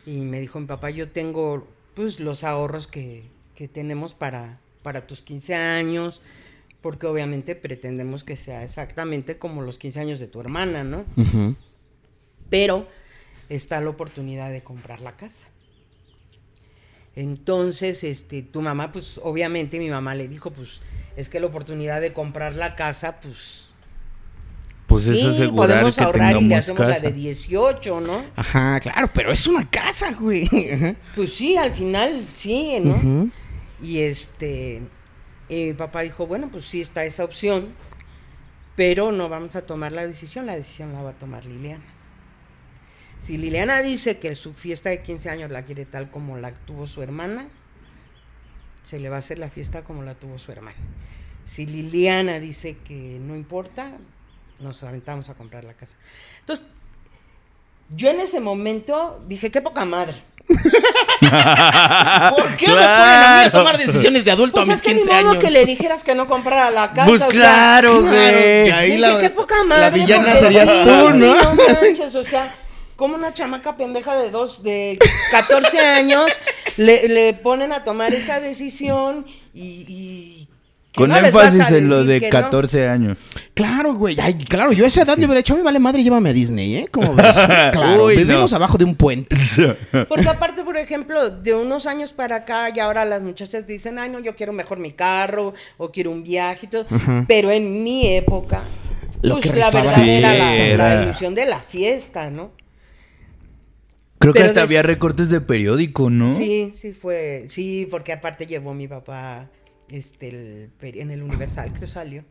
Y 0.04 0.20
me 0.20 0.40
dijo 0.40 0.60
mi 0.60 0.66
papá, 0.66 0.90
yo 0.90 1.10
tengo 1.10 1.66
pues 1.94 2.20
los 2.20 2.44
ahorros 2.44 2.86
que, 2.86 3.24
tenemos 3.72 4.14
para, 4.14 4.60
para 4.82 5.06
tus 5.06 5.22
15 5.22 5.54
años, 5.54 6.20
porque 6.82 7.06
obviamente 7.06 7.56
pretendemos 7.56 8.22
que 8.22 8.36
sea 8.36 8.62
exactamente 8.62 9.38
como 9.38 9.62
los 9.62 9.78
15 9.78 10.00
años 10.00 10.18
de 10.20 10.26
tu 10.26 10.40
hermana, 10.40 10.84
¿no? 10.84 11.04
Pero 12.50 12.86
está 13.48 13.80
la 13.80 13.90
oportunidad 13.90 14.52
de 14.52 14.62
comprar 14.62 15.00
la 15.00 15.16
casa. 15.16 15.48
Entonces, 17.16 18.04
este, 18.04 18.42
tu 18.42 18.60
mamá, 18.60 18.92
pues 18.92 19.18
obviamente 19.22 19.78
mi 19.78 19.88
mamá 19.88 20.14
le 20.14 20.28
dijo, 20.28 20.50
pues 20.50 20.82
es 21.16 21.30
que 21.30 21.40
la 21.40 21.46
oportunidad 21.46 22.02
de 22.02 22.12
comprar 22.12 22.54
la 22.54 22.76
casa, 22.76 23.20
pues 23.20 23.65
pues 24.86 25.06
es 25.08 25.24
asegurar 25.24 25.68
podemos 25.68 25.96
que 25.96 26.04
ahorrar 26.04 26.36
y 26.36 26.44
le 26.44 26.54
hacemos 26.54 26.86
la 26.86 27.00
de 27.00 27.12
18, 27.12 28.00
¿no? 28.00 28.24
Ajá, 28.36 28.78
claro, 28.80 29.10
pero 29.12 29.32
es 29.32 29.46
una 29.46 29.68
casa, 29.68 30.12
güey. 30.12 30.48
Pues 31.14 31.34
sí, 31.34 31.56
al 31.56 31.74
final 31.74 32.26
sí, 32.32 32.78
¿no? 32.82 33.30
Y 33.82 33.98
este, 33.98 34.82
mi 35.48 35.72
papá 35.74 36.02
dijo, 36.02 36.26
bueno, 36.26 36.48
pues 36.50 36.64
sí 36.66 36.80
está 36.80 37.04
esa 37.04 37.24
opción, 37.24 37.68
pero 38.76 39.10
no 39.10 39.28
vamos 39.28 39.56
a 39.56 39.62
tomar 39.62 39.92
la 39.92 40.06
decisión, 40.06 40.46
la 40.46 40.54
decisión 40.54 40.92
la 40.92 41.02
va 41.02 41.10
a 41.10 41.18
tomar 41.18 41.44
Liliana. 41.44 41.84
Si 43.18 43.38
Liliana 43.38 43.82
dice 43.82 44.18
que 44.18 44.34
su 44.34 44.52
fiesta 44.52 44.90
de 44.90 45.02
15 45.02 45.30
años 45.30 45.50
la 45.50 45.64
quiere 45.64 45.84
tal 45.84 46.10
como 46.10 46.36
la 46.36 46.52
tuvo 46.52 46.86
su 46.86 47.02
hermana, 47.02 47.48
se 48.82 49.00
le 49.00 49.08
va 49.08 49.16
a 49.16 49.18
hacer 49.18 49.38
la 49.38 49.48
fiesta 49.48 49.82
como 49.82 50.02
la 50.02 50.14
tuvo 50.14 50.38
su 50.38 50.52
hermana. 50.52 50.76
Si 51.44 51.66
Liliana 51.66 52.38
dice 52.38 52.76
que 52.84 53.18
no 53.20 53.34
importa, 53.34 53.92
nos 54.58 54.82
aventamos 54.82 55.28
a 55.28 55.34
comprar 55.34 55.64
la 55.64 55.74
casa. 55.74 55.96
Entonces, 56.40 56.66
yo 57.94 58.10
en 58.10 58.20
ese 58.20 58.40
momento 58.40 59.22
dije, 59.26 59.50
qué 59.50 59.60
poca 59.60 59.84
madre. 59.84 60.22
¿Por 60.48 62.56
qué 62.56 62.68
me 62.68 62.74
ponen 62.74 62.88
a 62.88 63.40
mí 63.40 63.46
a 63.46 63.50
tomar 63.50 63.78
decisiones 63.78 64.24
de 64.24 64.30
adulto 64.30 64.54
pues 64.54 64.68
a 64.68 64.72
mis 64.72 64.76
es 64.76 64.82
que 64.82 64.94
15 64.94 65.12
años? 65.12 65.36
que 65.36 65.50
le 65.50 65.64
dijeras 65.64 66.04
que 66.04 66.14
no 66.14 66.28
comprara 66.28 66.70
la 66.70 66.92
casa. 66.92 67.08
Pues 67.08 67.24
claro, 67.24 68.02
güey. 68.02 68.70
ahí 68.70 68.96
la, 68.96 69.18
qué 69.18 69.30
poca 69.30 69.64
madre. 69.64 69.82
La 69.82 69.90
villana 69.90 70.36
serías 70.36 70.68
tú, 70.68 71.10
¿no? 71.18 71.34
no 71.34 71.54
manches, 71.54 72.14
o 72.14 72.24
sea, 72.24 72.54
como 72.94 73.16
una 73.16 73.34
chamaca 73.34 73.76
pendeja 73.76 74.16
de 74.16 74.30
dos, 74.30 74.62
de 74.62 74.98
14 75.32 75.80
años, 75.80 76.30
le, 76.76 77.08
le 77.08 77.34
ponen 77.34 77.72
a 77.72 77.82
tomar 77.82 78.14
esa 78.14 78.38
decisión 78.38 79.26
y 79.52 80.48
con 80.96 81.14
énfasis 81.14 81.70
en 81.70 81.88
lo 81.88 82.04
de 82.04 82.28
14 82.28 82.88
años. 82.88 83.18
Claro, 83.54 83.94
güey. 83.94 84.16
Ay, 84.20 84.34
claro, 84.34 84.72
yo 84.72 84.84
a 84.84 84.88
esa 84.88 85.02
edad 85.02 85.16
le 85.16 85.26
hubiera 85.26 85.38
dicho, 85.38 85.54
a 85.54 85.56
mí 85.56 85.62
vale 85.62 85.78
madre, 85.78 86.02
llévame 86.02 86.30
a 86.30 86.32
Disney, 86.32 86.76
¿eh? 86.76 86.88
Como 86.90 87.14
ves? 87.14 87.36
Claro, 87.72 88.06
vivimos 88.06 88.52
abajo 88.52 88.78
de 88.78 88.84
un 88.84 88.94
puente. 88.94 89.36
Porque 90.08 90.28
aparte, 90.28 90.64
por 90.64 90.76
ejemplo, 90.76 91.30
de 91.30 91.54
unos 91.54 91.86
años 91.86 92.12
para 92.12 92.36
acá, 92.36 92.70
y 92.74 92.80
ahora 92.80 93.04
las 93.04 93.22
muchachas 93.22 93.66
dicen, 93.66 93.98
ay, 93.98 94.10
no, 94.10 94.20
yo 94.20 94.34
quiero 94.34 94.52
mejor 94.52 94.78
mi 94.78 94.92
carro, 94.92 95.54
o 95.76 95.90
quiero 95.90 96.10
un 96.10 96.22
viaje 96.22 96.66
y 96.66 96.68
todo. 96.68 96.86
Pero 97.28 97.50
en 97.50 97.84
mi 97.84 98.08
época, 98.16 98.62
lo 99.22 99.34
pues 99.40 99.54
la 99.54 99.70
verdad 99.70 100.08
era, 100.08 100.34
la, 100.76 101.02
ilusión 101.02 101.34
de 101.34 101.46
la 101.46 101.60
fiesta, 101.60 102.30
¿no? 102.30 102.52
Creo 104.18 104.32
que 104.32 104.42
hasta 104.42 104.62
había 104.62 104.82
recortes 104.82 105.28
de 105.28 105.40
periódico, 105.40 106.08
¿no? 106.08 106.30
Sí, 106.30 106.72
sí 106.74 106.92
fue, 106.92 107.44
sí, 107.48 107.86
porque 107.90 108.12
aparte 108.12 108.46
llevó 108.46 108.72
mi 108.72 108.88
papá 108.88 109.48
este, 109.90 110.70
en 110.80 111.10
el 111.10 111.22
Universal 111.22 111.72
que 111.72 111.86
salió. 111.86 112.24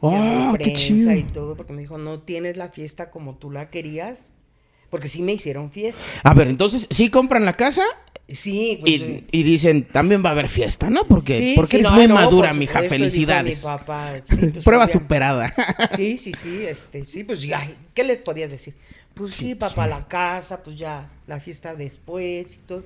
Oh, 0.00 0.54
qué 0.58 0.72
chido. 0.72 1.12
y 1.12 1.22
todo, 1.24 1.56
porque 1.56 1.72
me 1.72 1.80
dijo, 1.80 1.98
no 1.98 2.20
tienes 2.20 2.56
la 2.56 2.68
fiesta 2.68 3.10
como 3.10 3.36
tú 3.36 3.50
la 3.50 3.70
querías. 3.70 4.26
Porque 4.90 5.06
sí 5.06 5.22
me 5.22 5.32
hicieron 5.32 5.70
fiesta. 5.70 6.02
A 6.24 6.34
ver, 6.34 6.48
entonces, 6.48 6.88
¿sí 6.90 7.10
compran 7.10 7.44
la 7.44 7.52
casa? 7.52 7.84
Sí. 8.28 8.78
Pues, 8.80 8.92
y, 8.92 9.24
y, 9.30 9.42
dicen, 9.44 9.84
también 9.84 10.24
va 10.24 10.30
a 10.30 10.32
haber 10.32 10.48
fiesta, 10.48 10.90
¿no? 10.90 11.06
Porque, 11.06 11.52
porque 11.54 11.78
eres 11.78 11.92
muy 11.92 12.08
madura, 12.08 12.52
mija. 12.52 12.82
Felicidades. 12.82 13.64
Pues, 13.86 14.64
Prueba 14.64 14.88
superada. 14.88 15.54
sí, 15.96 16.16
sí, 16.16 16.32
sí. 16.32 16.64
Este, 16.66 17.04
sí, 17.04 17.22
pues 17.22 17.42
ya, 17.42 17.64
¿qué 17.94 18.02
les 18.02 18.18
podías 18.18 18.50
decir? 18.50 18.74
Pues 19.14 19.34
sí, 19.34 19.54
papá, 19.54 19.86
la 19.86 20.06
casa, 20.08 20.62
pues 20.62 20.76
ya, 20.76 21.10
la 21.26 21.38
fiesta 21.38 21.74
después 21.74 22.54
y 22.54 22.58
todo. 22.58 22.84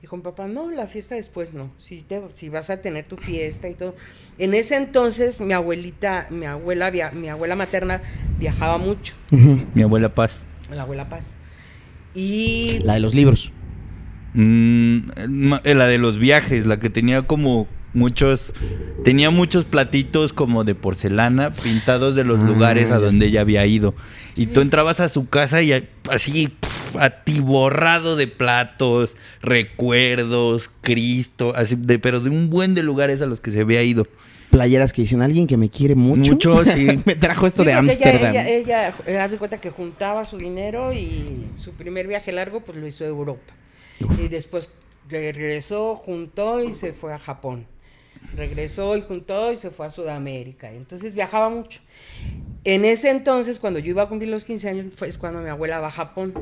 Dijo 0.00 0.16
mi 0.16 0.22
papá, 0.22 0.46
no, 0.46 0.70
la 0.70 0.86
fiesta 0.86 1.14
después 1.14 1.54
no, 1.54 1.70
si, 1.78 2.02
te, 2.02 2.22
si 2.34 2.48
vas 2.48 2.70
a 2.70 2.80
tener 2.80 3.06
tu 3.06 3.16
fiesta 3.16 3.68
y 3.68 3.74
todo. 3.74 3.94
En 4.38 4.54
ese 4.54 4.76
entonces 4.76 5.40
mi 5.40 5.52
abuelita, 5.52 6.28
mi 6.30 6.46
abuela, 6.46 6.92
mi 7.12 7.28
abuela 7.28 7.56
materna 7.56 8.02
viajaba 8.38 8.78
mucho. 8.78 9.14
Mi 9.30 9.82
abuela 9.82 10.14
Paz. 10.14 10.42
La 10.70 10.82
abuela 10.82 11.08
Paz. 11.08 11.34
Y... 12.14 12.80
La 12.84 12.94
de 12.94 13.00
los 13.00 13.14
libros. 13.14 13.52
Mm, 14.34 15.08
la 15.64 15.86
de 15.86 15.98
los 15.98 16.18
viajes, 16.18 16.66
la 16.66 16.78
que 16.78 16.90
tenía 16.90 17.26
como 17.26 17.66
muchos 17.96 18.54
tenía 19.02 19.30
muchos 19.30 19.64
platitos 19.64 20.32
como 20.32 20.62
de 20.64 20.74
porcelana 20.74 21.54
pintados 21.54 22.14
de 22.14 22.24
los 22.24 22.40
ah, 22.40 22.44
lugares 22.44 22.90
a 22.90 22.98
donde 22.98 23.26
ella 23.26 23.40
había 23.40 23.64
ido 23.64 23.94
y 24.36 24.46
tú 24.46 24.60
entrabas 24.60 25.00
a 25.00 25.08
su 25.08 25.28
casa 25.28 25.62
y 25.62 25.88
así 26.10 26.50
atiborrado 27.00 28.16
de 28.16 28.26
platos, 28.26 29.16
recuerdos, 29.40 30.70
Cristo, 30.80 31.52
así 31.54 31.76
de, 31.76 31.98
pero 31.98 32.20
de 32.20 32.30
un 32.30 32.50
buen 32.50 32.74
de 32.74 32.82
lugares 32.82 33.22
a 33.22 33.26
los 33.26 33.40
que 33.40 33.50
se 33.50 33.60
había 33.60 33.82
ido. 33.82 34.06
Playeras 34.50 34.92
que 34.92 35.02
dicen 35.02 35.22
alguien 35.22 35.46
que 35.46 35.56
me 35.56 35.68
quiere 35.68 35.94
mucho. 35.94 36.32
Mucho, 36.32 36.64
sí. 36.64 36.86
me 37.04 37.14
trajo 37.14 37.46
esto 37.46 37.64
de 37.64 37.72
Ámsterdam. 37.72 38.30
Ella, 38.30 38.48
ella, 38.48 38.94
ella, 39.06 39.24
hace 39.24 39.38
cuenta 39.38 39.60
que 39.60 39.70
juntaba 39.70 40.24
su 40.24 40.38
dinero 40.38 40.92
y 40.92 41.46
su 41.56 41.72
primer 41.72 42.06
viaje 42.06 42.32
largo 42.32 42.60
pues 42.60 42.78
lo 42.78 42.86
hizo 42.86 43.04
a 43.04 43.08
Europa. 43.08 43.52
Y 44.18 44.28
después 44.28 44.72
regresó, 45.08 45.96
juntó 45.96 46.62
y 46.62 46.74
se 46.74 46.92
fue 46.92 47.12
a 47.12 47.18
Japón. 47.18 47.66
Regresó 48.34 48.96
y 48.96 49.02
juntó 49.02 49.52
y 49.52 49.56
se 49.56 49.70
fue 49.70 49.86
a 49.86 49.90
Sudamérica. 49.90 50.70
Entonces 50.72 51.14
viajaba 51.14 51.48
mucho. 51.48 51.80
En 52.64 52.84
ese 52.84 53.10
entonces, 53.10 53.58
cuando 53.58 53.78
yo 53.78 53.90
iba 53.90 54.02
a 54.02 54.08
cumplir 54.08 54.30
los 54.30 54.44
15 54.44 54.68
años, 54.68 54.94
fue 54.96 55.10
cuando 55.18 55.40
mi 55.40 55.48
abuela 55.48 55.80
va 55.80 55.88
a 55.88 55.92
Japón. 55.92 56.34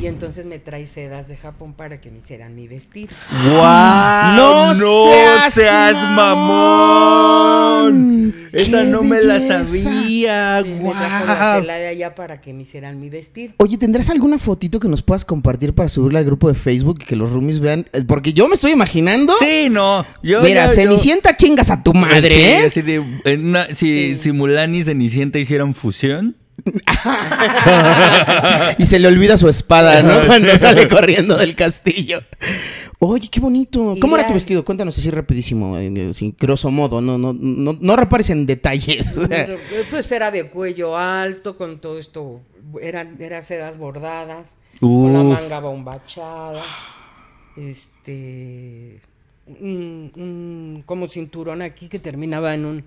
Y 0.00 0.06
entonces 0.06 0.46
me 0.46 0.58
trae 0.58 0.86
sedas 0.86 1.28
de 1.28 1.36
Japón 1.36 1.74
para 1.74 2.00
que 2.00 2.10
me 2.10 2.18
hicieran 2.18 2.54
mi 2.54 2.66
vestido. 2.68 3.14
¡Guau! 3.44 4.74
¡No 4.74 5.50
seas 5.50 5.94
mamón! 6.14 6.16
mamón! 6.16 8.34
Esa 8.52 8.82
¡Qué 8.82 8.86
no 8.88 9.02
me 9.02 9.20
la 9.22 9.38
sabía. 9.38 10.62
Sí, 10.64 10.70
me 10.82 10.90
trajo 10.90 11.26
la 11.26 11.58
tela 11.60 11.74
de 11.74 11.86
allá 11.88 12.14
para 12.14 12.40
que 12.40 12.52
me 12.52 12.62
hicieran 12.62 13.00
mi 13.00 13.08
vestido. 13.10 13.54
Oye, 13.58 13.76
¿tendrás 13.76 14.10
alguna 14.10 14.38
fotito 14.38 14.80
que 14.80 14.88
nos 14.88 15.02
puedas 15.02 15.24
compartir 15.24 15.74
para 15.74 15.88
subirla 15.88 16.20
al 16.20 16.24
grupo 16.24 16.48
de 16.48 16.54
Facebook 16.54 16.98
y 17.02 17.04
que 17.04 17.16
los 17.16 17.30
roomies 17.30 17.60
vean? 17.60 17.86
Eh, 17.92 18.02
Porque 18.06 18.32
yo 18.32 18.48
me 18.48 18.54
estoy 18.54 18.72
imaginando. 18.72 19.34
Sí, 19.38 19.68
no. 19.70 20.04
Yo, 20.22 20.42
Mira, 20.42 20.66
yo- 20.66 20.72
Cenicienta 20.72 21.36
chingas 21.36 21.70
a 21.70 21.82
tu 21.82 21.92
madre, 21.94 22.28
Sí, 22.30 22.40
¿eh? 22.40 22.64
así 22.66 22.82
de, 22.82 23.04
en 23.24 23.46
una- 23.48 23.66
si, 23.68 24.14
Sí. 24.14 24.18
si 24.18 24.32
Mulan 24.32 24.74
y 24.74 24.82
Cenicienta 24.82 25.38
hicieran 25.38 25.74
fusión. 25.74 26.36
y 28.78 28.86
se 28.86 28.98
le 28.98 29.08
olvida 29.08 29.36
su 29.36 29.48
espada, 29.48 30.02
¿no? 30.02 30.20
Cuando 30.26 30.56
sale 30.56 30.88
corriendo 30.88 31.36
del 31.36 31.54
castillo. 31.54 32.20
Oye, 32.98 33.28
qué 33.30 33.40
bonito. 33.40 33.94
¿Cómo 34.00 34.16
era 34.16 34.26
tu 34.26 34.34
vestido? 34.34 34.64
Cuéntanos 34.64 34.96
así 34.96 35.10
rapidísimo, 35.10 35.78
en- 35.78 36.14
sin 36.14 36.34
grosso 36.38 36.70
modo. 36.70 37.00
No, 37.00 37.18
no, 37.18 37.32
no, 37.34 37.76
no 37.78 37.96
repares 37.96 38.30
en 38.30 38.46
detalles. 38.46 39.18
Pues 39.90 40.10
era 40.12 40.30
de 40.30 40.48
cuello 40.50 40.96
alto, 40.96 41.56
con 41.56 41.78
todo 41.80 41.98
esto, 41.98 42.40
eran, 42.80 43.16
eran 43.20 43.42
sedas 43.42 43.76
bordadas, 43.76 44.56
con 44.80 45.12
la 45.12 45.22
manga 45.22 45.60
bombachada, 45.60 46.62
este, 47.56 49.00
un, 49.46 50.12
un- 50.16 50.82
como 50.86 51.06
cinturón 51.06 51.62
aquí 51.62 51.88
que 51.88 51.98
terminaba 51.98 52.54
en 52.54 52.64
un 52.64 52.84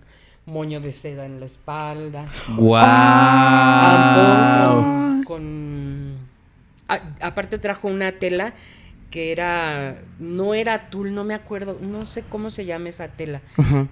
moño 0.50 0.80
de 0.82 0.92
seda 0.94 1.26
en 1.26 1.40
la 1.40 1.46
espalda, 1.46 2.26
¡Guau! 2.58 2.84
ambón 3.96 5.24
con, 5.24 5.24
con- 5.24 6.18
a- 6.88 7.28
aparte 7.28 7.58
trajo 7.58 7.88
una 7.88 8.14
tela 8.14 8.54
que 9.12 9.32
era, 9.32 10.02
no 10.20 10.54
era 10.54 10.90
tul, 10.90 11.14
no 11.16 11.24
me 11.24 11.34
acuerdo, 11.34 11.78
no 11.82 12.06
sé 12.06 12.24
cómo 12.30 12.50
se 12.52 12.66
llama 12.66 12.90
esa 12.90 13.08
tela, 13.08 13.42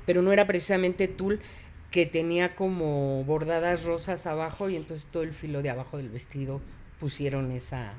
pero 0.06 0.22
no 0.22 0.32
era 0.32 0.46
precisamente 0.46 1.08
tul 1.08 1.40
que 1.92 2.06
tenía 2.06 2.54
como 2.56 3.24
bordadas 3.24 3.84
rosas 3.84 4.28
abajo 4.28 4.70
y 4.70 4.76
entonces 4.76 5.08
todo 5.12 5.24
el 5.24 5.34
filo 5.34 5.62
de 5.64 5.70
abajo 5.72 5.98
del 5.98 6.10
vestido 6.10 6.62
pusieron 7.00 7.52
esa 7.52 7.94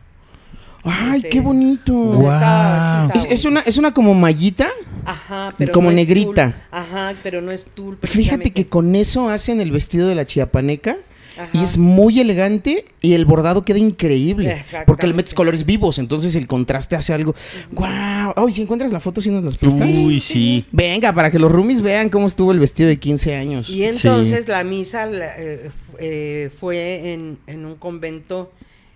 Ay, 0.85 1.19
ese- 1.19 1.29
qué 1.29 1.41
bonito. 1.41 2.15
Sí 2.19 2.25
estaba 2.25 3.13
Es, 3.31 3.45
una, 3.45 3.61
es 3.61 3.77
una 3.77 3.93
como 3.93 4.15
mallita. 4.15 4.69
ajá 5.05 5.55
pero 5.59 5.73
como 5.73 5.87
no 5.87 5.91
es 5.91 5.97
negrita. 5.97 6.45
tul. 6.53 6.55
ajá 6.71 7.15
pero 7.23 7.41
no 7.41 7.51
es 7.51 7.67
tul 7.67 7.99
Fíjate 8.03 8.53
que 8.53 8.67
con 8.67 8.95
eso 8.95 9.29
hacen 9.29 9.61
el 9.61 9.71
vestido 9.73 10.09
de 10.09 10.15
la 10.15 10.27
chiapaneca. 10.27 10.97
Ajá. 11.37 11.51
Y 11.53 11.63
es 11.63 11.79
muy 11.79 12.19
elegante 12.19 12.85
y 13.01 13.13
el 13.13 13.25
bordado 13.25 13.65
queda 13.65 13.79
increíble. 13.79 14.61
Porque 14.87 15.07
le 15.07 15.15
metes 15.15 15.35
colores 15.35 15.65
vivos, 15.65 15.99
entonces 16.01 16.35
el 16.35 16.49
contraste 16.49 16.97
hace 16.97 17.13
algo. 17.13 17.33
¡Guau! 17.71 18.33
Ay, 18.35 18.53
si 18.53 18.63
encuentras 18.63 18.91
la 18.91 18.99
foto, 18.99 19.21
si 19.23 19.31
nos 19.31 19.45
las 19.45 19.57
prestas. 19.57 19.89
Uy, 19.89 20.19
sí. 20.19 20.67
Venga, 20.73 21.13
para 21.13 21.31
que 21.31 21.39
los 21.39 21.53
roomies 21.53 21.81
vean 21.81 22.09
cómo 22.09 22.27
estuvo 22.27 22.51
el 22.51 22.59
vestido 22.59 22.89
de 22.89 22.99
15 22.99 23.37
años. 23.37 23.71
y 23.71 23.85
entonces 23.85 24.49
la 24.49 24.65
misa 24.65 25.09
eh, 25.13 25.71
eh, 26.01 26.51
fue 26.57 27.13
en, 27.13 27.39
en 27.47 27.67
un 27.67 27.77
convento 27.77 28.51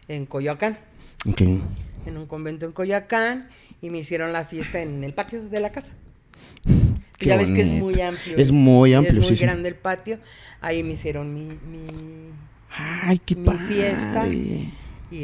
en 0.08 0.26
Coyoacán 0.26 0.78
En 1.24 2.16
un 2.16 2.26
convento 2.26 2.66
en 2.66 2.72
Coyoacán 2.72 3.48
y 3.80 3.90
me 3.90 3.98
hicieron 3.98 4.32
la 4.32 4.44
fiesta 4.44 4.80
en 4.80 5.04
el 5.04 5.12
patio 5.14 5.42
de 5.48 5.60
la 5.60 5.70
casa. 5.72 5.92
Qué 7.18 7.26
ya 7.26 7.36
ves 7.36 7.50
que 7.52 7.62
es 7.62 7.70
muy 7.70 8.00
amplio. 8.00 8.36
Es 8.36 8.50
muy 8.50 8.94
amplio, 8.94 9.12
Es 9.12 9.18
muy 9.18 9.28
sí, 9.28 9.36
sí. 9.36 9.44
grande 9.44 9.68
el 9.68 9.76
patio. 9.76 10.18
Ahí 10.60 10.82
me 10.82 10.94
hicieron 10.94 11.32
mi, 11.32 11.44
mi- 11.44 12.32
Ay, 12.70 13.18
qué 13.18 13.36
mi 13.36 13.44
padre. 13.46 13.64
fiesta. 13.66 14.26
y 14.26 14.72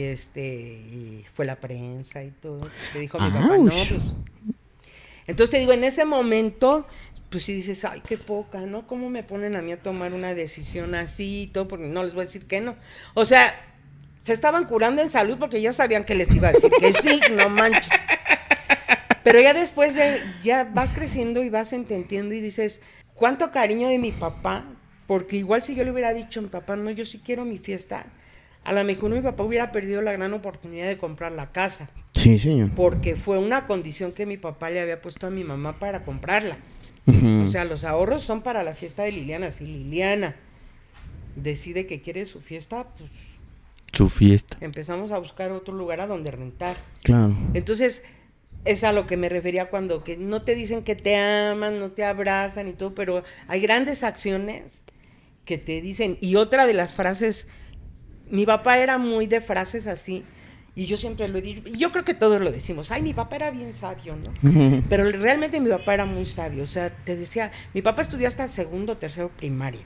este 0.03 0.45
y 0.45 1.25
fue 1.33 1.45
la 1.47 1.57
prensa 1.57 2.23
y 2.23 2.31
todo. 2.31 2.69
Que 2.93 3.01
dijo 3.01 3.19
mi 3.19 3.31
papá, 3.31 3.57
no, 3.59 3.65
pues. 3.71 4.15
Entonces 5.27 5.51
te 5.51 5.59
digo, 5.59 5.73
en 5.73 5.83
ese 5.85 6.05
momento, 6.05 6.87
pues 7.31 7.43
si 7.45 7.53
dices, 7.55 7.85
ay, 7.85 8.01
qué 8.07 8.17
poca, 8.17 8.61
¿no? 8.61 8.87
¿Cómo 8.87 9.11
me 9.11 9.23
ponen 9.23 9.57
a 9.57 9.63
mí 9.63 9.73
a 9.73 9.83
tomar 9.83 10.13
una 10.15 10.35
decisión 10.35 10.95
así 10.95 11.43
y 11.43 11.47
todo? 11.49 11.67
Porque 11.69 11.87
no 11.87 12.05
les 12.05 12.15
voy 12.15 12.23
a 12.23 12.27
decir 12.27 12.47
que 12.47 12.61
no. 12.61 12.77
O 13.15 13.25
sea, 13.25 13.55
se 14.29 14.33
estaban 14.35 14.65
curando 14.67 15.03
en 15.03 15.09
salud 15.11 15.37
porque 15.39 15.61
ya 15.61 15.73
sabían 15.73 16.05
que 16.05 16.15
les 16.15 16.33
iba 16.35 16.49
a 16.49 16.53
decir 16.53 16.71
que 16.79 16.93
sí, 16.93 17.21
no 17.37 17.49
manches. 17.49 17.91
Pero 19.25 19.41
ya 19.41 19.53
después 19.53 19.95
de, 19.95 20.21
ya 20.43 20.65
vas 20.65 20.91
creciendo 20.93 21.43
y 21.43 21.51
vas 21.51 21.73
entendiendo 21.73 22.35
y 22.35 22.41
dices, 22.41 22.81
cuánto 23.15 23.51
cariño 23.51 23.89
de 23.89 23.99
mi 23.99 24.13
papá, 24.13 24.65
porque 25.07 25.37
igual 25.37 25.63
si 25.63 25.75
yo 25.75 25.85
le 25.85 25.91
hubiera 25.91 26.15
dicho 26.15 26.41
a 26.41 26.43
mi 26.45 26.49
papá, 26.49 26.77
no, 26.77 26.91
yo 26.91 27.05
sí 27.05 27.21
quiero 27.25 27.45
mi 27.45 27.59
fiesta, 27.59 28.07
a 28.65 28.73
lo 28.73 28.83
mejor 28.85 29.11
mi 29.11 29.21
papá 29.21 29.43
hubiera 29.43 29.73
perdido 29.73 30.01
la 30.03 30.13
gran 30.13 30.33
oportunidad 30.33 30.87
de 30.87 30.97
comprar 30.99 31.33
la 31.33 31.51
casa, 31.53 31.91
Sí, 32.15 32.39
señor. 32.39 32.71
porque 32.75 33.17
fue 33.17 33.39
una 33.39 33.67
condición 33.67 34.13
que 34.13 34.25
mi 34.27 34.37
papá 34.37 34.71
le 34.71 34.81
había 34.81 35.01
puesto 35.03 35.27
a 35.27 35.31
mi 35.31 35.45
mamá 35.45 35.79
para 35.79 36.05
comprarla. 36.05 36.57
O 37.43 37.47
sea, 37.47 37.65
los 37.65 37.85
ahorros 37.85 38.23
son 38.23 38.43
para 38.43 38.63
la 38.63 38.75
fiesta 38.75 39.03
de 39.05 39.13
Liliana. 39.13 39.51
Si 39.51 39.65
Liliana 39.65 40.37
decide 41.37 41.87
que 41.87 42.03
quiere 42.03 42.27
su 42.27 42.41
fiesta, 42.43 42.87
pues 42.99 43.11
Su 43.93 44.09
fiesta. 44.09 44.59
empezamos 44.61 45.13
a 45.13 45.19
buscar 45.19 45.51
otro 45.51 45.75
lugar 45.75 46.01
a 46.01 46.07
donde 46.07 46.31
rentar. 46.31 46.77
Claro. 47.03 47.37
Entonces, 47.55 48.03
es 48.65 48.85
a 48.85 48.93
lo 48.93 49.07
que 49.07 49.17
me 49.17 49.29
refería 49.29 49.71
cuando 49.71 50.05
que 50.05 50.17
no 50.17 50.43
te 50.43 50.55
dicen 50.55 50.83
que 50.83 50.95
te 50.95 51.17
aman, 51.17 51.79
no 51.79 51.93
te 51.93 52.05
abrazan 52.05 52.69
y 52.69 52.73
todo, 52.75 52.95
pero 52.95 53.23
hay 53.47 53.61
grandes 53.61 54.03
acciones 54.03 54.83
que 55.45 55.59
te 55.59 55.81
dicen. 55.81 56.19
Y 56.21 56.37
otra 56.37 56.67
de 56.67 56.75
las 56.75 56.95
frases, 56.95 57.49
mi 58.31 58.45
papá 58.45 58.79
era 58.79 58.99
muy 58.99 59.27
de 59.27 59.41
frases 59.41 59.87
así, 59.87 60.25
y 60.75 60.87
yo 60.87 60.97
siempre 60.97 61.27
lo 61.27 61.39
he 61.39 61.43
dicho, 61.43 61.63
y 61.67 61.77
yo 61.77 61.91
creo 61.91 62.05
que 62.05 62.15
todos 62.15 62.41
lo 62.41 62.53
decimos, 62.53 62.93
ay, 62.93 63.03
mi 63.03 63.15
papá 63.15 63.37
era 63.37 63.51
bien 63.51 63.75
sabio, 63.75 64.17
¿no? 64.17 64.83
Pero 64.89 65.11
realmente 65.11 65.59
mi 65.59 65.71
papá 65.71 65.95
era 65.95 66.05
muy 66.05 66.25
sabio, 66.25 66.63
o 66.63 66.67
sea, 66.67 66.91
te 66.91 67.17
decía, 67.17 67.51
mi 67.75 67.83
papá 67.83 68.03
estudió 68.03 68.29
hasta 68.29 68.47
segundo 68.47 68.93
o 68.93 68.97
tercero 68.97 69.31
primaria, 69.37 69.81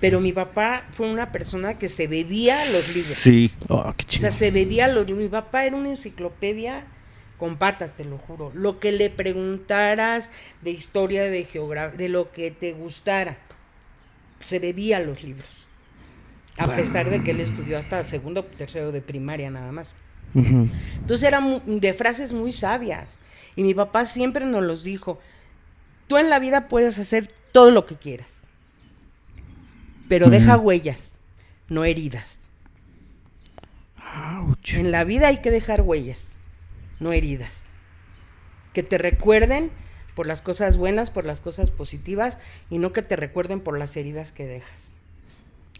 pero 0.00 0.20
mi 0.20 0.32
papá 0.32 0.86
fue 0.92 1.10
una 1.10 1.32
persona 1.32 1.78
que 1.78 1.88
se 1.88 2.06
bebía 2.06 2.56
los 2.72 2.94
libros. 2.94 3.16
Sí. 3.16 3.52
Oh, 3.68 3.92
qué 3.96 4.04
O 4.04 4.08
chido. 4.08 4.20
sea, 4.20 4.30
se 4.30 4.50
bebía 4.50 4.88
lo 4.88 5.04
Mi 5.04 5.28
papá 5.28 5.64
era 5.64 5.76
una 5.76 5.90
enciclopedia 5.90 6.84
con 7.38 7.56
patas, 7.56 7.94
te 7.94 8.04
lo 8.04 8.18
juro. 8.18 8.50
Lo 8.54 8.78
que 8.78 8.92
le 8.92 9.10
preguntaras 9.10 10.30
de 10.62 10.70
historia, 10.70 11.24
de 11.24 11.44
geografía, 11.44 11.96
de 11.98 12.08
lo 12.08 12.32
que 12.32 12.50
te 12.50 12.72
gustara, 12.72 13.38
se 14.40 14.58
bebía 14.58 15.00
los 15.00 15.22
libros. 15.22 15.48
A 16.58 16.74
pesar 16.74 17.10
de 17.10 17.22
que 17.22 17.32
él 17.32 17.40
estudió 17.40 17.78
hasta 17.78 18.06
segundo, 18.06 18.44
tercero 18.44 18.90
de 18.92 19.02
primaria 19.02 19.50
nada 19.50 19.72
más. 19.72 19.94
Entonces 20.34 21.26
eran 21.26 21.62
de 21.66 21.94
frases 21.94 22.32
muy 22.32 22.52
sabias. 22.52 23.20
Y 23.56 23.62
mi 23.62 23.74
papá 23.74 24.04
siempre 24.06 24.44
nos 24.44 24.62
los 24.62 24.82
dijo, 24.82 25.18
tú 26.06 26.18
en 26.18 26.30
la 26.30 26.38
vida 26.38 26.68
puedes 26.68 26.98
hacer 26.98 27.30
todo 27.52 27.70
lo 27.70 27.86
que 27.86 27.96
quieras, 27.96 28.40
pero 30.08 30.30
deja 30.30 30.56
huellas, 30.56 31.12
no 31.68 31.84
heridas. 31.84 32.40
Ouch. 34.14 34.74
En 34.74 34.90
la 34.90 35.04
vida 35.04 35.28
hay 35.28 35.38
que 35.38 35.50
dejar 35.50 35.82
huellas, 35.82 36.32
no 37.00 37.12
heridas. 37.12 37.66
Que 38.72 38.82
te 38.82 38.98
recuerden 38.98 39.70
por 40.14 40.26
las 40.26 40.42
cosas 40.42 40.76
buenas, 40.76 41.10
por 41.10 41.24
las 41.24 41.40
cosas 41.40 41.70
positivas 41.70 42.38
y 42.70 42.78
no 42.78 42.92
que 42.92 43.02
te 43.02 43.16
recuerden 43.16 43.60
por 43.60 43.78
las 43.78 43.96
heridas 43.96 44.32
que 44.32 44.46
dejas. 44.46 44.92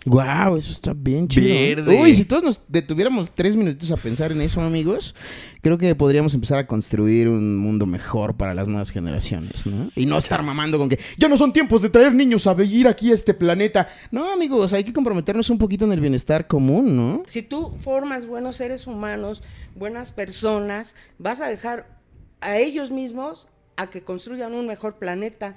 Guau, 0.07 0.57
eso 0.57 0.71
está 0.71 0.93
bien 0.95 1.27
chido. 1.27 1.49
¿eh? 1.49 1.75
Verde. 1.75 2.01
Uy, 2.01 2.15
si 2.15 2.25
todos 2.25 2.43
nos 2.43 2.61
detuviéramos 2.69 3.31
tres 3.35 3.57
minutitos 3.57 3.91
a 3.91 3.97
pensar 3.97 4.31
en 4.31 4.41
eso, 4.41 4.61
amigos, 4.63 5.15
creo 5.63 5.77
que 5.79 5.95
podríamos 5.97 6.33
empezar 6.33 6.59
a 6.61 6.67
construir 6.69 7.29
un 7.29 7.57
mundo 7.57 7.87
mejor 7.87 8.37
para 8.37 8.55
las 8.55 8.69
nuevas 8.69 8.91
generaciones, 8.91 9.67
¿no? 9.67 9.89
Y 9.97 10.07
no 10.07 10.17
estar 10.19 10.43
mamando 10.43 10.79
con 10.79 10.89
que 10.89 11.01
ya 11.19 11.29
no 11.29 11.37
son 11.37 11.53
tiempos 11.53 11.83
de 11.83 11.91
traer 11.91 12.15
niños 12.15 12.47
a 12.47 12.55
vivir 12.55 12.87
aquí 12.87 13.11
a 13.11 13.15
este 13.15 13.35
planeta. 13.35 13.89
No, 14.13 14.33
amigos, 14.33 14.73
hay 14.73 14.85
que 14.85 14.93
comprometernos 14.93 15.51
un 15.51 15.59
poquito 15.59 15.85
en 15.85 15.93
el 15.93 16.01
bienestar 16.01 16.47
común, 16.47 16.97
¿no? 16.97 17.23
Si 17.27 17.43
tú 17.43 17.75
formas 17.81 18.27
buenos 18.27 18.57
seres 18.57 18.87
humanos, 18.87 19.43
buenas 19.75 20.13
personas, 20.13 20.95
vas 21.19 21.41
a 21.41 21.49
dejar 21.49 21.99
a 22.41 22.59
ellos 22.59 22.93
mismos 22.93 23.49
a 23.77 23.89
que 23.89 24.03
construyan 24.03 24.55
un 24.55 24.67
mejor 24.69 24.99
planeta. 24.99 25.57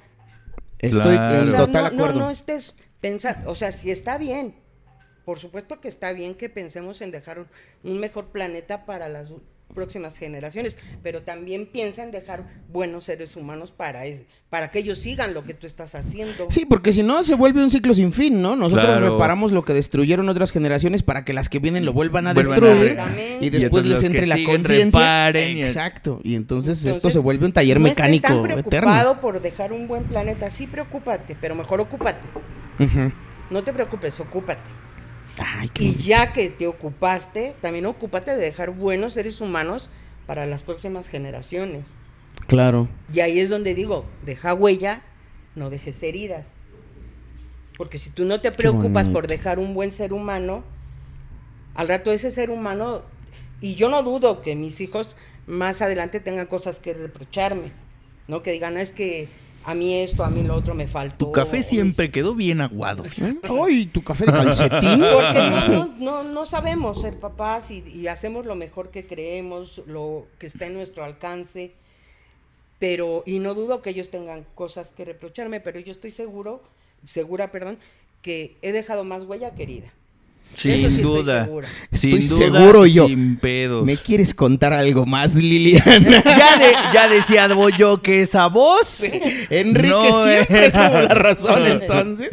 Estoy 0.79 1.01
Claro. 1.15 1.35
en 1.43 1.47
O 1.47 1.51
sea, 1.51 1.59
total 1.65 1.83
no, 1.83 1.89
no, 1.89 1.95
acuerdo. 2.03 2.19
no 2.21 2.29
estés 2.29 2.75
pensando, 3.01 3.49
o 3.49 3.55
sea, 3.55 3.71
si 3.71 3.91
está 3.91 4.17
bien, 4.17 4.55
por 5.25 5.37
supuesto 5.39 5.79
que 5.79 5.87
está 5.87 6.11
bien 6.11 6.35
que 6.35 6.49
pensemos 6.49 7.01
en 7.01 7.11
dejar 7.11 7.39
un, 7.39 7.47
un 7.83 7.99
mejor 7.99 8.27
planeta 8.27 8.85
para 8.85 9.07
las 9.07 9.31
próximas 9.73 10.17
generaciones, 10.17 10.77
pero 11.03 11.21
también 11.21 11.67
piensa 11.67 12.03
en 12.03 12.09
dejar 12.09 12.43
buenos 12.69 13.03
seres 13.03 13.35
humanos 13.35 13.71
para, 13.71 14.01
para 14.49 14.71
que 14.71 14.79
ellos 14.79 14.97
sigan 14.97 15.33
lo 15.33 15.43
que 15.43 15.53
tú 15.53 15.67
estás 15.67 15.93
haciendo. 15.95 16.47
Sí, 16.49 16.65
porque 16.65 16.91
si 16.91 17.03
no 17.03 17.23
se 17.23 17.35
vuelve 17.35 17.63
un 17.63 17.69
ciclo 17.69 17.93
sin 17.93 18.11
fin, 18.11 18.41
¿no? 18.41 18.55
Nosotros 18.55 18.87
Claro. 18.87 19.11
reparamos 19.11 19.51
lo 19.51 19.63
que 19.63 19.73
destruyeron 19.73 20.27
otras 20.27 20.51
generaciones 20.51 21.03
para 21.03 21.23
que 21.23 21.33
las 21.33 21.49
que 21.49 21.59
vienen 21.59 21.85
lo 21.85 21.93
vuelvan 21.93 22.25
a 22.27 22.33
Vuelvan 22.33 22.59
destruir 22.59 22.97
y 23.41 23.49
después 23.49 23.85
les 23.85 24.01
entre 24.03 24.25
la 24.25 24.37
conciencia. 24.43 25.29
Exacto. 25.29 26.19
Y 26.23 26.35
entonces, 26.35 26.83
esto 26.85 27.11
se 27.11 27.19
vuelve 27.19 27.45
un 27.45 27.53
taller 27.53 27.79
no 27.79 27.83
mecánico 27.83 28.27
eterno. 28.47 28.63
preocupado 28.63 29.21
por 29.21 29.41
dejar 29.41 29.71
un 29.71 29.87
buen 29.87 30.05
planeta, 30.05 30.49
sí 30.49 30.65
preocúpate, 30.65 31.37
pero 31.39 31.53
mejor 31.53 31.79
ocúpate. 31.79 32.27
No 33.49 33.63
te 33.63 33.73
preocupes, 33.73 34.19
ocúpate. 34.19 34.61
Ay, 35.37 35.69
qué 35.69 35.83
Y 35.83 35.87
bonito. 35.87 36.03
ya 36.05 36.33
que 36.33 36.49
te 36.49 36.67
ocupaste, 36.67 37.55
también 37.61 37.85
ocúpate 37.85 38.31
de 38.31 38.37
dejar 38.41 38.71
buenos 38.71 39.13
seres 39.13 39.41
humanos 39.41 39.89
para 40.25 40.45
las 40.45 40.63
próximas 40.63 41.07
generaciones. 41.07 41.95
Claro. 42.47 42.87
Y 43.13 43.19
ahí 43.21 43.39
es 43.39 43.49
donde 43.49 43.73
digo, 43.75 44.05
deja 44.25 44.53
huella, 44.53 45.01
no 45.55 45.69
dejes 45.69 46.01
heridas. 46.03 46.55
Porque 47.77 47.97
si 47.97 48.09
tú 48.09 48.25
no 48.25 48.41
te 48.41 48.51
preocupas 48.51 49.07
por 49.07 49.27
dejar 49.27 49.59
un 49.59 49.73
buen 49.73 49.91
ser 49.91 50.11
humano, 50.13 50.63
al 51.75 51.87
rato 51.87 52.11
ese 52.11 52.31
ser 52.31 52.49
humano, 52.49 53.03
y 53.61 53.75
yo 53.75 53.89
no 53.89 54.03
dudo 54.03 54.41
que 54.41 54.55
mis 54.55 54.81
hijos 54.81 55.15
más 55.47 55.81
adelante 55.81 56.19
tengan 56.19 56.45
cosas 56.47 56.79
que 56.79 56.93
reprocharme, 56.93 57.71
¿no? 58.27 58.43
Que 58.43 58.51
digan, 58.51 58.75
"Ah, 58.77 58.81
es 58.81 58.91
que 58.91 59.29
a 59.63 59.75
mí 59.75 59.93
esto, 59.95 60.23
a 60.23 60.29
mí 60.29 60.43
lo 60.43 60.55
otro 60.55 60.73
me 60.73 60.87
faltó. 60.87 61.27
Tu 61.27 61.31
café 61.31 61.59
o 61.59 61.63
siempre 61.63 62.11
quedó 62.11 62.33
bien 62.35 62.61
aguado. 62.61 63.03
Ay, 63.65 63.85
tu 63.87 64.03
café 64.03 64.25
de 64.25 64.33
calcetín. 64.33 64.99
Porque 64.99 65.39
no, 65.39 65.67
no, 65.67 65.95
no, 65.97 66.23
no 66.23 66.45
sabemos 66.45 67.01
ser 67.01 67.19
papás 67.19 67.71
y, 67.71 67.83
y 67.87 68.07
hacemos 68.07 68.45
lo 68.45 68.55
mejor 68.55 68.89
que 68.89 69.05
creemos, 69.05 69.81
lo 69.87 70.27
que 70.37 70.47
está 70.47 70.65
en 70.65 70.73
nuestro 70.73 71.03
alcance. 71.03 71.73
Pero, 72.79 73.23
y 73.25 73.39
no 73.39 73.53
dudo 73.53 73.81
que 73.81 73.89
ellos 73.89 74.09
tengan 74.09 74.45
cosas 74.55 74.93
que 74.93 75.03
reprocharme, 75.03 75.59
pero 75.59 75.79
yo 75.79 75.91
estoy 75.91 76.11
seguro, 76.11 76.63
segura, 77.03 77.51
perdón, 77.51 77.77
que 78.21 78.57
he 78.61 78.71
dejado 78.71 79.03
más 79.03 79.25
huella 79.25 79.53
querida. 79.53 79.91
Sin 80.55 80.71
Eso 80.71 80.89
sí 80.89 80.95
estoy 80.97 81.03
duda. 81.03 81.45
segura. 81.45 81.67
Sin 81.93 82.17
Estoy 82.17 82.47
duda, 82.47 82.59
seguro 82.59 82.85
yo. 82.85 83.07
Sin 83.07 83.37
pedos. 83.37 83.85
¿Me 83.85 83.95
quieres 83.95 84.33
contar 84.33 84.73
algo 84.73 85.05
más, 85.05 85.35
Liliana? 85.35 86.21
Ya, 86.25 86.57
de- 86.57 86.93
ya 86.93 87.07
decía 87.07 87.47
yo 87.77 88.01
que 88.01 88.21
esa 88.23 88.47
voz. 88.47 89.01
Enrique 89.49 89.89
No 89.89 90.23
siempre 90.23 90.65
era. 90.65 90.89
tuvo 90.89 91.01
la 91.01 91.13
razón 91.13 91.65
entonces. 91.67 92.29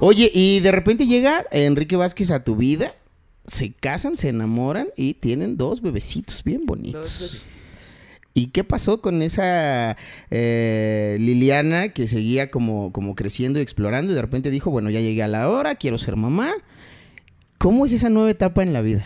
Oye, 0.00 0.30
y 0.34 0.60
de 0.60 0.72
repente 0.72 1.06
llega 1.06 1.44
Enrique 1.52 1.94
Vázquez 1.96 2.30
a 2.32 2.42
tu 2.42 2.56
vida, 2.56 2.92
se 3.46 3.72
casan, 3.72 4.16
se 4.16 4.30
enamoran 4.30 4.88
y 4.96 5.14
tienen 5.14 5.56
dos 5.56 5.80
bebecitos 5.82 6.42
bien 6.42 6.66
bonitos. 6.66 7.02
Dos 7.02 7.20
bebecitos. 7.20 7.56
¿Y 8.32 8.46
qué 8.48 8.62
pasó 8.64 9.00
con 9.00 9.22
esa 9.22 9.96
eh, 10.30 11.16
Liliana 11.20 11.88
que 11.90 12.06
seguía 12.08 12.50
como, 12.50 12.92
como 12.92 13.14
creciendo 13.16 13.58
y 13.58 13.62
explorando 13.62 14.12
y 14.12 14.14
de 14.14 14.22
repente 14.22 14.50
dijo, 14.50 14.70
bueno, 14.70 14.88
ya 14.88 15.00
llegué 15.00 15.22
a 15.24 15.28
la 15.28 15.48
hora, 15.50 15.74
quiero 15.74 15.98
ser 15.98 16.16
mamá? 16.16 16.52
¿Cómo 17.60 17.84
es 17.84 17.92
esa 17.92 18.08
nueva 18.08 18.30
etapa 18.30 18.62
en 18.62 18.72
la 18.72 18.80
vida? 18.80 19.04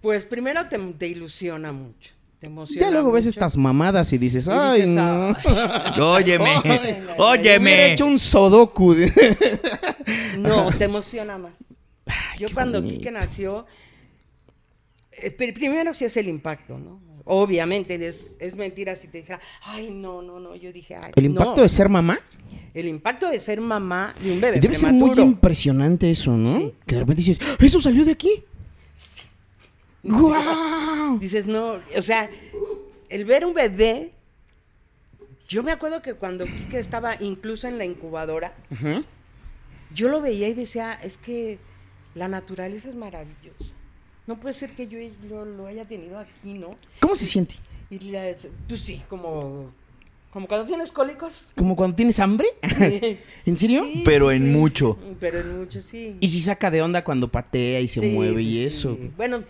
Pues 0.00 0.24
primero 0.24 0.66
te, 0.68 0.76
te 0.76 1.06
ilusiona 1.06 1.70
mucho. 1.70 2.12
Te 2.40 2.48
emociona 2.48 2.84
Ya 2.86 2.90
luego 2.90 3.12
ves 3.12 3.26
estas 3.26 3.56
mamadas 3.56 4.12
y 4.12 4.18
dices, 4.18 4.48
Y 4.48 4.50
ay, 4.50 4.80
dices, 4.82 4.96
no. 4.96 5.28
"Ay". 5.36 6.00
Óyeme. 6.00 6.58
Hubiera 6.58 7.14
Óyeme. 7.16 7.92
hecho 7.92 8.06
un 8.06 8.18
sodoku. 8.18 8.94
No, 10.38 10.70
te 10.76 10.84
emociona 10.84 11.38
más. 11.38 11.54
Yo 12.38 12.48
cuando. 12.52 12.82
Quique 12.82 13.10
nació, 13.12 13.64
eh, 15.12 15.34
pr- 15.34 15.54
primero 15.54 15.94
sí 15.94 16.04
es 16.04 16.16
el 16.18 16.26
impacto, 16.28 16.76
¿no? 16.76 17.00
Obviamente 17.26 17.94
es, 18.06 18.36
es 18.38 18.54
mentira 18.54 18.94
si 18.94 19.08
te 19.08 19.18
dijera, 19.18 19.40
ay, 19.62 19.90
no, 19.90 20.20
no, 20.20 20.40
no, 20.40 20.54
yo 20.56 20.72
dije, 20.72 20.94
ay, 20.94 21.12
¿El 21.16 21.24
impacto 21.24 21.56
no. 21.56 21.62
de 21.62 21.68
ser 21.68 21.88
mamá? 21.88 22.20
El 22.74 22.86
impacto 22.86 23.30
de 23.30 23.38
ser 23.40 23.60
mamá 23.60 24.14
de 24.22 24.32
un 24.32 24.40
bebé 24.40 24.60
Debe 24.60 24.74
ser 24.74 24.92
muy 24.92 25.18
impresionante 25.18 26.10
eso, 26.10 26.32
¿no? 26.32 26.54
Sí. 26.54 26.74
Que 26.86 26.96
de 26.96 27.00
repente 27.00 27.22
dices, 27.22 27.40
"¡Ah, 27.42 27.56
¿eso 27.60 27.80
salió 27.80 28.04
de 28.04 28.12
aquí? 28.12 28.44
¡Guau! 30.02 31.18
Dices, 31.18 31.46
no, 31.46 31.78
o 31.96 32.02
sea, 32.02 32.28
el 33.08 33.24
ver 33.24 33.46
un 33.46 33.54
bebé, 33.54 34.12
yo 35.48 35.62
me 35.62 35.72
acuerdo 35.72 36.02
que 36.02 36.14
cuando 36.14 36.44
Quique 36.44 36.78
estaba 36.78 37.14
incluso 37.20 37.66
en 37.68 37.78
la 37.78 37.84
incubadora, 37.86 38.54
yo 39.94 40.08
lo 40.08 40.20
veía 40.20 40.48
y 40.48 40.54
decía, 40.54 40.92
es 41.02 41.16
que 41.16 41.58
la 42.14 42.28
naturaleza 42.28 42.88
es 42.88 42.94
maravillosa. 42.96 43.74
No 44.26 44.40
puede 44.40 44.54
ser 44.54 44.70
que 44.70 44.86
yo 44.88 44.98
lo, 45.28 45.44
lo 45.44 45.66
haya 45.66 45.84
tenido 45.84 46.18
aquí, 46.18 46.54
¿no? 46.54 46.74
¿Cómo 47.00 47.14
se 47.16 47.26
siente? 47.26 47.56
Y 47.90 47.98
la- 48.10 48.34
pues 48.66 48.80
sí, 48.80 49.02
como, 49.08 49.70
como 50.32 50.46
cuando 50.48 50.66
tienes 50.66 50.90
cólicos. 50.92 51.48
¿Como 51.56 51.76
cuando 51.76 51.94
tienes 51.96 52.18
hambre? 52.20 52.48
Sí. 52.78 53.18
¿En 53.46 53.56
serio? 53.58 53.84
Sí, 53.84 54.02
Pero 54.04 54.30
sí, 54.30 54.36
en 54.36 54.44
sí. 54.44 54.48
mucho. 54.50 54.98
Pero 55.20 55.40
en 55.40 55.58
mucho, 55.58 55.80
sí. 55.80 56.16
Y 56.20 56.28
si 56.30 56.40
saca 56.40 56.70
de 56.70 56.80
onda 56.82 57.04
cuando 57.04 57.28
patea 57.28 57.80
y 57.80 57.88
se 57.88 58.00
Sí, 58.00 58.06
mueve 58.06 58.42
y 58.42 58.62
pues 58.62 58.74
eso. 58.74 58.96
sí. 58.98 59.10
Bueno, 59.16 59.44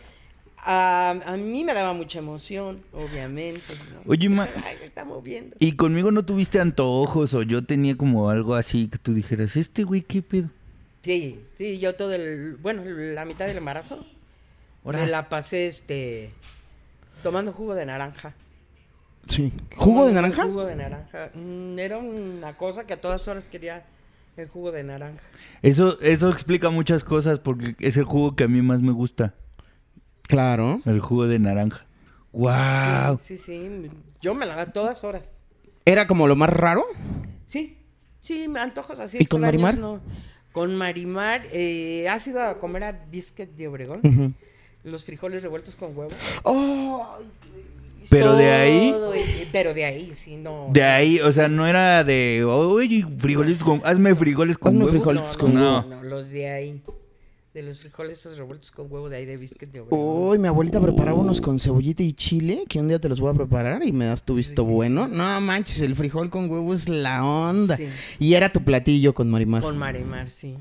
a, 0.58 1.10
a 1.26 1.36
mí 1.36 1.62
me 1.62 1.72
daba 1.74 1.92
mucha 1.92 2.18
emoción, 2.18 2.80
obviamente. 2.92 3.62
¿no? 3.92 4.10
Oye, 4.10 4.28
ma- 4.28 4.48
Ay, 4.64 4.76
se 4.78 4.86
está 4.86 5.04
moviendo. 5.04 5.54
¿Y 5.60 5.72
conmigo 5.72 6.10
no 6.10 6.24
tuviste 6.24 6.58
antojos 6.58 7.32
o 7.34 7.42
yo 7.42 7.64
tenía 7.64 7.96
como 7.96 8.28
algo 8.30 8.54
así 8.56 8.88
que 8.88 8.98
tú 8.98 9.14
dijeras, 9.14 9.56
este 9.56 9.84
güey, 9.84 10.02
qué 10.02 10.20
pedo? 10.22 10.50
Sí, 11.02 11.38
sí, 11.58 11.78
yo 11.78 11.94
todo 11.94 12.14
el, 12.14 12.56
bueno, 12.56 12.82
la 12.84 13.24
mitad 13.26 13.46
del 13.46 13.58
embarazo 13.58 14.04
Ahora. 14.84 15.00
me 15.00 15.06
la 15.06 15.28
pasé, 15.28 15.66
este, 15.66 16.30
tomando 17.22 17.52
jugo 17.52 17.74
de 17.74 17.86
naranja. 17.86 18.34
Sí. 19.26 19.52
¿Jugo 19.76 20.06
de 20.06 20.12
naranja? 20.12 20.44
Jugo 20.44 20.66
de 20.66 20.76
naranja. 20.76 21.30
Mm, 21.34 21.78
Era 21.78 21.96
una 21.98 22.56
cosa 22.56 22.86
que 22.86 22.92
a 22.92 23.00
todas 23.00 23.26
horas 23.26 23.46
quería 23.46 23.84
el 24.36 24.48
jugo 24.48 24.70
de 24.72 24.82
naranja. 24.84 25.22
Eso, 25.62 25.98
eso 26.00 26.28
explica 26.30 26.68
muchas 26.68 27.04
cosas 27.04 27.38
porque 27.38 27.74
es 27.78 27.96
el 27.96 28.04
jugo 28.04 28.36
que 28.36 28.44
a 28.44 28.48
mí 28.48 28.60
más 28.60 28.82
me 28.82 28.92
gusta, 28.92 29.32
Claro. 30.22 30.80
el 30.84 31.00
jugo 31.00 31.26
de 31.26 31.38
naranja. 31.38 31.86
¡Wow! 32.32 33.18
Sí, 33.20 33.36
sí, 33.36 33.44
sí, 33.44 33.90
yo 34.20 34.34
me 34.34 34.44
la 34.44 34.60
a 34.60 34.72
todas 34.72 35.04
horas. 35.04 35.38
¿Era 35.84 36.06
como 36.06 36.26
lo 36.26 36.34
más 36.36 36.50
raro? 36.50 36.84
Sí, 37.46 37.78
sí, 38.20 38.48
me 38.48 38.58
antojos 38.60 38.98
así. 38.98 39.18
¿Y 39.20 39.26
con 39.26 39.44
extraños, 39.44 39.62
Marimar? 39.62 39.78
no. 39.78 40.00
Con 40.52 40.74
Marimar, 40.76 41.42
eh, 41.52 42.08
¿has 42.08 42.26
ido 42.26 42.42
a 42.42 42.58
comer 42.58 42.84
a 42.84 42.92
Biscuit 43.10 43.50
de 43.50 43.68
Obregón? 43.68 44.00
Ujú. 44.02 44.32
Los 44.84 45.04
frijoles 45.04 45.42
revueltos 45.42 45.76
con 45.76 45.96
huevo. 45.96 46.10
Oh, 46.42 47.06
Pero 48.10 48.34
de 48.36 48.50
ahí, 48.52 48.90
Todo, 48.92 49.12
pero 49.50 49.72
de 49.74 49.84
ahí, 49.86 50.12
sí, 50.14 50.36
no. 50.36 50.68
de 50.72 50.82
ahí, 50.84 51.20
o 51.20 51.32
sea, 51.32 51.48
no 51.48 51.66
era 51.66 52.04
de, 52.04 52.44
oye, 52.44 53.04
frijoles 53.18 53.58
con, 53.58 53.80
hazme 53.84 54.14
frijoles 54.14 54.58
con 54.58 54.74
Hazme 54.74 54.84
huevo. 54.84 54.92
frijoles 54.92 55.22
no, 55.32 55.38
con 55.38 55.54
no, 55.54 55.78
huevo. 55.78 55.88
no, 55.88 56.02
los 56.02 56.28
de 56.28 56.48
ahí. 56.50 56.80
De 57.54 57.62
los 57.62 57.78
frijoles 57.78 58.18
esos 58.18 58.36
revueltos 58.36 58.72
con 58.72 58.90
huevo 58.90 59.08
de 59.08 59.16
ahí 59.18 59.26
de 59.26 59.36
Biscuit 59.36 59.70
de 59.70 59.78
Obregón. 59.78 60.28
Uy, 60.28 60.38
mi 60.38 60.48
abuelita 60.48 60.80
preparaba 60.80 61.20
unos 61.20 61.40
con 61.40 61.60
cebollita 61.60 62.02
y 62.02 62.12
chile, 62.12 62.64
que 62.68 62.80
un 62.80 62.88
día 62.88 62.98
te 62.98 63.08
los 63.08 63.20
voy 63.20 63.30
a 63.30 63.34
preparar 63.34 63.86
y 63.86 63.92
me 63.92 64.06
das 64.06 64.24
tu 64.24 64.34
visto 64.34 64.62
Riquísimo. 64.62 64.74
bueno. 64.74 65.06
No 65.06 65.40
manches, 65.40 65.80
el 65.80 65.94
frijol 65.94 66.30
con 66.30 66.50
huevo 66.50 66.74
es 66.74 66.88
la 66.88 67.24
onda. 67.24 67.76
Sí. 67.76 67.86
Y 68.18 68.34
era 68.34 68.52
tu 68.52 68.64
platillo 68.64 69.14
con 69.14 69.30
Marimar. 69.30 69.62
Con 69.62 69.78
Marimar, 69.78 70.28
sí. 70.28 70.56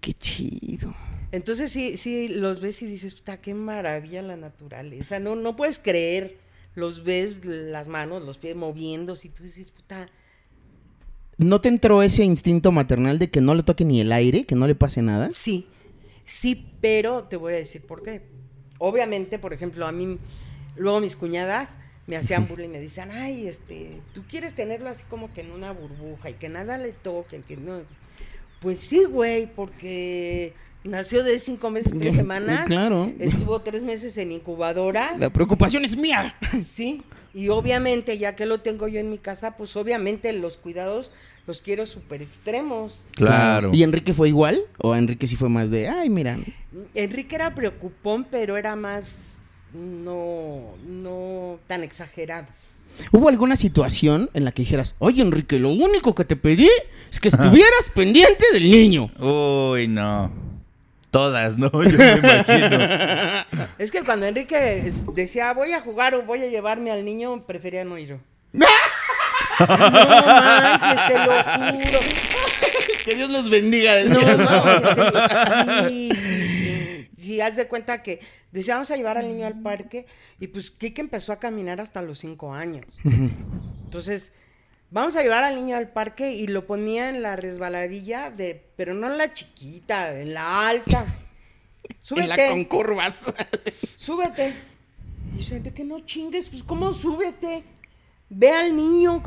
Qué 0.00 0.14
chido. 0.14 0.94
Entonces 1.32 1.70
sí, 1.70 1.98
sí, 1.98 2.28
los 2.28 2.62
ves 2.62 2.80
y 2.80 2.86
dices, 2.86 3.14
puta, 3.14 3.36
qué 3.36 3.52
maravilla 3.52 4.22
la 4.22 4.38
naturaleza. 4.38 5.18
No, 5.18 5.36
no 5.36 5.54
puedes 5.54 5.78
creer. 5.78 6.38
Los 6.74 7.04
ves 7.04 7.44
las 7.44 7.88
manos, 7.88 8.24
los 8.24 8.38
pies 8.38 8.56
moviéndose 8.56 9.26
y 9.26 9.30
tú 9.32 9.42
dices, 9.42 9.70
puta, 9.70 10.08
¿No 11.36 11.60
te 11.60 11.68
entró 11.68 12.02
ese 12.02 12.24
instinto 12.24 12.72
maternal 12.72 13.18
de 13.18 13.30
que 13.30 13.40
no 13.40 13.54
le 13.54 13.62
toque 13.62 13.84
ni 13.84 14.00
el 14.00 14.12
aire, 14.12 14.44
que 14.44 14.56
no 14.56 14.66
le 14.66 14.74
pase 14.74 15.02
nada? 15.02 15.28
Sí, 15.30 15.66
sí, 16.28 16.70
pero 16.80 17.24
te 17.24 17.36
voy 17.36 17.54
a 17.54 17.56
decir 17.56 17.82
por 17.82 18.02
qué. 18.02 18.22
Obviamente, 18.78 19.38
por 19.38 19.52
ejemplo, 19.52 19.86
a 19.86 19.92
mí, 19.92 20.18
luego 20.76 21.00
mis 21.00 21.16
cuñadas 21.16 21.76
me 22.06 22.16
hacían 22.16 22.46
burla 22.46 22.66
y 22.66 22.68
me 22.68 22.78
decían, 22.78 23.10
ay, 23.10 23.48
este, 23.48 24.00
tú 24.14 24.22
quieres 24.28 24.54
tenerlo 24.54 24.88
así 24.88 25.04
como 25.10 25.32
que 25.32 25.40
en 25.40 25.50
una 25.50 25.72
burbuja 25.72 26.30
y 26.30 26.34
que 26.34 26.48
nada 26.48 26.78
le 26.78 26.92
toque, 26.92 27.40
que 27.40 27.56
no. 27.56 27.82
Pues 28.60 28.80
sí, 28.80 29.04
güey, 29.04 29.46
porque 29.46 30.54
nació 30.84 31.22
de 31.24 31.38
cinco 31.38 31.70
meses, 31.70 31.92
tres 31.98 32.14
semanas. 32.14 32.66
Claro. 32.66 33.12
Estuvo 33.18 33.60
tres 33.60 33.82
meses 33.82 34.16
en 34.16 34.32
incubadora. 34.32 35.16
La 35.18 35.30
preocupación 35.30 35.84
es 35.84 35.96
mía. 35.96 36.34
Sí, 36.64 37.02
y 37.34 37.48
obviamente, 37.48 38.18
ya 38.18 38.34
que 38.34 38.46
lo 38.46 38.60
tengo 38.60 38.88
yo 38.88 39.00
en 39.00 39.10
mi 39.10 39.18
casa, 39.18 39.56
pues 39.56 39.76
obviamente 39.76 40.32
los 40.32 40.56
cuidados 40.56 41.10
los 41.48 41.62
quiero 41.62 41.86
súper 41.86 42.20
extremos. 42.20 43.00
Claro. 43.12 43.70
¿Y 43.72 43.82
Enrique 43.82 44.12
fue 44.12 44.28
igual? 44.28 44.60
¿O 44.76 44.94
Enrique 44.94 45.26
sí 45.26 45.34
fue 45.34 45.48
más 45.48 45.70
de, 45.70 45.88
ay, 45.88 46.10
mira, 46.10 46.36
Enrique 46.94 47.34
era 47.34 47.54
preocupón, 47.54 48.26
pero 48.30 48.58
era 48.58 48.76
más 48.76 49.40
no, 49.72 50.76
no 50.86 51.58
tan 51.66 51.82
exagerado. 51.82 52.46
¿Hubo 53.12 53.28
alguna 53.30 53.56
situación 53.56 54.28
en 54.34 54.44
la 54.44 54.52
que 54.52 54.62
dijeras, 54.62 54.94
oye, 54.98 55.22
Enrique, 55.22 55.58
lo 55.58 55.70
único 55.70 56.14
que 56.14 56.24
te 56.24 56.36
pedí 56.36 56.68
es 57.10 57.18
que 57.18 57.28
estuvieras 57.28 57.90
pendiente 57.94 58.44
del 58.52 58.70
niño? 58.70 59.10
Uy, 59.18 59.88
no. 59.88 60.30
Todas, 61.10 61.56
¿no? 61.56 61.70
Yo 61.72 61.96
me 61.96 62.16
imagino. 62.16 62.78
Es 63.78 63.90
que 63.90 64.02
cuando 64.02 64.26
Enrique 64.26 64.92
decía 65.14 65.54
voy 65.54 65.72
a 65.72 65.80
jugar 65.80 66.14
o 66.14 66.22
voy 66.22 66.42
a 66.42 66.48
llevarme 66.48 66.90
al 66.90 67.06
niño, 67.06 67.42
prefería 67.46 67.84
no 67.84 67.96
ir. 67.96 68.18
No 69.60 69.78
manches, 69.78 71.08
te 71.08 71.14
lo 71.14 71.80
juro. 71.82 71.98
Que 73.04 73.14
Dios 73.14 73.30
los 73.30 73.48
bendiga. 73.48 73.94
No, 74.04 74.20
decías, 74.20 74.38
no, 74.38 75.88
sí, 75.88 76.10
sí, 76.14 76.16
sí, 76.16 76.48
sí. 76.48 77.08
Sí, 77.16 77.40
haz 77.40 77.56
de 77.56 77.66
cuenta 77.66 78.02
que 78.02 78.20
deseamos 78.52 78.90
a 78.90 78.96
llevar 78.96 79.18
al 79.18 79.28
niño 79.28 79.46
al 79.46 79.60
parque 79.60 80.06
y 80.38 80.46
pues 80.48 80.70
Kike 80.70 81.00
empezó 81.00 81.32
a 81.32 81.38
caminar 81.38 81.80
hasta 81.80 82.00
los 82.02 82.18
cinco 82.18 82.54
años. 82.54 82.98
Entonces, 83.84 84.32
vamos 84.90 85.16
a 85.16 85.22
llevar 85.22 85.44
al 85.44 85.56
niño 85.56 85.76
al 85.76 85.88
parque 85.88 86.32
y 86.32 86.46
lo 86.46 86.66
ponía 86.66 87.08
en 87.08 87.22
la 87.22 87.36
resbaladilla 87.36 88.30
de, 88.30 88.70
pero 88.76 88.94
no 88.94 89.08
en 89.08 89.18
la 89.18 89.34
chiquita, 89.34 90.18
en 90.18 90.34
la 90.34 90.68
alta. 90.68 91.04
Súbete. 92.00 92.22
En 92.22 92.28
la 92.28 92.48
con 92.48 92.64
curvas. 92.64 93.34
súbete. 93.94 94.54
Y 95.34 95.38
dice, 95.38 95.60
de 95.60 95.74
que 95.74 95.84
no 95.84 96.00
chingues, 96.06 96.48
pues 96.48 96.62
¿cómo 96.62 96.92
súbete? 96.92 97.64
Ve 98.30 98.50
al 98.52 98.76
niño. 98.76 99.22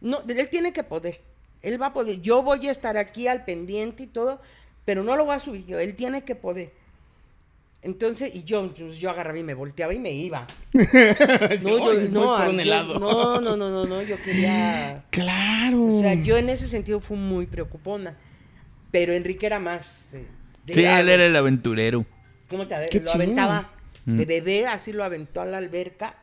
No, 0.00 0.18
él 0.28 0.48
tiene 0.48 0.72
que 0.72 0.82
poder. 0.84 1.20
Él 1.62 1.80
va 1.80 1.86
a 1.86 1.92
poder. 1.92 2.20
Yo 2.20 2.42
voy 2.42 2.68
a 2.68 2.70
estar 2.70 2.96
aquí 2.96 3.26
al 3.26 3.44
pendiente 3.44 4.02
y 4.04 4.06
todo, 4.06 4.40
pero 4.84 5.02
no 5.02 5.16
lo 5.16 5.24
voy 5.24 5.34
a 5.34 5.38
subir 5.38 5.64
yo. 5.66 5.78
Él 5.78 5.94
tiene 5.96 6.22
que 6.24 6.34
poder. 6.34 6.72
Entonces, 7.82 8.34
y 8.34 8.44
yo, 8.44 8.72
pues, 8.74 8.96
yo 8.96 9.10
agarraba 9.10 9.38
y 9.38 9.42
me 9.42 9.52
volteaba 9.52 9.92
y 9.92 9.98
me 9.98 10.10
iba. 10.12 10.46
No, 10.72 11.92
yo- 11.92 12.08
no, 12.08 12.36
por 12.36 12.48
un 12.48 12.56
yo- 12.56 12.62
helado. 12.62 12.98
no, 12.98 13.40
no, 13.40 13.56
no, 13.56 13.70
no, 13.70 13.84
no, 13.86 14.02
yo 14.02 14.16
quería... 14.22 15.04
Claro. 15.10 15.84
O 15.86 16.00
sea, 16.00 16.14
yo 16.14 16.36
en 16.38 16.48
ese 16.48 16.66
sentido 16.66 17.00
fui 17.00 17.16
muy 17.18 17.46
preocupona. 17.46 18.16
Pero 18.90 19.12
Enrique 19.12 19.44
era 19.46 19.58
más... 19.58 20.14
eh, 20.14 20.26
Sí, 20.66 20.82
él 20.84 21.08
era 21.10 21.26
el 21.26 21.36
aventurero. 21.36 22.06
¿Cómo 22.48 22.66
te 22.66 22.74
Qué 22.90 23.00
Lo 23.00 23.12
aventaba 23.12 23.70
Mm. 24.06 24.18
de 24.18 24.24
bebé, 24.26 24.66
así 24.66 24.92
lo 24.92 25.02
aventó 25.02 25.40
a 25.40 25.46
la 25.46 25.56
alberca. 25.56 26.14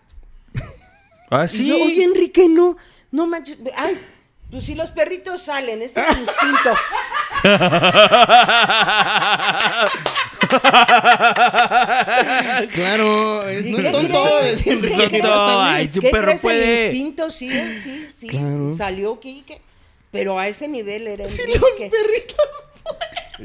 Ah, 1.32 1.48
Y 1.52 1.68
yo, 1.68 1.78
oye, 1.82 2.04
Enrique, 2.04 2.48
no, 2.50 2.76
no 3.12 3.26
manches. 3.26 3.58
Ay, 3.78 3.98
pues 4.52 4.66
si 4.66 4.76
los 4.76 4.92
perritos 4.92 5.42
salen, 5.44 5.82
ese 5.82 6.02
es 6.02 6.10
el 6.10 6.20
instinto. 6.20 6.76
Claro, 12.74 13.48
es, 13.48 13.66
¿Y 13.66 13.72
no 13.72 13.78
qué 13.80 13.88
es 13.88 13.94
tonto. 13.94 14.14
Tonto, 14.14 15.62
ay, 15.62 15.88
si 15.88 16.00
un 16.00 16.02
¿Qué 16.02 16.10
perro 16.12 16.26
crees? 16.28 16.42
puede. 16.42 16.88
El 16.90 16.96
instinto, 16.96 17.32
sí, 17.32 17.50
sí, 17.84 18.08
sí. 18.18 18.28
Claro. 18.28 18.74
Salió 18.76 19.20
Quique. 19.20 19.62
Pero 20.12 20.38
a 20.38 20.48
ese 20.48 20.68
nivel 20.68 21.08
era 21.08 21.28
Sí, 21.28 21.42
Enrique. 21.44 21.60
los 21.62 21.90
perritos. 21.90 22.46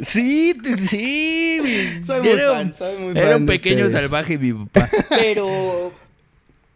Sí, 0.02 0.54
sí. 0.88 1.60
Soy 2.02 2.20
muy 2.20 2.28
era 2.30 2.52
fan, 2.52 2.66
un- 2.66 2.74
soy 2.74 2.96
muy 2.96 3.16
Era 3.16 3.28
fan 3.30 3.36
un 3.42 3.46
de 3.46 3.52
pequeño 3.52 3.86
ustedes. 3.86 4.04
salvaje 4.10 4.36
mi 4.36 4.52
papá. 4.52 4.90
Pero 5.10 5.92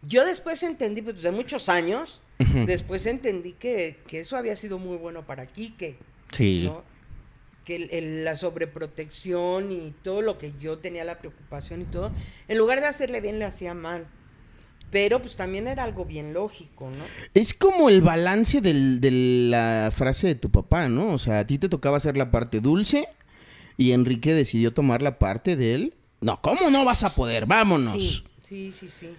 yo 0.03 0.25
después 0.25 0.63
entendí, 0.63 1.01
pues 1.01 1.21
de 1.21 1.31
muchos 1.31 1.69
años, 1.69 2.21
después 2.65 3.05
entendí 3.05 3.53
que, 3.53 3.99
que 4.07 4.19
eso 4.21 4.35
había 4.37 4.55
sido 4.55 4.79
muy 4.79 4.97
bueno 4.97 5.25
para 5.25 5.45
Quique. 5.45 5.97
Sí. 6.31 6.63
¿no? 6.65 6.83
Que 7.65 7.75
el- 7.75 7.89
el- 7.91 8.23
la 8.25 8.35
sobreprotección 8.35 9.71
y 9.71 9.93
todo 10.03 10.21
lo 10.21 10.37
que 10.37 10.53
yo 10.59 10.79
tenía 10.79 11.03
la 11.03 11.19
preocupación 11.19 11.81
y 11.81 11.85
todo, 11.85 12.11
en 12.47 12.57
lugar 12.57 12.81
de 12.81 12.87
hacerle 12.87 13.21
bien 13.21 13.39
le 13.39 13.45
hacía 13.45 13.73
mal. 13.73 14.07
Pero 14.89 15.21
pues 15.21 15.37
también 15.37 15.67
era 15.67 15.83
algo 15.83 16.03
bien 16.03 16.33
lógico, 16.33 16.89
¿no? 16.89 17.05
Es 17.33 17.53
como 17.53 17.87
el 17.87 18.01
balance 18.01 18.59
del- 18.59 18.99
de 18.99 19.11
la 19.49 19.89
frase 19.95 20.27
de 20.27 20.35
tu 20.35 20.51
papá, 20.51 20.89
¿no? 20.89 21.13
O 21.13 21.19
sea, 21.19 21.39
a 21.39 21.47
ti 21.47 21.57
te 21.57 21.69
tocaba 21.69 21.95
hacer 21.97 22.17
la 22.17 22.29
parte 22.29 22.59
dulce 22.59 23.07
y 23.77 23.93
Enrique 23.93 24.33
decidió 24.33 24.73
tomar 24.73 25.01
la 25.01 25.17
parte 25.17 25.55
de 25.55 25.75
él. 25.75 25.93
No, 26.19 26.41
¿cómo 26.41 26.69
no 26.69 26.83
vas 26.83 27.03
a 27.05 27.15
poder? 27.15 27.45
Vámonos. 27.45 27.93
Sí, 27.93 28.23
sí, 28.51 28.71
sí, 28.77 28.89
sí. 28.89 29.09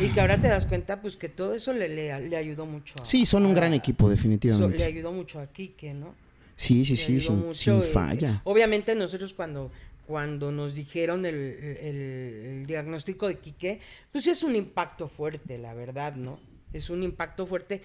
Y 0.00 0.10
que 0.12 0.20
ahora 0.20 0.38
te 0.40 0.48
das 0.48 0.66
cuenta 0.66 1.00
pues 1.00 1.16
que 1.16 1.30
todo 1.30 1.54
eso 1.54 1.72
le, 1.72 1.88
le, 1.88 2.28
le 2.28 2.36
ayudó 2.36 2.66
mucho. 2.66 2.94
a- 3.00 3.04
Sí, 3.06 3.24
son 3.24 3.46
un 3.46 3.52
a- 3.52 3.54
gran 3.54 3.72
equipo, 3.72 4.04
so- 4.04 4.10
le 4.10 4.16
definitivamente. 4.16 4.84
ayudó 4.84 5.12
mucho 5.12 5.40
a 5.40 5.46
Quique, 5.46 5.94
¿no? 5.94 6.14
Sí, 6.56 6.84
sí, 6.84 6.92
Le 6.92 6.96
sí, 6.98 7.20
sin, 7.22 7.38
mucho, 7.38 7.54
sin 7.54 7.80
eh, 7.80 7.92
falla. 7.92 8.42
Obviamente 8.44 8.94
nosotros 8.94 9.32
cuando, 9.32 9.70
cuando 10.06 10.52
nos 10.52 10.74
dijeron 10.74 11.24
el, 11.24 11.34
el- 11.34 11.86
el 11.86 12.66
diagnóstico 12.66 13.28
de 13.28 13.38
Quique, 13.38 13.80
pues 14.12 14.24
sí 14.24 14.30
es 14.30 14.42
un 14.42 14.54
impacto 14.54 15.08
fuerte, 15.08 15.56
la 15.56 15.72
verdad, 15.72 16.16
¿no? 16.16 16.38
Es 16.74 16.90
un 16.90 17.02
impacto 17.02 17.46
fuerte. 17.46 17.80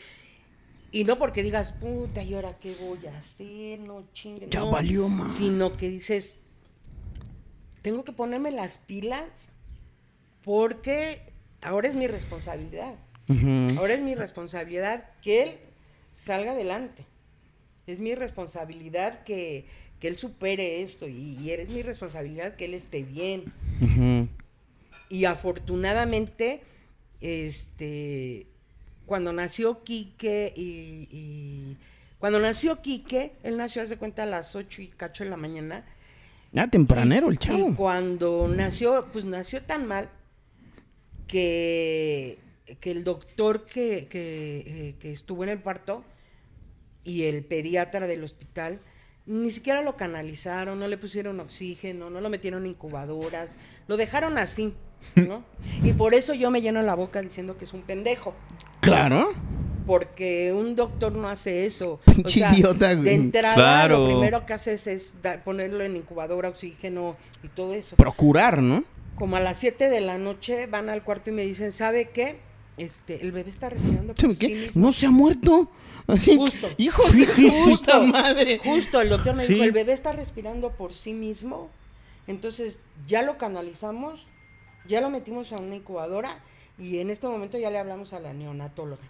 Y 0.92 1.06
no 1.06 1.18
porque 1.18 1.42
digas, 1.42 1.72
puta, 1.72 2.22
¿y 2.22 2.34
ahora 2.34 2.58
qué 2.60 2.76
voy 2.76 3.06
a 3.08 3.18
hacer? 3.18 3.80
No 3.80 4.04
chingue. 4.14 4.48
Ya 4.50 4.60
no, 4.60 4.72
valió 4.72 5.08
más. 5.08 5.32
Sino 5.32 5.72
que 5.78 5.88
dices, 5.90 6.42
tengo 7.82 8.04
que 8.04 8.12
ponerme 8.12 8.52
las 8.52 8.78
pilas 8.78 9.50
porque 10.46 11.22
ahora 11.62 11.88
es 11.90 11.96
mi 11.96 12.08
responsabilidad. 12.08 12.96
Ahora 13.78 13.96
es 13.96 14.02
mi 14.04 14.14
responsabilidad 14.16 15.10
que 15.24 15.42
él 15.44 15.56
salga 16.14 16.52
adelante. 16.52 17.04
Es 17.88 18.00
mi 18.00 18.14
responsabilidad 18.16 19.24
que, 19.24 19.66
que 20.00 20.08
él 20.08 20.18
supere 20.18 20.82
esto 20.84 21.08
y, 21.08 21.36
y 21.40 21.50
es 21.52 21.70
mi 21.70 21.82
responsabilidad 21.82 22.56
que 22.56 22.66
él 22.66 22.76
esté 22.76 23.04
bien. 23.04 23.46
Y 25.10 25.26
afortunadamente, 25.26 26.62
este, 27.22 28.48
cuando 29.08 29.34
nació 29.34 29.84
Quique 29.84 30.54
y, 30.56 31.08
y- 31.12 31.78
cuando 32.20 32.40
nació 32.40 32.82
Quique, 32.82 33.34
él 33.44 33.58
nació, 33.58 33.82
hace 33.82 33.98
cuenta, 33.98 34.24
a 34.24 34.26
las 34.26 34.56
8 34.56 34.82
y 34.84 34.88
cacho 34.88 35.24
de 35.24 35.30
la 35.30 35.38
mañana. 35.38 35.84
Ah, 36.56 36.68
tempranero 36.68 37.28
el 37.30 37.36
Y 37.36 37.38
chavo. 37.38 37.76
cuando 37.76 38.48
nació, 38.48 39.08
pues 39.12 39.26
nació 39.26 39.62
tan 39.62 39.86
mal 39.86 40.10
que, 41.28 42.38
que 42.80 42.92
el 42.92 43.04
doctor 43.04 43.66
que, 43.66 44.08
que, 44.08 44.58
eh, 44.90 44.96
que 45.00 45.12
estuvo 45.12 45.44
en 45.44 45.50
el 45.50 45.60
parto 45.60 46.04
y 47.04 47.24
el 47.24 47.44
pediatra 47.44 48.08
del 48.08 48.24
hospital 48.24 48.80
ni 49.28 49.50
siquiera 49.50 49.82
lo 49.82 49.96
canalizaron, 49.98 50.80
no 50.80 50.88
le 50.88 50.98
pusieron 51.00 51.40
oxígeno, 51.40 52.10
no 52.12 52.22
lo 52.22 52.30
metieron 52.30 52.64
en 52.66 52.72
incubadoras, 52.72 53.56
lo 53.88 53.98
dejaron 53.98 54.38
así, 54.38 54.74
¿no? 55.16 55.44
Y 55.84 55.94
por 55.94 56.14
eso 56.14 56.36
yo 56.36 56.52
me 56.52 56.62
lleno 56.62 56.82
la 56.84 56.94
boca 56.94 57.22
diciendo 57.24 57.58
que 57.58 57.66
es 57.66 57.74
un 57.74 57.82
pendejo. 57.82 58.36
Claro. 58.82 59.34
Porque 59.88 60.54
un 60.54 60.76
doctor 60.76 61.12
no 61.14 61.28
hace 61.28 61.66
eso. 61.66 62.00
Pinche 62.06 62.42
idiota, 62.54 62.94
güey. 62.94 63.06
De 63.06 63.14
entrada, 63.16 63.56
Claro. 63.56 64.00
lo 64.00 64.08
primero 64.10 64.46
que 64.46 64.54
haces 64.54 64.86
es 64.88 65.22
da- 65.24 65.44
ponerlo 65.44 65.84
en 65.84 65.96
incubadora, 65.96 66.50
oxígeno 66.50 67.18
y 67.44 67.48
todo 67.50 67.74
eso. 67.74 67.96
Procurar, 67.96 68.62
¿no? 68.62 68.84
Como 69.18 69.38
a 69.38 69.40
las 69.40 69.58
7 69.58 69.90
de 69.90 70.02
la 70.02 70.18
noche 70.18 70.68
van 70.68 70.90
al 70.90 71.04
cuarto 71.04 71.30
y 71.30 71.34
me 71.34 71.44
dicen, 71.44 71.72
¿sabe 71.72 72.10
qué? 72.10 72.38
Este, 72.78 73.22
el 73.22 73.32
bebé 73.32 73.50
está 73.50 73.70
respirando 73.70 74.14
por 74.14 74.20
¿Sabe 74.22 74.34
sí 74.36 74.54
mismo. 74.54 74.86
No 74.86 74.92
se 74.92 75.06
ha 75.06 75.12
muerto. 75.12 75.70
Así. 76.08 76.36
Justo. 76.36 76.68
Hijo 76.78 77.04
de 77.12 77.26
su 77.34 77.64
puta 77.64 78.02
madre. 78.02 78.60
Justo, 78.64 79.00
el 79.02 79.10
doctor 79.10 79.34
me 79.36 79.48
Sí. 79.48 79.54
dijo, 79.54 79.64
el 79.64 79.72
bebé 79.72 79.94
está 79.94 80.12
respirando 80.12 80.72
por 80.72 80.94
sí 80.94 81.14
mismo. 81.14 81.70
Entonces, 82.28 82.80
ya 83.08 83.22
lo 83.22 83.38
canalizamos, 83.38 84.26
ya 84.88 85.00
lo 85.00 85.10
metimos 85.10 85.52
a 85.54 85.58
una 85.58 85.76
incubadora 85.76 86.40
y 86.78 86.98
en 86.98 87.10
este 87.10 87.28
momento 87.28 87.58
ya 87.58 87.70
le 87.70 87.78
hablamos 87.78 88.12
a 88.14 88.20
la 88.20 88.34
neonatóloga. 88.34 89.04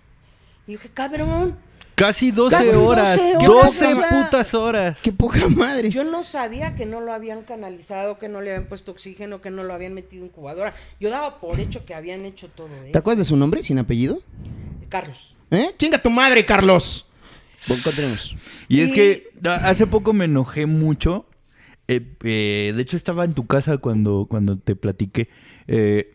Y 0.68 0.74
dije, 0.74 0.89
cabrón, 0.89 1.58
Casi 1.96 2.32
12 2.32 2.56
Casi 2.56 2.66
12 2.68 2.78
horas. 2.78 3.20
horas, 3.20 3.46
12 3.46 3.86
o 3.93 3.96
sea. 3.96 4.10
putas 4.10 4.54
horas. 4.54 4.98
Qué 5.02 5.12
poca 5.14 5.48
madre. 5.48 5.89
yo 5.89 6.04
no 6.04 6.24
sabía 6.26 6.76
que 6.76 6.86
no 6.86 7.00
lo 7.00 7.14
habían 7.14 7.43
canalizado, 7.43 8.18
que 8.20 8.28
no 8.28 8.41
le 8.41 8.52
habían 8.54 8.68
puesto 8.68 8.91
oxígeno, 8.91 9.41
que 9.41 9.50
no 9.50 9.64
lo 9.64 9.74
habían 9.74 9.93
metido 9.93 10.24
en 10.24 10.30
incubadora. 10.30 10.76
Yo 11.00 11.10
daba 11.10 11.39
por 11.39 11.60
hecho 11.60 11.86
que 11.86 11.93
habían 11.96 12.26
hecho 12.26 12.50
todo 12.50 12.68
eso. 12.84 12.91
¿Te 12.91 12.98
acuerdas 12.98 13.20
de 13.20 13.26
su 13.26 13.38
nombre 13.38 13.64
sin 13.64 13.80
apellido? 13.80 14.22
Carlos. 14.89 15.36
¿Eh? 15.52 15.74
Chinga 15.78 15.98
tu 16.02 16.10
madre, 16.10 16.46
Carlos. 16.46 17.06
Bueno, 17.68 17.82
continuemos. 17.84 18.36
Y 18.68 18.82
es 18.82 18.89
Y- 18.89 18.93
que 18.93 19.30
hace 19.64 19.88
poco 19.88 20.12
me 20.12 20.26
enojé 20.26 20.66
mucho. 20.66 21.26
Eh, 21.88 22.02
eh, 22.24 22.74
de 22.76 22.82
hecho, 22.82 22.98
estaba 22.98 23.24
en 23.26 23.34
tu 23.34 23.46
casa 23.48 23.78
cuando, 23.78 24.26
cuando 24.30 24.58
te 24.58 24.76
platiqué. 24.76 25.30
Eh, 25.68 26.12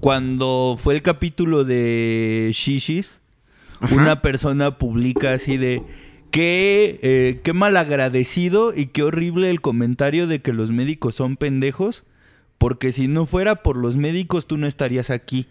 cuando 0.00 0.76
fue 0.80 0.94
el 0.94 1.02
capítulo 1.02 1.64
de 1.64 2.50
Shishis, 2.54 3.20
Ajá. 3.80 3.94
una 3.94 4.22
persona 4.22 4.78
publica 4.78 5.32
así 5.34 5.56
de 5.56 5.82
qué, 6.30 6.98
eh, 7.02 7.40
qué 7.42 7.52
malagradecido 7.52 8.74
y 8.74 8.86
qué 8.86 9.02
horrible 9.02 9.50
el 9.50 9.60
comentario 9.60 10.26
de 10.26 10.40
que 10.42 10.52
los 10.52 10.70
médicos 10.70 11.14
son 11.14 11.36
pendejos, 11.36 12.04
porque 12.58 12.92
si 12.92 13.08
no 13.08 13.26
fuera 13.26 13.56
por 13.62 13.76
los 13.76 13.96
médicos 13.96 14.46
tú 14.46 14.56
no 14.56 14.66
estarías 14.66 15.10
aquí. 15.10 15.46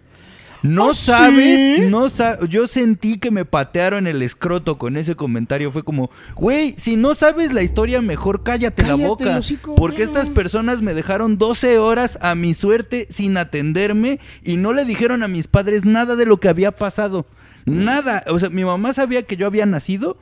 No 0.63 0.91
¿Ah, 0.91 0.93
sabes, 0.95 1.75
sí? 1.77 1.81
no 1.89 2.09
sa- 2.09 2.39
yo 2.47 2.65
sentí 2.65 3.19
que 3.19 3.29
me 3.29 3.45
patearon 3.45 4.07
el 4.07 4.23
escroto 4.23 4.79
con 4.79 4.97
ese 4.97 5.13
comentario. 5.15 5.71
Fue 5.71 5.83
como, 5.83 6.09
güey, 6.35 6.73
si 6.77 6.95
no 6.95 7.13
sabes 7.13 7.53
la 7.53 7.61
historia, 7.61 8.01
mejor 8.01 8.41
cállate, 8.41 8.81
la 8.81 8.89
Cállate 8.89 9.07
boca. 9.07 9.37
hocico, 9.37 9.75
porque 9.75 10.01
estas 10.01 10.29
personas 10.29 10.81
me 10.81 10.95
dejaron 10.95 11.37
12 11.37 11.77
horas 11.77 12.17
a 12.21 12.33
mi 12.33 12.55
suerte 12.55 13.05
sin 13.11 13.37
atenderme 13.37 14.19
y 14.43 14.57
no 14.57 14.73
le 14.73 14.85
dijeron 14.85 15.21
a 15.21 15.27
mis 15.27 15.47
padres 15.47 15.85
nada 15.85 16.15
de 16.15 16.25
lo 16.25 16.37
que 16.39 16.49
había 16.49 16.71
pasado. 16.71 17.27
Nada. 17.65 18.23
O 18.27 18.39
sea, 18.39 18.49
mi 18.49 18.63
mamá 18.65 18.93
sabía 18.93 19.23
que 19.23 19.37
yo 19.37 19.47
había 19.47 19.65
nacido 19.65 20.17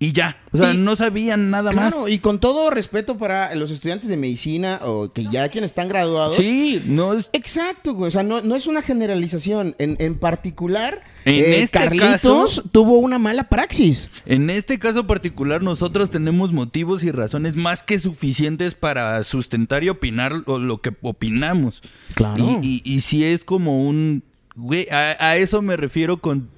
y 0.00 0.12
ya. 0.12 0.36
O 0.52 0.56
sea, 0.58 0.72
Y- 0.74 0.78
no 0.78 0.94
sabían 0.94 1.50
nada 1.50 1.70
Claro, 1.72 2.02
más. 2.02 2.10
y 2.10 2.20
con 2.20 2.38
todo 2.38 2.70
respeto 2.70 3.18
para 3.18 3.52
los 3.56 3.72
estudiantes 3.72 4.08
de 4.08 4.16
medicina 4.16 4.78
o 4.84 5.10
que 5.12 5.24
ya 5.24 5.48
quienes 5.48 5.72
están 5.72 5.88
graduados. 5.88 6.36
Sí, 6.36 6.80
no 6.86 7.14
es. 7.14 7.30
Exacto, 7.32 7.94
güey. 7.94 8.06
O 8.08 8.10
sea, 8.12 8.22
no, 8.22 8.40
no 8.40 8.54
es 8.54 8.68
una 8.68 8.80
generalización. 8.80 9.74
En, 9.78 9.96
en 9.98 10.16
particular, 10.16 11.02
En 11.24 11.34
eh, 11.34 11.62
este 11.62 11.78
Carlitos 11.80 12.10
caso- 12.12 12.62
tuvo 12.70 12.98
una 12.98 13.18
mala 13.18 13.48
praxis. 13.48 14.08
En 14.24 14.50
este 14.50 14.78
caso 14.78 15.04
particular, 15.08 15.62
nosotros 15.64 16.10
tenemos 16.10 16.52
motivos 16.52 17.02
y 17.02 17.10
razones 17.10 17.56
más 17.56 17.82
que 17.82 17.98
suficientes 17.98 18.74
para 18.76 19.24
sustentar 19.24 19.82
y 19.82 19.88
opinar 19.88 20.32
lo, 20.46 20.58
lo 20.60 20.78
que 20.78 20.92
opinamos. 21.02 21.82
Claro. 22.14 22.60
Y, 22.62 22.82
y, 22.84 22.92
y 22.94 23.00
si 23.00 23.24
es 23.24 23.42
como 23.42 23.84
un... 23.88 24.22
Güey, 24.54 24.88
a, 24.90 25.16
a 25.18 25.36
eso 25.36 25.60
me 25.60 25.76
refiero 25.76 26.18
con... 26.18 26.50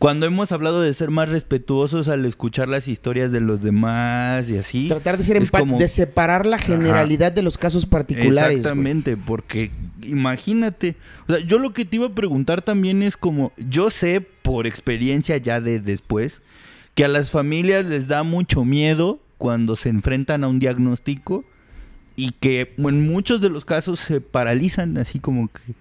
cuando 0.00 0.24
hemos 0.24 0.50
hablado 0.50 0.80
de 0.80 0.94
ser 0.94 1.10
más 1.10 1.28
respetuosos 1.28 2.08
al 2.08 2.24
escuchar 2.24 2.68
las 2.70 2.88
historias 2.88 3.32
de 3.32 3.40
los 3.40 3.60
demás 3.60 4.48
y 4.48 4.56
así. 4.56 4.88
Tratar 4.88 5.18
de 5.18 5.24
ser 5.24 5.50
como- 5.50 5.76
de 5.76 5.88
separar 5.88 6.46
la 6.46 6.56
generalidad 6.56 7.32
de 7.32 7.42
los 7.42 7.58
casos 7.58 7.84
particulares. 7.84 8.56
Exactamente, 8.60 9.18
porque 9.18 9.70
imagínate, 10.02 10.96
o 11.28 11.34
sea, 11.34 11.44
yo 11.44 11.58
lo 11.58 11.74
que 11.74 11.84
te 11.84 11.96
iba 11.96 12.06
a 12.06 12.14
preguntar 12.14 12.62
también 12.62 13.02
es 13.02 13.18
como, 13.18 13.52
yo 13.58 13.90
sé 13.90 14.22
por 14.22 14.66
experiencia 14.66 15.36
ya 15.36 15.60
de 15.60 15.80
después, 15.80 16.40
que 16.94 17.04
a 17.04 17.08
las 17.08 17.30
familias 17.30 17.84
les 17.84 18.08
da 18.08 18.22
mucho 18.22 18.64
miedo 18.64 19.20
cuando 19.36 19.76
se 19.76 19.90
enfrentan 19.90 20.44
a 20.44 20.48
un 20.48 20.60
diagnóstico 20.60 21.44
y 22.16 22.30
que 22.40 22.72
en 22.78 23.06
muchos 23.06 23.42
de 23.42 23.50
los 23.50 23.66
casos 23.66 24.00
se 24.00 24.22
paralizan 24.22 24.96
así 24.96 25.20
como 25.20 25.48
que, 25.48 25.74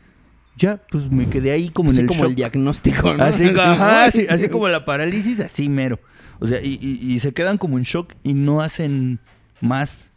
ya, 0.59 0.81
pues 0.91 1.09
me 1.09 1.27
quedé 1.29 1.51
ahí 1.51 1.69
como 1.69 1.89
Así 1.89 1.99
en 1.99 2.03
el 2.05 2.07
como 2.09 2.23
el 2.25 2.29
shock. 2.31 2.37
diagnóstico, 2.37 3.13
¿no? 3.15 3.23
Así, 3.23 3.45
¿no? 3.45 3.61
ajá, 3.61 4.05
así, 4.05 4.27
así 4.29 4.49
como 4.49 4.67
la 4.67 4.85
parálisis, 4.85 5.39
así 5.39 5.69
mero. 5.69 5.99
O 6.39 6.45
sea, 6.47 6.61
y, 6.61 6.77
y- 6.81 7.13
y 7.13 7.19
se 7.19 7.33
quedan 7.33 7.57
como 7.57 7.77
en 7.77 7.83
shock 7.85 8.13
y 8.23 8.33
no 8.33 8.61
hacen 8.61 9.19
más. 9.61 10.11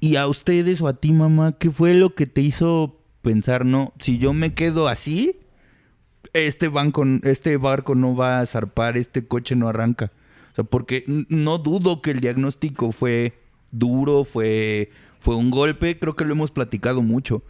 Y 0.00 0.16
a 0.16 0.26
ustedes 0.26 0.80
o 0.82 0.88
a 0.88 0.94
ti, 1.00 1.12
mamá, 1.12 1.56
¿qué 1.58 1.70
fue 1.70 1.94
lo 1.94 2.14
que 2.14 2.26
te 2.26 2.42
hizo 2.42 3.00
pensar, 3.22 3.64
no, 3.64 3.92
si 3.98 4.18
yo 4.18 4.32
me 4.34 4.52
quedo 4.54 4.88
así, 4.88 5.38
este 6.32 6.68
banco, 6.68 7.04
este 7.22 7.56
barco 7.56 7.94
no 7.94 8.14
va 8.14 8.40
a 8.40 8.46
zarpar, 8.46 8.96
este 8.96 9.26
coche 9.26 9.56
no 9.56 9.68
arranca? 9.68 10.12
O 10.52 10.54
sea, 10.56 10.64
porque 10.64 11.04
no 11.28 11.58
dudo 11.58 12.02
que 12.02 12.10
el 12.10 12.20
diagnóstico 12.20 12.92
fue 12.92 13.38
duro, 13.72 14.24
fue, 14.24 14.90
fue 15.18 15.36
un 15.36 15.50
golpe, 15.50 15.98
creo 15.98 16.14
que 16.16 16.24
lo 16.24 16.32
hemos 16.32 16.50
platicado 16.50 17.02
mucho. 17.02 17.42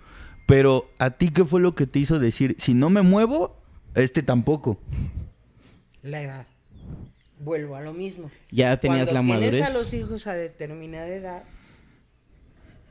Pero 0.46 0.88
a 0.98 1.10
ti, 1.10 1.30
¿qué 1.30 1.44
fue 1.44 1.60
lo 1.60 1.74
que 1.74 1.86
te 1.86 1.98
hizo 1.98 2.18
decir, 2.18 2.56
si 2.58 2.72
no 2.72 2.88
me 2.88 3.02
muevo, 3.02 3.56
este 3.94 4.22
tampoco? 4.22 4.78
La 6.02 6.22
edad. 6.22 6.46
Vuelvo 7.40 7.76
a 7.76 7.80
lo 7.80 7.92
mismo. 7.92 8.30
Ya 8.50 8.78
tenías 8.78 9.08
Cuando 9.08 9.32
la 9.32 9.38
tienes 9.38 9.60
madurez. 9.60 9.74
a 9.76 9.78
los 9.78 9.92
hijos 9.92 10.26
a 10.26 10.34
determinada 10.34 11.08
edad, 11.08 11.44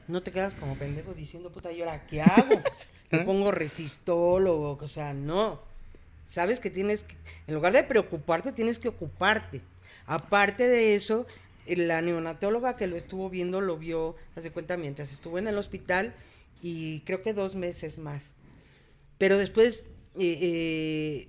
no 0.07 0.21
te 0.21 0.31
quedas 0.31 0.53
como 0.53 0.75
pendejo 0.75 1.13
diciendo, 1.13 1.51
puta, 1.51 1.71
¿y 1.71 1.81
ahora 1.81 2.05
qué 2.05 2.21
hago? 2.21 2.61
Me 3.11 3.19
pongo 3.19 3.51
resistol 3.51 4.47
o, 4.47 4.71
o 4.71 4.87
sea, 4.87 5.13
no. 5.13 5.61
Sabes 6.27 6.59
que 6.59 6.69
tienes 6.69 7.03
que, 7.03 7.15
en 7.47 7.55
lugar 7.55 7.71
de 7.73 7.83
preocuparte, 7.83 8.51
tienes 8.51 8.79
que 8.79 8.89
ocuparte. 8.89 9.61
Aparte 10.07 10.67
de 10.67 10.95
eso, 10.95 11.25
la 11.67 12.01
neonatóloga 12.01 12.75
que 12.75 12.87
lo 12.87 12.95
estuvo 12.97 13.29
viendo 13.29 13.61
lo 13.61 13.77
vio, 13.77 14.15
hace 14.35 14.51
cuenta, 14.51 14.75
mientras 14.75 15.11
estuvo 15.11 15.39
en 15.39 15.47
el 15.47 15.57
hospital 15.57 16.13
y 16.61 17.01
creo 17.01 17.21
que 17.21 17.33
dos 17.33 17.55
meses 17.55 17.99
más. 17.99 18.33
Pero 19.17 19.37
después, 19.37 19.87
eh, 20.17 20.37
eh, 20.41 21.27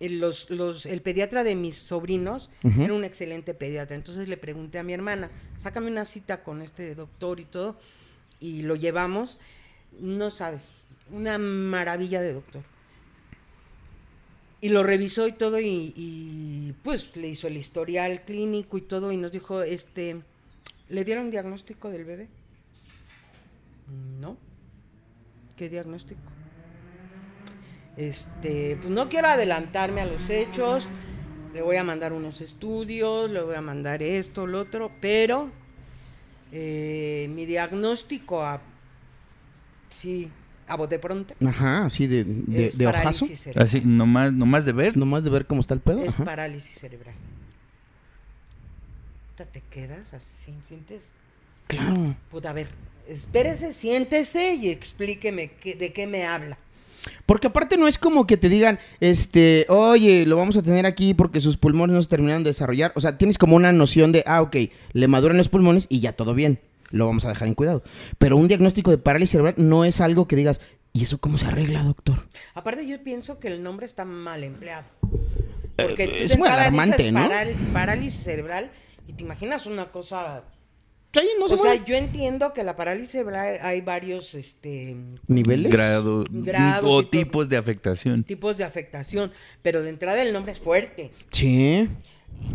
el- 0.00 0.20
los, 0.20 0.50
los- 0.50 0.86
el 0.86 1.02
pediatra 1.02 1.44
de 1.44 1.54
mis 1.56 1.76
sobrinos 1.76 2.50
era 2.82 2.94
un 2.94 3.04
excelente 3.04 3.54
pediatra. 3.54 3.96
Entonces 3.96 4.28
le 4.28 4.36
pregunté 4.36 4.78
a 4.78 4.82
mi 4.82 4.92
hermana, 4.92 5.30
sácame 5.56 5.90
una 5.90 6.04
cita 6.04 6.42
con 6.42 6.62
este 6.62 6.94
doctor 6.94 7.40
y 7.40 7.44
todo. 7.44 7.78
Y 8.40 8.62
lo 8.62 8.76
llevamos. 8.76 9.38
No 9.98 10.30
sabes, 10.30 10.86
una 11.10 11.36
maravilla 11.38 12.20
de 12.20 12.32
doctor. 12.34 12.62
Y 14.62 14.68
lo 14.68 14.82
revisó 14.82 15.26
y 15.26 15.32
todo 15.32 15.58
y, 15.58 15.92
y, 15.96 16.74
pues 16.82 17.16
le 17.16 17.28
hizo 17.28 17.46
el 17.46 17.56
historial 17.56 18.22
clínico 18.26 18.76
y 18.76 18.82
todo 18.82 19.10
y 19.10 19.16
nos 19.16 19.32
dijo, 19.32 19.62
este, 19.62 20.20
¿le 20.90 21.04
dieron 21.04 21.30
diagnóstico 21.30 21.88
del 21.90 22.04
bebé? 22.04 22.28
No. 24.18 24.36
¿Qué 25.56 25.68
diagnóstico? 25.68 26.20
Este, 27.96 28.76
pues 28.76 28.90
no 28.90 29.08
quiero 29.08 29.28
adelantarme 29.28 30.00
a 30.00 30.06
los 30.06 30.30
hechos. 30.30 30.88
Le 31.52 31.62
voy 31.62 31.76
a 31.76 31.84
mandar 31.84 32.12
unos 32.12 32.40
estudios, 32.40 33.30
le 33.30 33.42
voy 33.42 33.56
a 33.56 33.60
mandar 33.60 34.02
esto, 34.02 34.46
lo 34.46 34.60
otro, 34.60 34.92
pero 35.00 35.50
eh, 36.52 37.28
mi 37.34 37.44
diagnóstico 37.44 38.42
a 38.42 38.60
sí, 39.90 40.30
a 40.68 40.76
bote 40.76 41.00
pronto 41.00 41.34
Ajá, 41.44 41.86
así 41.86 42.06
de, 42.06 42.22
de, 42.24 42.66
es 42.66 42.78
de 42.78 42.86
ojazo. 42.86 43.02
parálisis 43.26 43.40
cerebral. 43.40 43.66
Así, 43.66 43.80
nomás, 43.84 44.32
nomás 44.32 44.64
de 44.64 44.72
ver. 44.72 44.96
Nomás 44.96 45.24
de 45.24 45.30
ver 45.30 45.46
cómo 45.46 45.60
está 45.60 45.74
el 45.74 45.80
pedo. 45.80 46.00
Es 46.00 46.14
ajá. 46.14 46.24
parálisis 46.24 46.78
cerebral. 46.78 47.14
Te 49.52 49.62
quedas 49.62 50.12
así, 50.14 50.54
sientes. 50.62 51.12
Claro. 51.66 52.14
Puta, 52.30 52.50
a 52.50 52.52
ver, 52.52 52.68
espérese, 53.10 53.72
siéntese 53.72 54.54
y 54.54 54.70
explíqueme 54.70 55.50
qué- 55.60 55.74
de 55.74 55.92
qué 55.92 56.06
me 56.06 56.24
habla. 56.26 56.58
Porque 57.26 57.46
aparte 57.46 57.76
no 57.78 57.88
es 57.88 57.96
como 57.98 58.26
que 58.26 58.36
te 58.36 58.48
digan, 58.48 58.78
este, 59.00 59.64
oye, 59.68 60.26
lo 60.26 60.36
vamos 60.36 60.56
a 60.56 60.62
tener 60.62 60.84
aquí 60.86 61.14
porque 61.14 61.40
sus 61.40 61.56
pulmones 61.56 61.94
no 61.94 62.02
se 62.02 62.08
terminaron 62.08 62.44
de 62.44 62.50
desarrollar. 62.50 62.92
O 62.94 63.00
sea, 63.00 63.16
tienes 63.16 63.38
como 63.38 63.56
una 63.56 63.72
noción 63.72 64.12
de, 64.12 64.22
ah, 64.26 64.42
ok, 64.42 64.56
le 64.92 65.08
maduran 65.08 65.36
los 65.38 65.48
pulmones 65.48 65.86
y 65.88 66.00
ya 66.00 66.12
todo 66.12 66.34
bien. 66.34 66.58
Lo 66.90 67.06
vamos 67.06 67.24
a 67.24 67.28
dejar 67.28 67.48
en 67.48 67.54
cuidado. 67.54 67.82
Pero 68.18 68.36
un 68.36 68.48
diagnóstico 68.48 68.90
de 68.90 68.98
parálisis 68.98 69.32
cerebral 69.32 69.54
no 69.56 69.84
es 69.84 70.00
algo 70.00 70.26
que 70.28 70.36
digas, 70.36 70.60
¿y 70.92 71.04
eso 71.04 71.18
cómo 71.18 71.38
se 71.38 71.46
arregla, 71.46 71.82
doctor? 71.84 72.26
Aparte, 72.54 72.86
yo 72.86 73.02
pienso 73.02 73.38
que 73.38 73.48
el 73.48 73.62
nombre 73.62 73.86
está 73.86 74.04
mal 74.04 74.44
empleado. 74.44 74.86
Porque 75.76 76.04
Eh, 76.04 76.08
tú 76.08 76.24
es 76.24 76.38
muy 76.38 76.48
alarmante, 76.48 77.10
¿no? 77.12 77.28
parálisis 77.72 78.22
cerebral 78.24 78.70
y 79.08 79.12
te 79.14 79.22
imaginas 79.22 79.64
una 79.66 79.86
cosa. 79.92 80.42
Sí, 81.12 81.28
no 81.40 81.48
se 81.48 81.54
o 81.54 81.56
sea, 81.56 81.84
yo 81.84 81.96
entiendo 81.96 82.52
que 82.52 82.62
la 82.62 82.76
parálisis 82.76 83.10
cerebral 83.10 83.58
hay 83.62 83.80
varios 83.80 84.34
este, 84.34 84.96
¿Niveles? 85.26 85.72
Grado, 85.72 86.24
Grados 86.30 86.88
o 86.88 87.06
tipos 87.08 87.48
de 87.48 87.56
afectación. 87.56 88.22
tipos 88.22 88.56
de 88.56 88.64
afectación, 88.64 89.32
pero 89.62 89.82
de 89.82 89.90
entrada 89.90 90.22
el 90.22 90.32
nombre 90.32 90.52
es 90.52 90.60
fuerte. 90.60 91.10
Sí. 91.32 91.88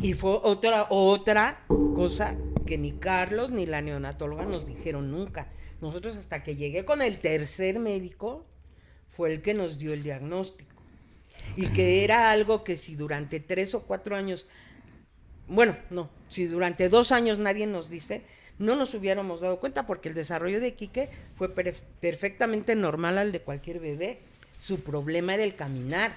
Y 0.02 0.14
fue 0.14 0.40
otra, 0.42 0.88
otra 0.90 1.66
cosa 1.68 2.36
que 2.66 2.78
ni 2.78 2.94
Carlos 2.94 3.52
ni 3.52 3.66
la 3.66 3.82
neonatóloga 3.82 4.46
nos 4.46 4.66
dijeron 4.66 5.12
nunca. 5.12 5.50
Nosotros 5.82 6.16
hasta 6.16 6.42
que 6.42 6.56
llegué 6.56 6.86
con 6.86 7.02
el 7.02 7.18
tercer 7.18 7.80
médico 7.80 8.46
fue 9.08 9.34
el 9.34 9.42
que 9.42 9.54
nos 9.54 9.78
dio 9.78 9.94
el 9.94 10.04
diagnóstico. 10.04 10.72
Y 11.58 11.68
que 11.68 12.04
era 12.04 12.32
algo 12.32 12.64
que 12.64 12.78
si 12.78 12.96
durante 12.96 13.40
tres 13.40 13.76
o 13.76 13.84
cuatro 13.84 14.16
años, 14.16 14.48
bueno, 15.48 15.78
no, 15.90 16.10
si 16.28 16.46
durante 16.46 16.90
dos 16.90 17.12
años 17.12 17.38
nadie 17.38 17.68
nos 17.68 17.90
dice, 17.90 18.24
no 18.60 18.76
nos 18.76 18.94
hubiéramos 18.94 19.42
dado 19.42 19.60
cuenta 19.60 19.86
porque 19.86 20.10
el 20.10 20.16
desarrollo 20.16 20.60
de 20.60 20.74
Quique 20.74 21.10
fue 21.38 21.54
perf- 21.54 21.84
perfectamente 22.00 22.76
normal 22.76 23.18
al 23.18 23.32
de 23.32 23.42
cualquier 23.42 23.80
bebé. 23.80 24.20
Su 24.60 24.80
problema 24.80 25.34
era 25.34 25.44
el 25.44 25.56
caminar. 25.56 26.14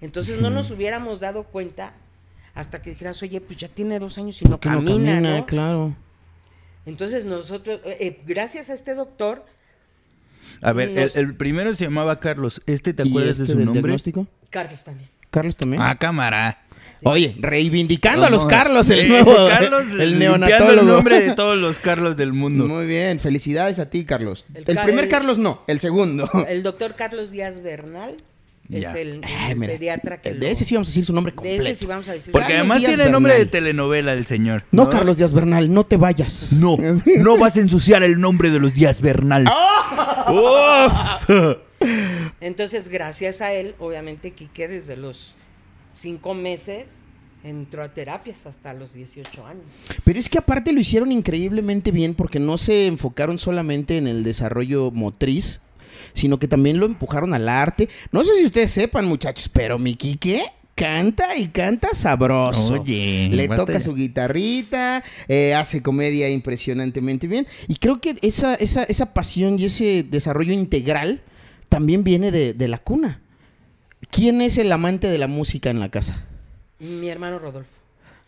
Entonces 0.00 0.40
no 0.40 0.50
nos 0.50 0.70
hubiéramos 0.70 1.20
dado 1.20 1.44
cuenta 1.44 1.94
hasta 2.54 2.82
que 2.82 2.90
dijeras, 2.90 3.22
oye, 3.22 3.40
pues 3.40 3.58
ya 3.58 3.68
tiene 3.68 3.98
dos 3.98 4.18
años 4.18 4.40
y 4.42 4.44
no 4.46 4.52
¿Por 4.52 4.60
qué 4.60 4.68
camina, 4.68 5.20
¿no? 5.20 5.46
Claro. 5.46 5.94
Entonces 6.86 7.24
nosotros, 7.24 7.80
eh, 7.84 7.96
eh, 8.00 8.20
gracias 8.26 8.68
a 8.70 8.74
este 8.74 8.94
doctor, 8.94 9.44
A 10.60 10.72
ver, 10.72 10.88
el, 10.90 10.94
Nos- 10.96 11.16
el 11.16 11.34
primero 11.36 11.74
se 11.74 11.84
llamaba 11.84 12.18
Carlos. 12.20 12.60
¿Este 12.66 12.92
te 12.92 13.04
¿Y 13.04 13.08
acuerdas 13.10 13.32
este 13.38 13.44
de 13.44 13.52
su 13.52 13.56
del 13.58 13.66
nombre? 13.66 13.82
diagnóstico? 13.82 14.26
Carlos 14.50 14.82
también. 14.84 15.08
Carlos 15.30 15.56
también. 15.56 15.80
Ah, 15.82 15.96
cámara. 15.98 16.62
Oye, 17.04 17.34
reivindicando 17.40 18.26
a 18.26 18.30
los 18.30 18.44
Carlos, 18.44 18.88
el 18.90 19.00
ese 19.00 19.08
nuevo, 19.08 19.34
Carlos, 19.48 19.84
el 19.98 20.18
neonatólogo. 20.18 20.80
el 20.80 20.86
nombre 20.86 21.20
de 21.20 21.34
todos 21.34 21.56
los 21.58 21.78
Carlos 21.78 22.16
del 22.16 22.32
mundo. 22.32 22.66
Muy 22.66 22.86
bien, 22.86 23.18
felicidades 23.20 23.78
a 23.78 23.90
ti, 23.90 24.04
Carlos. 24.04 24.46
El, 24.54 24.64
El 24.66 24.74
ca- 24.76 24.84
primer 24.84 25.04
el- 25.04 25.10
Carlos 25.10 25.38
no, 25.38 25.62
el 25.66 25.80
segundo. 25.80 26.30
El 26.48 26.62
doctor 26.62 26.94
Carlos 26.94 27.30
Díaz 27.30 27.60
Bernal 27.62 28.14
Ya. 28.68 28.90
es 28.90 28.96
el, 28.96 29.08
el 29.16 29.24
Ay, 29.24 29.54
mira, 29.56 29.72
pediatra 29.72 30.20
que 30.20 30.32
de 30.32 30.38
lo- 30.38 30.46
ese 30.46 30.64
sí 30.64 30.74
vamos 30.74 30.88
a 30.88 30.90
decir 30.90 31.04
su 31.04 31.12
nombre 31.12 31.32
de 31.32 31.36
completo. 31.36 31.62
ese 31.64 31.74
sí 31.74 31.86
vamos 31.86 32.08
a 32.08 32.12
decir. 32.12 32.30
Porque 32.32 32.46
Carlos 32.48 32.60
además 32.60 32.78
Díaz 32.80 32.94
tiene 32.94 33.10
nombre 33.10 33.32
de 33.32 33.38
Bernal. 33.40 33.50
telenovela 33.50 34.12
el 34.12 34.26
señor. 34.26 34.64
No, 34.70 34.88
Carlos 34.88 35.16
Díaz 35.16 35.32
Bernal, 35.34 35.72
no 35.74 35.84
te 35.84 35.96
vayas. 35.96 36.52
No, 36.60 36.76
no 37.18 37.36
vas 37.36 37.56
a 37.56 37.60
ensuciar 37.60 38.02
el 38.04 38.20
nombre 38.20 38.50
de 38.50 38.60
los 38.60 38.72
Díaz 38.74 39.00
Bernal. 39.00 39.44
Uf. 40.28 40.92
Entonces, 42.40 42.88
gracias 42.88 43.40
a 43.40 43.52
él, 43.52 43.74
obviamente, 43.78 44.30
Quique 44.32 44.68
desde 44.68 44.96
los 44.96 45.34
cinco 45.92 46.34
meses 46.34 46.86
entró 47.44 47.82
a 47.82 47.88
terapias 47.92 48.46
hasta 48.46 48.72
los 48.72 48.94
18 48.94 49.46
años. 49.46 49.64
Pero 50.04 50.18
es 50.18 50.28
que 50.28 50.38
aparte 50.38 50.72
lo 50.72 50.80
hicieron 50.80 51.12
increíblemente 51.12 51.90
bien 51.90 52.14
porque 52.14 52.38
no 52.38 52.56
se 52.56 52.86
enfocaron 52.86 53.38
solamente 53.38 53.98
en 53.98 54.06
el 54.06 54.22
desarrollo 54.22 54.90
motriz, 54.90 55.60
sino 56.12 56.38
que 56.38 56.48
también 56.48 56.78
lo 56.78 56.86
empujaron 56.86 57.34
al 57.34 57.48
arte. 57.48 57.88
No 58.12 58.22
sé 58.24 58.34
si 58.38 58.44
ustedes 58.44 58.70
sepan, 58.70 59.06
muchachos, 59.06 59.48
pero 59.48 59.78
mi 59.78 59.96
Quique 59.96 60.44
canta 60.74 61.36
y 61.36 61.48
canta 61.48 61.94
sabroso. 61.94 62.74
Oye, 62.74 63.28
Le 63.30 63.48
toca 63.48 63.80
su 63.80 63.94
guitarrita, 63.94 65.02
eh, 65.28 65.54
hace 65.54 65.82
comedia 65.82 66.28
impresionantemente 66.28 67.26
bien. 67.26 67.46
Y 67.68 67.76
creo 67.76 68.00
que 68.00 68.16
esa, 68.22 68.54
esa, 68.54 68.84
esa 68.84 69.14
pasión 69.14 69.58
y 69.58 69.66
ese 69.66 70.04
desarrollo 70.08 70.52
integral 70.52 71.20
también 71.68 72.04
viene 72.04 72.30
de, 72.30 72.54
de 72.54 72.68
la 72.68 72.78
cuna. 72.78 73.21
¿Quién 74.12 74.42
es 74.42 74.58
el 74.58 74.70
amante 74.70 75.08
de 75.08 75.16
la 75.18 75.26
música 75.26 75.70
en 75.70 75.80
la 75.80 75.88
casa? 75.88 76.24
Mi 76.78 77.08
hermano 77.08 77.38
Rodolfo. 77.38 77.80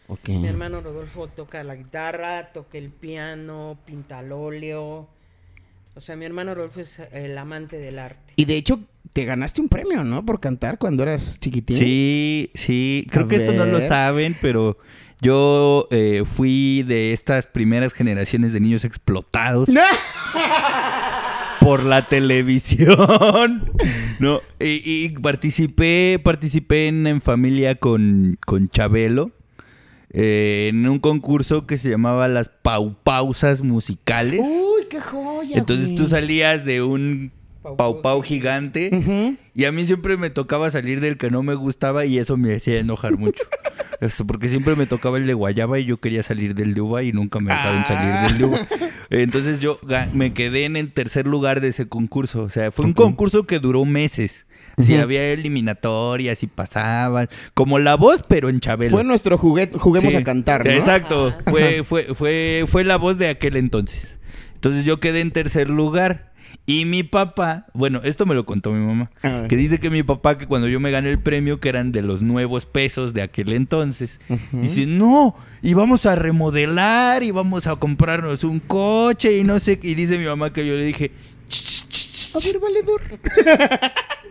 Ok. 0.09 0.31
Mi 0.31 0.49
hermano 0.49 0.81
Rodolfo 0.81 1.29
toca 1.29 1.63
la 1.63 1.77
guitarra, 1.77 2.53
toca 2.53 2.79
el 2.79 2.89
piano, 2.89 3.79
pinta 3.87 4.19
al 4.19 4.33
óleo. 4.33 5.07
O 5.95 6.01
sea, 6.01 6.17
mi 6.17 6.25
hermano 6.25 6.55
Rodolfo 6.55 6.81
es 6.81 7.01
el 7.13 7.37
amante 7.39 7.79
del 7.79 7.99
arte. 7.99 8.33
Y 8.37 8.47
de 8.47 8.57
hecho, 8.57 8.81
te 9.13 9.27
ganaste 9.27 9.61
un 9.61 9.69
premio, 9.69 10.03
¿no? 10.05 10.25
Por 10.25 10.41
cantar 10.41 10.79
cuando 10.79 11.03
eras 11.03 11.39
chiquitín. 11.39 11.77
Sí, 11.77 12.51
sí. 12.55 13.07
Creo 13.11 13.27
A 13.27 13.29
que 13.29 13.37
esto 13.37 13.53
no 13.53 13.67
lo 13.67 13.79
ver. 13.79 13.89
saben, 13.89 14.37
pero 14.41 14.79
yo 15.21 15.87
eh, 15.91 16.25
fui 16.25 16.83
de 16.83 17.13
estas 17.13 17.47
primeras 17.47 17.93
generaciones 17.93 18.55
de 18.55 18.61
niños 18.61 18.85
explotados 18.85 19.69
por 21.61 21.83
la 21.85 22.07
televisión. 22.07 23.71
No, 24.19 24.41
y, 24.61 24.81
y 24.85 25.09
participé, 25.11 26.21
participé 26.23 26.87
en, 26.89 27.07
en 27.07 27.21
familia 27.21 27.75
con, 27.75 28.39
con 28.47 28.69
Chabelo. 28.69 29.31
eh, 30.11 30.69
en 30.73 30.89
un 30.89 31.01
concurso 31.01 31.67
que 31.67 31.79
se 31.79 31.91
llamaba 31.91 32.29
las 32.29 32.49
paupausas 32.49 33.63
musicales. 33.63 34.41
Uy, 34.43 34.85
qué 34.89 35.01
joya. 35.01 35.59
Entonces 35.59 35.87
güey. 35.89 35.97
tú 35.97 36.07
salías 36.09 36.65
de 36.65 36.83
un 36.83 37.33
Pau 37.77 38.03
pau 38.03 38.21
gigante 38.23 39.37
y 39.55 39.65
a 39.65 39.73
mí 39.73 39.87
siempre 39.87 40.17
me 40.19 40.29
tocaba 40.31 40.71
salir 40.71 41.01
del 41.01 41.17
que 41.17 41.31
no 41.31 41.43
me 41.43 41.55
gustaba 41.55 42.05
y 42.05 42.19
eso 42.19 42.37
me 42.37 42.55
hacía 42.57 42.79
enojar 42.79 43.17
mucho. 43.17 43.43
Esto, 44.01 44.27
porque 44.27 44.49
siempre 44.51 44.75
me 44.77 44.85
tocaba 44.87 45.17
el 45.17 45.27
de 45.27 45.33
guayaba 45.35 45.79
y 45.79 45.85
yo 45.87 45.99
quería 45.99 46.23
salir 46.23 46.55
del 46.55 46.75
de 46.75 46.81
uva 46.83 47.03
y 47.03 47.13
nunca 47.13 47.41
me 47.41 47.53
dejaron 47.53 47.79
Ah. 47.79 47.85
salir 47.87 48.29
del 48.29 48.39
de 48.39 48.45
uva. 48.45 48.59
Entonces 49.09 49.61
yo 49.61 49.79
me 50.13 50.35
quedé 50.35 50.65
en 50.65 50.77
el 50.77 50.93
tercer 50.93 51.27
lugar 51.27 51.61
de 51.63 51.69
ese 51.69 51.89
concurso. 51.89 52.43
O 52.43 52.51
sea, 52.51 52.71
fue 52.71 52.85
un 52.85 52.93
concurso 52.93 53.47
que 53.47 53.59
duró 53.61 53.85
meses. 53.85 54.47
Sí, 54.79 54.93
Ujú. 54.95 55.03
había 55.03 55.31
eliminatorias 55.33 56.43
y 56.43 56.49
pasaban. 56.49 57.29
Como 57.55 57.79
la 57.79 57.95
voz, 57.95 58.25
pero 58.29 58.49
en 58.49 58.59
Chabelo. 58.61 58.91
Fue 58.91 59.05
nuestro 59.05 59.39
juguete, 59.39 59.79
juguemos 59.79 60.13
Sí. 60.13 60.19
a 60.19 60.25
cantar, 60.25 60.67
¿no? 60.67 60.73
Exacto. 60.73 61.33
Fue, 61.49 61.83
fue, 61.85 62.15
fue, 62.15 62.65
fue 62.67 62.85
la 62.85 62.97
voz 62.97 63.17
de 63.17 63.29
aquel 63.29 63.57
entonces. 63.57 64.19
Entonces 64.57 64.85
yo 64.85 64.99
quedé 65.01 65.21
en 65.21 65.31
tercer 65.31 65.71
lugar. 65.71 66.34
Y 66.67 66.85
mi 66.87 67.03
papá, 67.03 67.67
bueno, 67.75 68.01
esto 68.05 68.27
me 68.27 68.35
lo 68.35 68.47
contó 68.47 68.73
mi 68.73 68.85
mamá, 68.85 69.11
que 69.49 69.57
dice 69.57 69.79
que 69.81 69.91
mi 69.91 70.03
papá, 70.03 70.39
que 70.39 70.47
cuando 70.47 70.69
yo 70.69 70.81
me 70.81 70.91
gané 70.91 71.11
el 71.11 71.19
premio, 71.21 71.61
que 71.61 71.69
eran 71.69 71.93
de 71.93 72.03
los 72.03 72.23
nuevos 72.23 72.65
pesos 72.67 73.13
de 73.15 73.23
aquel 73.23 73.53
entonces, 73.53 74.19
Ujú. 74.29 74.61
dice, 74.63 74.87
no, 74.87 75.35
y 75.63 75.75
vamos 75.75 76.07
a 76.07 76.15
remodelar, 76.15 77.23
y 77.23 77.31
vamos 77.31 77.67
a 77.67 77.77
comprarnos 77.77 78.45
un 78.45 78.61
coche, 78.61 79.37
y 79.39 79.45
no 79.45 79.59
sé, 79.61 79.79
qué". 79.79 79.89
y 79.89 79.95
dice 79.95 80.19
mi 80.19 80.25
mamá 80.27 80.53
que 80.53 80.67
yo 80.67 80.75
le 80.75 80.85
dije, 80.85 81.11
"Ch, 81.49 81.63
ch, 81.65 81.89
ch, 81.89 82.37
A 82.37 82.39
ver, 82.39 82.59
valedor. 82.61 83.01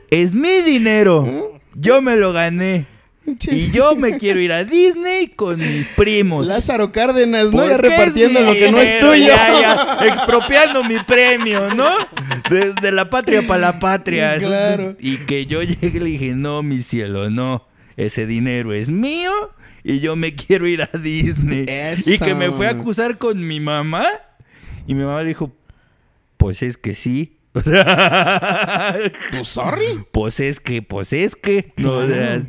es 0.09 0.33
mi 0.33 0.61
dinero, 0.61 1.59
yo 1.75 2.01
me 2.01 2.15
lo 2.15 2.33
gané, 2.33 2.85
y 3.25 3.71
yo 3.71 3.95
me 3.95 4.17
quiero 4.17 4.39
ir 4.41 4.51
a 4.51 4.63
Disney 4.63 5.27
con 5.29 5.57
mis 5.57 5.87
primos. 5.89 6.45
Lázaro 6.45 6.91
Cárdenas, 6.91 7.51
¿no? 7.51 7.59
¿Por 7.59 7.69
Ya 7.69 7.77
repartiendo 7.77 8.39
lo 8.41 8.53
que 8.53 8.71
no 8.71 8.79
es 8.79 8.99
tuyo. 8.99 9.27
Ya, 9.27 9.61
ya, 9.61 10.07
expropiando 10.07 10.83
mi 10.83 10.97
premio, 10.99 11.73
¿no? 11.73 11.89
De, 12.49 12.73
de 12.73 12.91
la 12.91 13.09
patria 13.09 13.41
para 13.47 13.59
la 13.61 13.79
patria. 13.79 14.37
Claro. 14.37 14.95
Y 14.99 15.17
que 15.17 15.45
yo 15.45 15.63
llegué 15.63 15.87
y 15.87 15.99
le 15.99 16.05
dije, 16.05 16.35
no, 16.35 16.63
mi 16.63 16.81
cielo, 16.81 17.29
no. 17.29 17.65
Ese 17.95 18.25
dinero 18.25 18.73
es 18.73 18.89
mío 18.89 19.31
y 19.83 19.99
yo 19.99 20.15
me 20.15 20.33
quiero 20.35 20.67
ir 20.67 20.81
a 20.81 20.89
Disney. 20.97 21.65
Y 22.05 22.17
que 22.17 22.33
me 22.35 22.51
fue 22.51 22.67
a 22.67 22.71
Eso. 22.71 22.81
acusar 22.81 23.17
con 23.17 23.45
mi 23.45 23.59
mamá. 23.59 24.05
Y 24.87 24.95
mi 24.95 25.03
mamá 25.03 25.21
le 25.21 25.29
dijo, 25.29 25.53
pues 26.37 26.61
es 26.61 26.75
que 26.77 26.95
sí. 26.95 27.37
O 27.55 27.61
sea, 27.61 28.97
Pues 29.31 29.47
sorry. 29.47 30.03
pues 30.11 30.39
es 30.39 30.59
que, 30.59 30.81
pues 30.81 31.13
es 31.13 31.35
que. 31.35 31.71
No, 31.77 31.91
o 31.97 32.07
sea. 32.07 32.41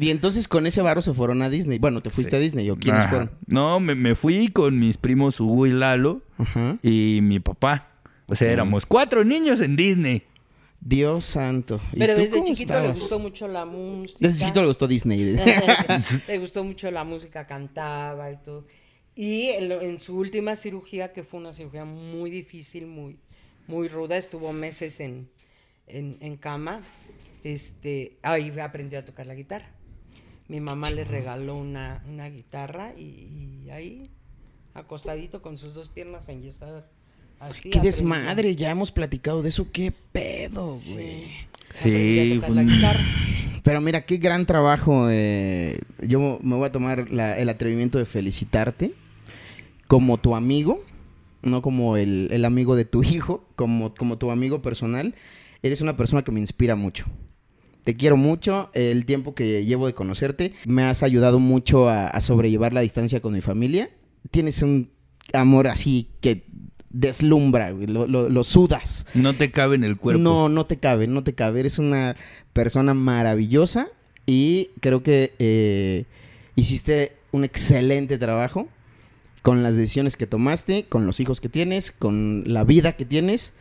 Y 0.00 0.10
entonces 0.10 0.48
con 0.48 0.66
ese 0.66 0.82
varo 0.82 1.02
se 1.02 1.12
fueron 1.14 1.42
a 1.42 1.48
Disney. 1.50 1.78
Bueno, 1.78 2.02
te 2.02 2.10
fuiste 2.10 2.30
Sí. 2.32 2.36
a 2.36 2.40
Disney. 2.40 2.70
¿O 2.70 2.76
quiénes 2.76 3.02
ajá. 3.02 3.10
fueron? 3.10 3.30
No, 3.46 3.78
me, 3.80 3.94
me 3.94 4.14
fui 4.14 4.48
con 4.48 4.78
mis 4.78 4.96
primos 4.96 5.38
Hugo 5.40 5.66
y 5.66 5.72
Lalo. 5.72 6.22
Ajá. 6.38 6.78
y 6.82 7.20
mi 7.22 7.38
papá. 7.40 7.88
O 8.26 8.34
sea, 8.34 8.50
éramos 8.50 8.86
cuatro 8.86 9.24
niños 9.24 9.60
en 9.60 9.76
Disney. 9.76 10.22
Dios 10.80 11.26
santo. 11.26 11.78
¿Y 11.92 11.98
Pero 11.98 12.14
tú 12.14 12.20
desde 12.22 12.36
cómo 12.38 12.46
chiquito 12.46 12.80
le 12.80 12.88
gustó 12.88 13.18
mucho 13.18 13.46
la 13.48 13.66
música. 13.66 14.18
Desde 14.20 14.38
chiquito 14.40 14.60
le 14.62 14.68
gustó 14.68 14.88
Disney. 14.88 15.36
le 16.28 16.38
gustó 16.38 16.64
mucho 16.64 16.90
la 16.90 17.04
música, 17.04 17.46
cantaba 17.46 18.30
y 18.30 18.36
todo. 18.38 18.66
Y 19.14 19.48
en 19.48 20.00
su 20.00 20.16
última 20.16 20.56
cirugía, 20.56 21.12
que 21.12 21.24
fue 21.24 21.40
una 21.40 21.52
cirugía 21.52 21.84
muy 21.84 22.30
difícil, 22.30 22.86
muy, 22.86 23.18
muy 23.66 23.88
ruda, 23.88 24.16
estuvo 24.16 24.52
meses 24.54 25.00
en, 25.00 25.28
en, 25.86 26.16
en 26.20 26.36
cama, 26.38 26.80
este, 27.44 28.16
ahí 28.22 28.50
aprendió 28.58 28.98
a 29.00 29.04
tocar 29.04 29.26
la 29.26 29.34
guitarra. 29.34 29.68
Mi 30.50 30.60
mamá 30.60 30.90
le 30.90 31.04
regaló 31.04 31.54
una, 31.56 32.02
una 32.08 32.28
guitarra 32.28 32.92
y, 32.98 33.62
y 33.64 33.70
ahí, 33.70 34.10
acostadito 34.74 35.42
con 35.42 35.56
sus 35.56 35.74
dos 35.74 35.88
piernas 35.88 36.28
enyesadas. 36.28 36.90
Así 37.38 37.70
Qué 37.70 37.80
desmadre, 37.80 38.56
ya 38.56 38.70
hemos 38.70 38.90
platicado 38.90 39.42
de 39.42 39.48
eso. 39.50 39.68
Qué 39.72 39.92
pedo, 40.12 40.66
güey. 40.72 40.78
Sí. 40.78 41.26
Sí, 41.74 42.40
la 42.48 42.64
guitarra. 42.64 43.00
Pero 43.62 43.80
mira, 43.80 44.04
qué 44.04 44.16
gran 44.16 44.44
trabajo. 44.44 45.06
eh, 45.08 45.78
yo 46.02 46.40
me 46.42 46.56
voy 46.56 46.66
a 46.66 46.72
tomar 46.72 47.10
la- 47.12 47.38
el 47.38 47.48
atrevimiento 47.48 47.98
de 47.98 48.04
felicitarte 48.04 48.92
como 49.86 50.18
tu 50.18 50.34
amigo, 50.34 50.84
no 51.42 51.62
como 51.62 51.96
el, 51.96 52.28
el 52.32 52.44
amigo 52.44 52.74
de 52.74 52.84
tu 52.84 53.04
hijo, 53.04 53.44
como, 53.54 53.94
como 53.94 54.18
tu 54.18 54.32
amigo 54.32 54.62
personal. 54.62 55.14
Eres 55.62 55.80
una 55.80 55.96
persona 55.96 56.22
que 56.22 56.32
me 56.32 56.40
inspira 56.40 56.74
mucho. 56.74 57.06
Te 57.84 57.96
quiero 57.96 58.16
mucho. 58.16 58.70
El 58.74 59.04
tiempo 59.06 59.34
que 59.34 59.64
llevo 59.64 59.86
de 59.86 59.94
conocerte 59.94 60.52
me 60.66 60.82
has 60.84 61.02
ayudado 61.02 61.38
mucho 61.38 61.88
a, 61.88 62.06
a 62.08 62.20
sobrellevar 62.20 62.72
la 62.72 62.80
distancia 62.82 63.20
con 63.20 63.32
mi 63.32 63.40
familia. 63.40 63.90
Tienes 64.30 64.62
un 64.62 64.90
amor 65.32 65.66
así 65.68 66.08
que 66.20 66.44
deslumbra, 66.90 67.70
lo, 67.70 68.06
lo- 68.06 68.28
lo 68.28 68.44
sudas. 68.44 69.06
No 69.14 69.34
te 69.36 69.50
cabe 69.50 69.76
en 69.76 69.84
el 69.84 69.96
cuerpo. 69.96 70.20
No, 70.22 70.48
no 70.48 70.66
te 70.66 70.78
cabe, 70.78 71.06
no 71.06 71.22
te 71.24 71.34
cabe. 71.34 71.60
Eres 71.60 71.78
una 71.78 72.16
persona 72.52 72.94
maravillosa 72.94 73.88
y 74.26 74.70
creo 74.80 75.02
que 75.02 75.32
eh, 75.38 76.04
hiciste 76.56 77.12
un 77.32 77.44
excelente 77.44 78.18
trabajo 78.18 78.68
con 79.42 79.62
las 79.62 79.76
decisiones 79.76 80.16
que 80.16 80.26
tomaste, 80.26 80.84
con 80.88 81.06
los 81.06 81.20
hijos 81.20 81.40
que 81.40 81.48
tienes, 81.48 81.92
con 81.92 82.42
la 82.46 82.64
vida 82.64 82.92
que 82.92 83.04
tienes. 83.04 83.52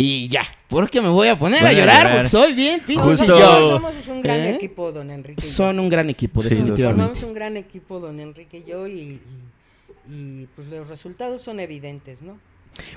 Y 0.00 0.28
ya, 0.28 0.44
porque 0.68 1.00
me 1.00 1.08
voy 1.08 1.26
a 1.26 1.36
poner 1.36 1.60
Voy 1.60 1.66
a 1.66 1.70
a 1.70 1.72
llorar, 1.72 1.96
llorar. 2.02 2.12
porque 2.12 2.28
soy 2.28 2.52
bien 2.54 2.80
pinche 2.86 3.02
Justo- 3.02 3.26
Nosotros 3.26 3.66
somos 3.66 4.08
un 4.08 4.22
gran 4.22 4.40
¿Eh? 4.40 4.54
equipo, 4.54 4.92
don 4.92 5.10
Enrique. 5.10 5.42
y 5.42 5.44
yo. 5.44 5.52
Son 5.52 5.80
un 5.80 5.88
gran 5.88 6.08
equipo, 6.08 6.40
Sí, 6.42 6.50
definitivamente. 6.50 6.84
Formamos 7.02 7.22
un 7.24 7.34
gran 7.34 7.56
equipo, 7.56 7.98
don 7.98 8.20
Enrique 8.20 8.62
y 8.64 8.70
yo, 8.70 8.86
y, 8.86 8.92
y- 9.00 9.20
y, 10.14 10.46
pues 10.54 10.68
los 10.68 10.88
resultados 10.88 11.42
son 11.42 11.58
evidentes, 11.58 12.22
¿no? 12.22 12.38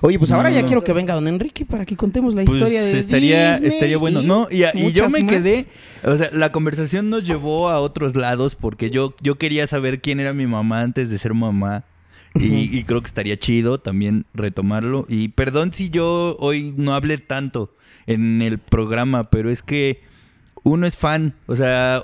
Oye, 0.02 0.20
pues 0.20 0.32
ahora 0.32 0.49
No, 0.49 0.56
ya 0.56 0.62
no. 0.62 0.68
quiero 0.68 0.84
que 0.84 0.93
venga 0.93 1.16
don 1.16 1.28
Enrique 1.28 1.66
para 1.66 1.88
que 1.88 1.95
contemos 1.97 2.36
la 2.36 2.43
Pues 2.43 2.54
historia 2.56 2.84
de 2.84 2.99
estaría, 2.99 3.54
Disney 3.54 3.70
estaría 3.72 3.97
bueno. 3.97 4.22
y 4.22 4.28
No, 4.28 4.47
y, 4.52 4.64
a- 4.64 4.72
y 4.76 4.91
yo 4.93 5.10
me 5.10 5.24
más. 5.24 5.32
quedé. 5.34 5.66
O 6.04 6.16
sea, 6.18 6.30
la 6.32 6.52
conversación 6.52 7.10
nos 7.10 7.24
llevó 7.26 7.70
a 7.70 7.80
otros 7.80 8.16
lados 8.16 8.56
porque 8.56 8.91
yo, 8.91 9.16
yo 9.22 9.39
quería 9.39 9.66
saber 9.66 9.99
quién 9.99 10.20
era 10.20 10.34
mi 10.34 10.45
mamá 10.45 10.82
antes 10.82 11.10
de 11.10 11.18
ser 11.18 11.34
mamá. 11.34 11.84
Y, 12.36 12.78
y 12.78 12.84
creo 12.86 13.02
que 13.02 13.08
estaría 13.08 13.38
chido 13.38 13.78
también 13.80 14.26
retomarlo. 14.34 15.06
Y 15.10 15.30
perdón 15.30 15.74
si 15.74 15.90
yo 15.90 16.38
hoy 16.40 16.74
no 16.78 16.94
hablé 16.94 17.18
tanto 17.18 17.76
en 18.08 18.42
el 18.42 18.58
programa, 18.58 19.30
pero 19.30 19.50
es 19.50 19.62
que 19.64 20.02
uno 20.64 20.88
es 20.88 20.96
fan. 20.96 21.36
O 21.48 21.56
sea, 21.56 22.04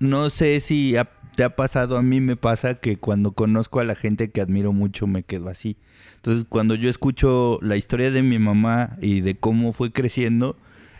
no 0.00 0.30
sé 0.30 0.60
si 0.60 0.96
ha- 0.96 1.10
te 1.36 1.44
ha 1.44 1.54
pasado, 1.54 1.96
a 1.96 2.02
mí 2.02 2.20
me 2.20 2.34
pasa 2.36 2.74
que 2.74 2.96
cuando 2.96 3.30
conozco 3.32 3.78
a 3.80 3.84
la 3.84 3.94
gente 3.94 4.30
que 4.30 4.40
admiro 4.40 4.72
mucho 4.72 5.06
me 5.06 5.22
quedo 5.22 5.48
así. 5.48 5.76
Entonces, 6.16 6.44
cuando 6.48 6.74
yo 6.74 6.90
escucho 6.90 7.60
la 7.62 7.76
historia 7.76 8.10
de 8.10 8.22
mi 8.24 8.38
mamá 8.40 8.96
y 9.00 9.20
de 9.20 9.36
cómo 9.36 9.72
fue 9.72 9.92
creciendo, 9.92 10.56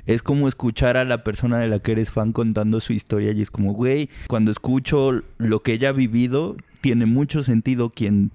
es 0.06 0.22
como 0.22 0.46
escuchar 0.48 0.96
a 0.96 1.04
la 1.04 1.24
persona 1.24 1.58
de 1.58 1.66
la 1.68 1.80
que 1.80 1.92
eres 1.92 2.10
fan 2.12 2.32
contando 2.32 2.80
su 2.80 2.92
historia 2.92 3.32
y 3.32 3.42
es 3.42 3.50
como, 3.50 3.72
güey, 3.74 4.08
cuando 4.28 4.50
escucho 4.52 5.22
lo 5.38 5.62
que 5.62 5.72
ella 5.74 5.88
ha 5.90 5.92
vivido, 5.92 6.56
tiene 6.80 7.06
mucho 7.06 7.42
sentido 7.42 7.90
quién, 7.90 8.30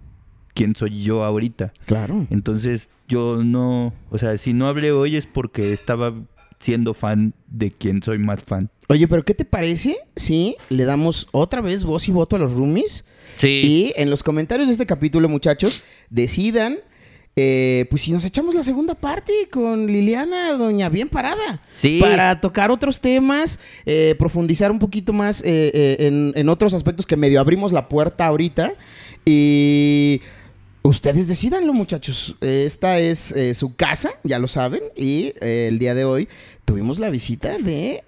quién 0.54 0.76
soy 0.76 1.02
yo 1.02 1.24
ahorita. 1.24 1.74
Claro. 1.86 2.28
Entonces, 2.30 2.90
yo 3.08 3.44
no, 3.44 3.94
o 4.10 4.18
sea, 4.18 4.38
si 4.38 4.54
no 4.54 4.68
hablé 4.68 4.92
hoy 4.92 5.16
es 5.16 5.26
porque 5.26 5.74
estaba 5.74 6.14
siendo 6.60 6.94
fan 6.94 7.34
de 7.48 7.72
quien 7.72 8.02
soy 8.02 8.18
más 8.18 8.44
fan. 8.44 8.70
Oye, 8.88 9.08
pero 9.08 9.24
¿qué 9.24 9.34
te 9.34 9.46
parece 9.46 9.98
si 10.16 10.56
le 10.70 10.86
damos 10.86 11.28
otra 11.32 11.62
vez 11.62 11.84
voz 11.84 12.08
y 12.08 12.12
voto 12.12 12.36
a 12.36 12.40
los 12.40 12.54
roomies? 12.54 13.06
Sí. 13.38 13.62
Y 13.64 13.94
en 14.02 14.10
los 14.10 14.24
comentarios 14.24 14.68
de 14.68 14.74
este 14.74 14.86
capítulo, 14.86 15.28
muchachos, 15.28 15.84
decidan, 16.10 16.78
eh, 17.36 17.88
pues 17.90 18.04
si 18.04 18.12
nos 18.12 18.24
echamos 18.26 18.54
la 18.54 18.64
segunda 18.64 18.94
parte 18.94 19.34
con 19.52 19.88
Liliana, 19.88 20.54
doña 20.54 20.90
bien 20.90 21.10
parada. 21.10 21.62
Sí. 21.74 22.00
Para 22.00 22.40
tocar 22.40 22.70
otros 22.70 23.00
temas, 23.00 23.60
eh, 23.86 24.16
profundizar 24.20 24.72
un 24.72 24.80
poquito 24.80 25.14
más 25.14 25.42
eh, 25.46 25.98
en, 26.00 26.34
en 26.36 26.50
otros 26.50 26.74
aspectos 26.74 27.08
que 27.08 27.18
medio 27.18 27.40
abrimos 27.40 27.72
la 27.72 27.90
puerta 27.90 28.26
ahorita. 28.28 28.74
Y 29.26 30.22
ustedes 30.84 31.28
decidanlo, 31.28 31.74
muchachos. 31.74 32.36
Esta 32.42 33.00
es 33.00 33.34
su 33.54 33.76
casa, 33.76 34.12
ya 34.24 34.38
lo 34.38 34.48
saben. 34.48 34.84
Y 34.96 35.34
el 35.42 35.80
día 35.80 35.96
de 35.96 36.06
hoy 36.06 36.28
tuvimos 36.66 37.00
la 37.00 37.10
visita 37.10 37.58
de 37.58 38.04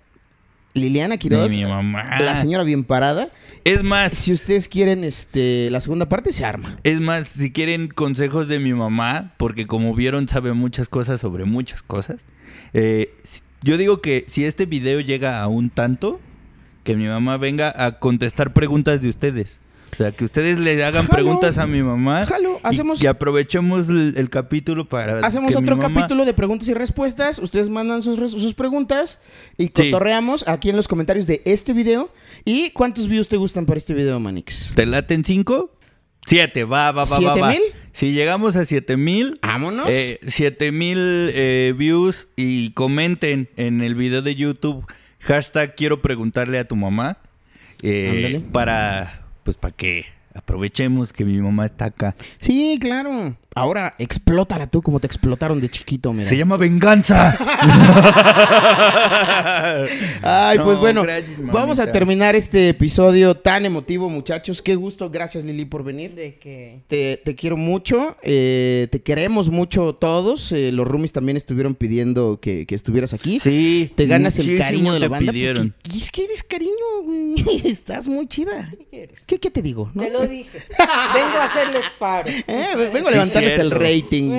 Liliana 0.76 1.18
Quiroz. 1.18 1.50
De 1.50 1.58
mi 1.58 1.66
mamá. 1.66 2.20
La 2.20 2.36
señora 2.36 2.64
bien 2.64 2.84
parada. 2.84 3.30
Es 3.64 3.82
más, 3.82 4.14
Si 4.14 4.32
ustedes 4.32 4.68
quieren 4.68 5.04
este 5.04 5.70
la 5.72 5.82
segunda 5.82 6.08
parte, 6.08 6.32
se 6.32 6.46
arma. 6.46 6.78
Es 6.84 7.00
más, 7.00 7.28
si 7.28 7.52
quieren 7.52 7.88
consejos 7.88 8.48
de 8.48 8.60
mi 8.60 8.74
mamá, 8.74 9.34
porque 9.38 9.66
como 9.66 9.96
vieron 9.96 10.28
sabe 10.28 10.54
muchas 10.54 10.90
cosas 10.90 11.22
sobre 11.22 11.46
muchas 11.46 11.82
cosas, 11.82 12.18
eh, 12.74 13.14
Yo 13.64 13.78
digo 13.78 14.02
que 14.02 14.26
si 14.28 14.46
este 14.46 14.68
video 14.68 15.00
llega 15.00 15.42
a 15.42 15.48
un 15.48 15.72
tanto, 15.72 16.20
que 16.84 16.96
mi 16.96 17.08
mamá 17.08 17.38
venga 17.38 17.74
a 17.76 17.98
contestar 18.00 18.54
preguntas 18.54 19.02
de 19.02 19.10
ustedes. 19.10 19.60
O 19.96 19.98
sea, 19.98 20.12
que 20.12 20.26
ustedes 20.26 20.60
le 20.60 20.72
hagan 20.84 21.04
Jalo. 21.06 21.10
preguntas 21.10 21.58
a 21.58 21.66
mi 21.66 21.82
mamá. 21.82 22.26
Jalo, 22.26 22.58
y 22.64 22.68
hacemos- 22.68 23.00
que 23.00 23.08
aprovechemos 23.08 23.88
el, 23.90 24.14
el 24.18 24.30
capítulo 24.30 24.90
para. 24.90 25.20
Hacemos 25.26 25.56
otro 25.56 25.78
mamá- 25.78 25.94
capítulo 25.96 26.26
de 26.26 26.34
preguntas 26.34 26.68
y 26.68 26.74
respuestas. 26.74 27.40
Ustedes 27.40 27.70
mandan 27.70 28.02
sus, 28.02 28.32
sus 28.32 28.54
preguntas 28.54 29.20
y 29.58 29.68
Sí. 29.68 29.72
cotorreamos 29.92 30.46
aquí 30.48 30.70
en 30.70 30.76
los 30.76 30.88
comentarios 30.90 31.28
de 31.28 31.42
este 31.46 31.72
video. 31.74 32.10
¿Y 32.44 32.72
cuántos 32.72 33.08
views 33.08 33.28
te 33.30 33.38
gustan 33.38 33.66
para 33.66 33.78
este 33.78 33.94
video, 33.94 34.20
Manix? 34.20 34.74
¿Te 34.76 34.86
laten 34.86 35.24
cinco? 35.24 35.72
Siete, 36.28 36.64
va, 36.64 36.92
va, 36.92 37.04
va, 37.04 37.10
va, 37.10 37.18
¿Siete 37.18 37.40
va. 37.42 37.50
mil? 37.52 37.62
Si 37.94 38.12
llegamos 38.12 38.56
a 38.58 38.66
siete 38.66 38.98
mil, 38.98 39.40
Vámonos. 39.42 39.88
eh, 39.90 40.20
siete 40.28 40.72
mil 40.74 40.98
eh, 41.34 41.74
views 41.78 42.28
y 42.36 42.72
comenten 42.72 43.48
en 43.56 43.82
el 43.82 43.96
video 43.96 44.22
de 44.22 44.36
YouTube 44.36 44.86
hashtag 45.20 45.76
quiero 45.76 46.02
preguntarle 46.02 46.60
a 46.60 46.66
tu 46.66 46.76
mamá 46.76 47.18
eh, 47.84 48.10
Ándale. 48.12 48.40
para 48.52 49.25
pues 49.46 49.58
para 49.58 49.74
que 49.76 50.06
aprovechemos 50.34 51.14
que 51.14 51.24
mi 51.24 51.40
mamá 51.40 51.68
está 51.68 51.86
acá. 51.86 52.16
Sí, 52.40 52.80
claro. 52.82 53.38
Ahora 53.58 53.96
explótala 53.98 54.68
tú 54.68 54.82
como 54.82 55.00
te 55.00 55.08
explotaron 55.08 55.62
de 55.62 55.70
chiquito, 55.70 56.12
mira. 56.12 56.28
Se 56.28 56.36
llama 56.36 56.58
venganza. 56.58 57.38
Ay, 60.22 60.58
pues 60.60 60.76
No, 60.76 60.80
bueno, 60.82 61.04
gracias, 61.04 61.38
vamos 61.40 61.80
a 61.80 61.90
terminar 61.92 62.36
este 62.36 62.70
episodio 62.70 63.36
tan 63.38 63.66
emotivo, 63.66 64.10
muchachos. 64.10 64.62
Qué 64.62 64.76
gusto, 64.76 65.10
gracias 65.10 65.46
Lili 65.46 65.64
por 65.66 65.84
venir. 65.84 66.16
De 66.16 66.36
que... 66.36 66.82
Te, 66.88 67.18
te 67.24 67.36
quiero 67.36 67.56
mucho, 67.58 68.18
eh, 68.22 68.88
te 68.92 69.02
queremos 69.02 69.50
mucho 69.50 69.96
todos. 69.96 70.52
eh, 70.52 70.72
los 70.74 70.86
roomies 70.88 71.14
también 71.14 71.38
estuvieron 71.38 71.76
pidiendo 71.76 72.40
que, 72.42 72.66
que 72.66 72.76
estuvieras 72.76 73.14
aquí. 73.14 73.40
Sí, 73.40 73.92
Te 73.96 74.06
ganas 74.06 74.38
el 74.40 74.58
cariño 74.58 74.94
de 74.94 75.00
la 75.00 75.08
banda. 75.08 75.32
pidieron. 75.32 75.74
porque 75.82 75.98
es 75.98 76.12
que 76.12 76.26
eres 76.26 76.44
cariño, 76.44 76.72
güey. 77.04 77.36
Estás 77.66 78.08
muy 78.10 78.28
chida. 78.28 78.70
¿Qué, 79.28 79.40
qué 79.40 79.50
te 79.50 79.62
digo? 79.62 79.92
no? 79.94 80.04
Te 80.04 80.12
lo 80.12 80.28
dije. 80.28 80.62
Vengo 80.70 81.38
a 81.38 81.46
hacerles 81.46 81.86
paro. 81.98 82.30
Eh, 82.48 82.90
vengo 82.94 83.10
a 83.10 83.12
Sí, 83.12 83.18
levantarles 83.50 83.60
el 83.60 83.72
rating. 84.04 84.32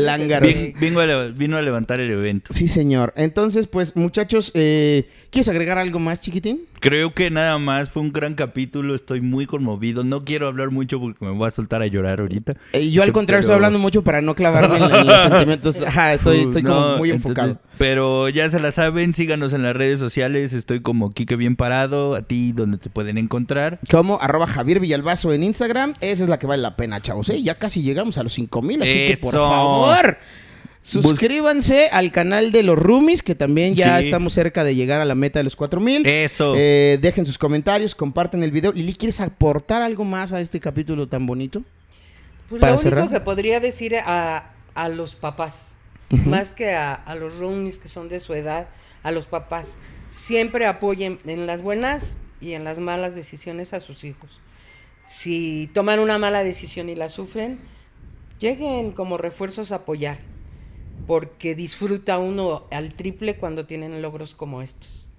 Lángaros. 0.00 0.48
Vin- 0.48 0.74
vino, 0.80 1.00
a, 1.00 1.26
vino 1.28 1.56
a 1.56 1.62
levantar 1.62 2.00
el 2.00 2.10
evento. 2.10 2.52
Sí, 2.52 2.68
señor. 2.68 3.12
Entonces, 3.16 3.66
pues, 3.66 3.96
muchachos, 3.96 4.50
eh, 4.54 5.08
¿quieres 5.30 5.48
agregar 5.48 5.78
algo 5.78 5.98
más, 5.98 6.20
chiquitín? 6.20 6.62
Creo 6.80 7.12
que 7.12 7.30
nada 7.30 7.58
más 7.58 7.90
fue 7.90 8.00
un 8.02 8.10
gran 8.12 8.34
capítulo, 8.34 8.94
estoy 8.94 9.20
muy 9.20 9.44
conmovido. 9.46 10.02
No 10.02 10.24
quiero 10.24 10.48
hablar 10.48 10.70
mucho 10.70 10.98
porque 10.98 11.22
me 11.24 11.30
voy 11.30 11.46
a 11.46 11.50
soltar 11.50 11.82
a 11.82 11.86
llorar 11.86 12.20
ahorita. 12.20 12.54
Eh, 12.72 12.90
yo 12.90 13.02
al 13.02 13.08
Pero- 13.08 13.12
contrario 13.12 13.40
estoy 13.40 13.54
hablando 13.56 13.78
mucho 13.78 14.02
para 14.02 14.22
no 14.22 14.34
clavarme 14.34 14.78
en, 14.78 14.84
en 14.94 15.06
los 15.06 15.20
sentimientos. 15.22 15.80
Ajá, 15.82 16.14
estoy, 16.14 16.40
estoy 16.40 16.62
como 16.62 16.96
muy 16.96 17.10
entonces, 17.10 17.30
enfocado. 17.44 17.58
pero 17.76 18.28
ya 18.30 18.48
se 18.48 18.60
la 18.60 18.72
saben, 18.72 19.12
síganos 19.12 19.52
en 19.52 19.62
las 19.62 19.76
redes 19.76 19.98
sociales. 20.00 20.54
Estoy 20.54 20.80
como 20.80 21.10
Kike 21.12 21.36
Bien 21.36 21.54
Parado, 21.54 22.14
a 22.14 22.22
ti 22.22 22.52
donde 22.52 22.78
te 22.78 22.88
pueden 22.88 23.18
encontrar. 23.18 23.78
Como 23.90 24.18
arroba 24.20 24.46
Javier 24.46 24.80
Villalbazo 24.80 25.34
en 25.34 25.42
Instagram. 25.42 25.94
Esa 26.00 26.22
es 26.22 26.28
la 26.30 26.38
que 26.38 26.46
vale 26.46 26.62
la 26.62 26.76
pena, 26.76 27.02
chavos. 27.02 27.28
¿eh? 27.28 27.42
Ya 27.42 27.56
casi 27.56 27.82
llegamos 27.82 28.16
a 28.16 28.22
los 28.22 28.32
5000, 28.32 28.82
así 28.82 28.92
que 28.92 29.18
por 29.20 29.34
Eso. 29.34 29.48
favor. 29.48 30.16
Suscríbanse 30.82 31.88
al 31.90 32.10
canal 32.10 32.52
de 32.52 32.62
los 32.62 32.78
Roomies, 32.78 33.22
que 33.22 33.34
también 33.34 33.74
ya 33.74 33.98
Sí. 33.98 34.06
estamos 34.06 34.32
cerca 34.32 34.64
de 34.64 34.74
llegar 34.74 35.00
a 35.00 35.04
la 35.04 35.14
meta 35.14 35.38
de 35.38 35.44
los 35.44 35.54
4000. 35.56 36.06
Eso. 36.06 36.54
Eh, 36.56 36.98
dejen 37.00 37.26
sus 37.26 37.38
comentarios, 37.38 37.94
comparten 37.94 38.42
el 38.42 38.50
video. 38.50 38.72
Lili, 38.72 38.94
¿quieres 38.94 39.20
aportar 39.20 39.82
algo 39.82 40.04
más 40.04 40.32
a 40.32 40.40
este 40.40 40.58
capítulo 40.58 41.06
tan 41.06 41.26
bonito? 41.26 41.62
Pues 42.48 42.60
Para 42.60 42.72
lo 42.72 42.80
único 42.80 42.90
cerrar. 42.96 43.08
que 43.10 43.20
podría 43.20 43.60
decir 43.60 43.94
a, 43.96 44.52
a 44.74 44.88
los 44.88 45.14
papás, 45.14 45.74
más 46.24 46.52
que 46.52 46.72
a, 46.72 46.94
a 46.94 47.14
los 47.14 47.38
roomies 47.38 47.78
que 47.78 47.88
son 47.88 48.08
de 48.08 48.18
su 48.18 48.34
edad, 48.34 48.68
a 49.02 49.12
los 49.12 49.26
papás, 49.26 49.76
siempre 50.08 50.66
apoyen 50.66 51.18
en 51.26 51.46
las 51.46 51.62
buenas 51.62 52.16
y 52.40 52.54
en 52.54 52.64
las 52.64 52.80
malas 52.80 53.14
decisiones 53.14 53.72
a 53.74 53.80
sus 53.80 54.02
hijos. 54.04 54.40
Si 55.06 55.70
toman 55.74 56.00
una 56.00 56.18
mala 56.18 56.42
decisión 56.42 56.88
y 56.88 56.96
la 56.96 57.08
sufren, 57.08 57.60
lleguen 58.40 58.92
como 58.92 59.16
refuerzos 59.18 59.70
a 59.72 59.76
apoyar, 59.76 60.18
porque 61.06 61.54
disfruta 61.54 62.18
uno 62.18 62.64
al 62.70 62.94
triple 62.94 63.36
cuando 63.36 63.66
tienen 63.66 64.00
logros 64.02 64.34
como 64.34 64.62
estos. 64.62 65.09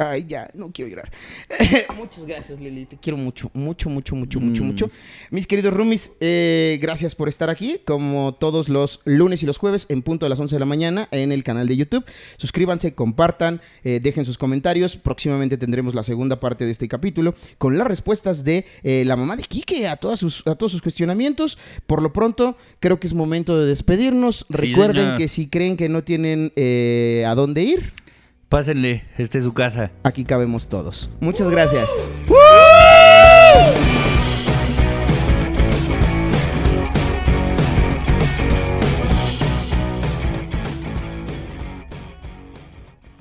Ay, 0.00 0.26
ya, 0.28 0.48
no 0.54 0.70
quiero 0.72 0.88
llorar. 0.90 1.10
Muchas 1.98 2.24
gracias, 2.24 2.60
Lili. 2.60 2.84
Te 2.84 2.96
quiero 2.98 3.16
mucho, 3.16 3.50
mucho, 3.52 3.90
mucho, 3.90 4.14
mucho, 4.14 4.38
mucho, 4.38 4.62
Mm. 4.62 4.66
mucho. 4.66 4.90
Mis 5.32 5.48
queridos 5.48 5.74
roomies, 5.74 6.12
eh, 6.20 6.78
gracias 6.80 7.16
por 7.16 7.28
estar 7.28 7.50
aquí, 7.50 7.80
como 7.84 8.32
todos 8.38 8.68
los 8.68 9.00
lunes 9.04 9.42
y 9.42 9.46
los 9.46 9.58
jueves, 9.58 9.86
en 9.88 10.02
punto 10.02 10.24
de 10.24 10.30
las 10.30 10.38
11 10.38 10.54
de 10.54 10.60
la 10.60 10.66
mañana, 10.66 11.08
en 11.10 11.32
el 11.32 11.42
canal 11.42 11.66
de 11.66 11.76
YouTube. 11.76 12.04
Suscríbanse, 12.36 12.94
compartan, 12.94 13.60
eh, 13.82 13.98
dejen 14.00 14.24
sus 14.24 14.38
comentarios. 14.38 14.96
Próximamente 14.96 15.56
tendremos 15.58 15.96
la 15.96 16.04
segunda 16.04 16.38
parte 16.38 16.64
de 16.64 16.70
este 16.70 16.86
capítulo 16.86 17.34
con 17.58 17.76
las 17.76 17.88
respuestas 17.88 18.44
de 18.44 18.66
eh, 18.84 19.02
la 19.04 19.16
mamá 19.16 19.34
de 19.34 19.42
Quique 19.42 19.88
a, 19.88 19.96
todas 19.96 20.20
sus, 20.20 20.46
a 20.46 20.54
todos 20.54 20.70
sus 20.70 20.80
cuestionamientos. 20.80 21.58
Por 21.88 22.02
lo 22.02 22.12
pronto, 22.12 22.56
creo 22.78 23.00
que 23.00 23.08
es 23.08 23.14
momento 23.14 23.58
de 23.58 23.66
despedirnos. 23.66 24.46
Sí, 24.48 24.56
Recuerden 24.68 25.16
que 25.16 25.26
si 25.26 25.48
creen 25.48 25.76
que 25.76 25.88
no 25.88 26.04
tienen 26.04 26.52
eh, 26.54 27.24
a 27.26 27.34
dónde 27.34 27.64
ir, 27.64 27.92
Pásenle, 28.48 29.04
esta 29.18 29.36
es 29.36 29.44
su 29.44 29.52
casa. 29.52 29.90
aquí 30.04 30.24
cabemos 30.24 30.68
todos. 30.68 31.10
Muchas 31.20 31.50
gracias. 31.50 31.88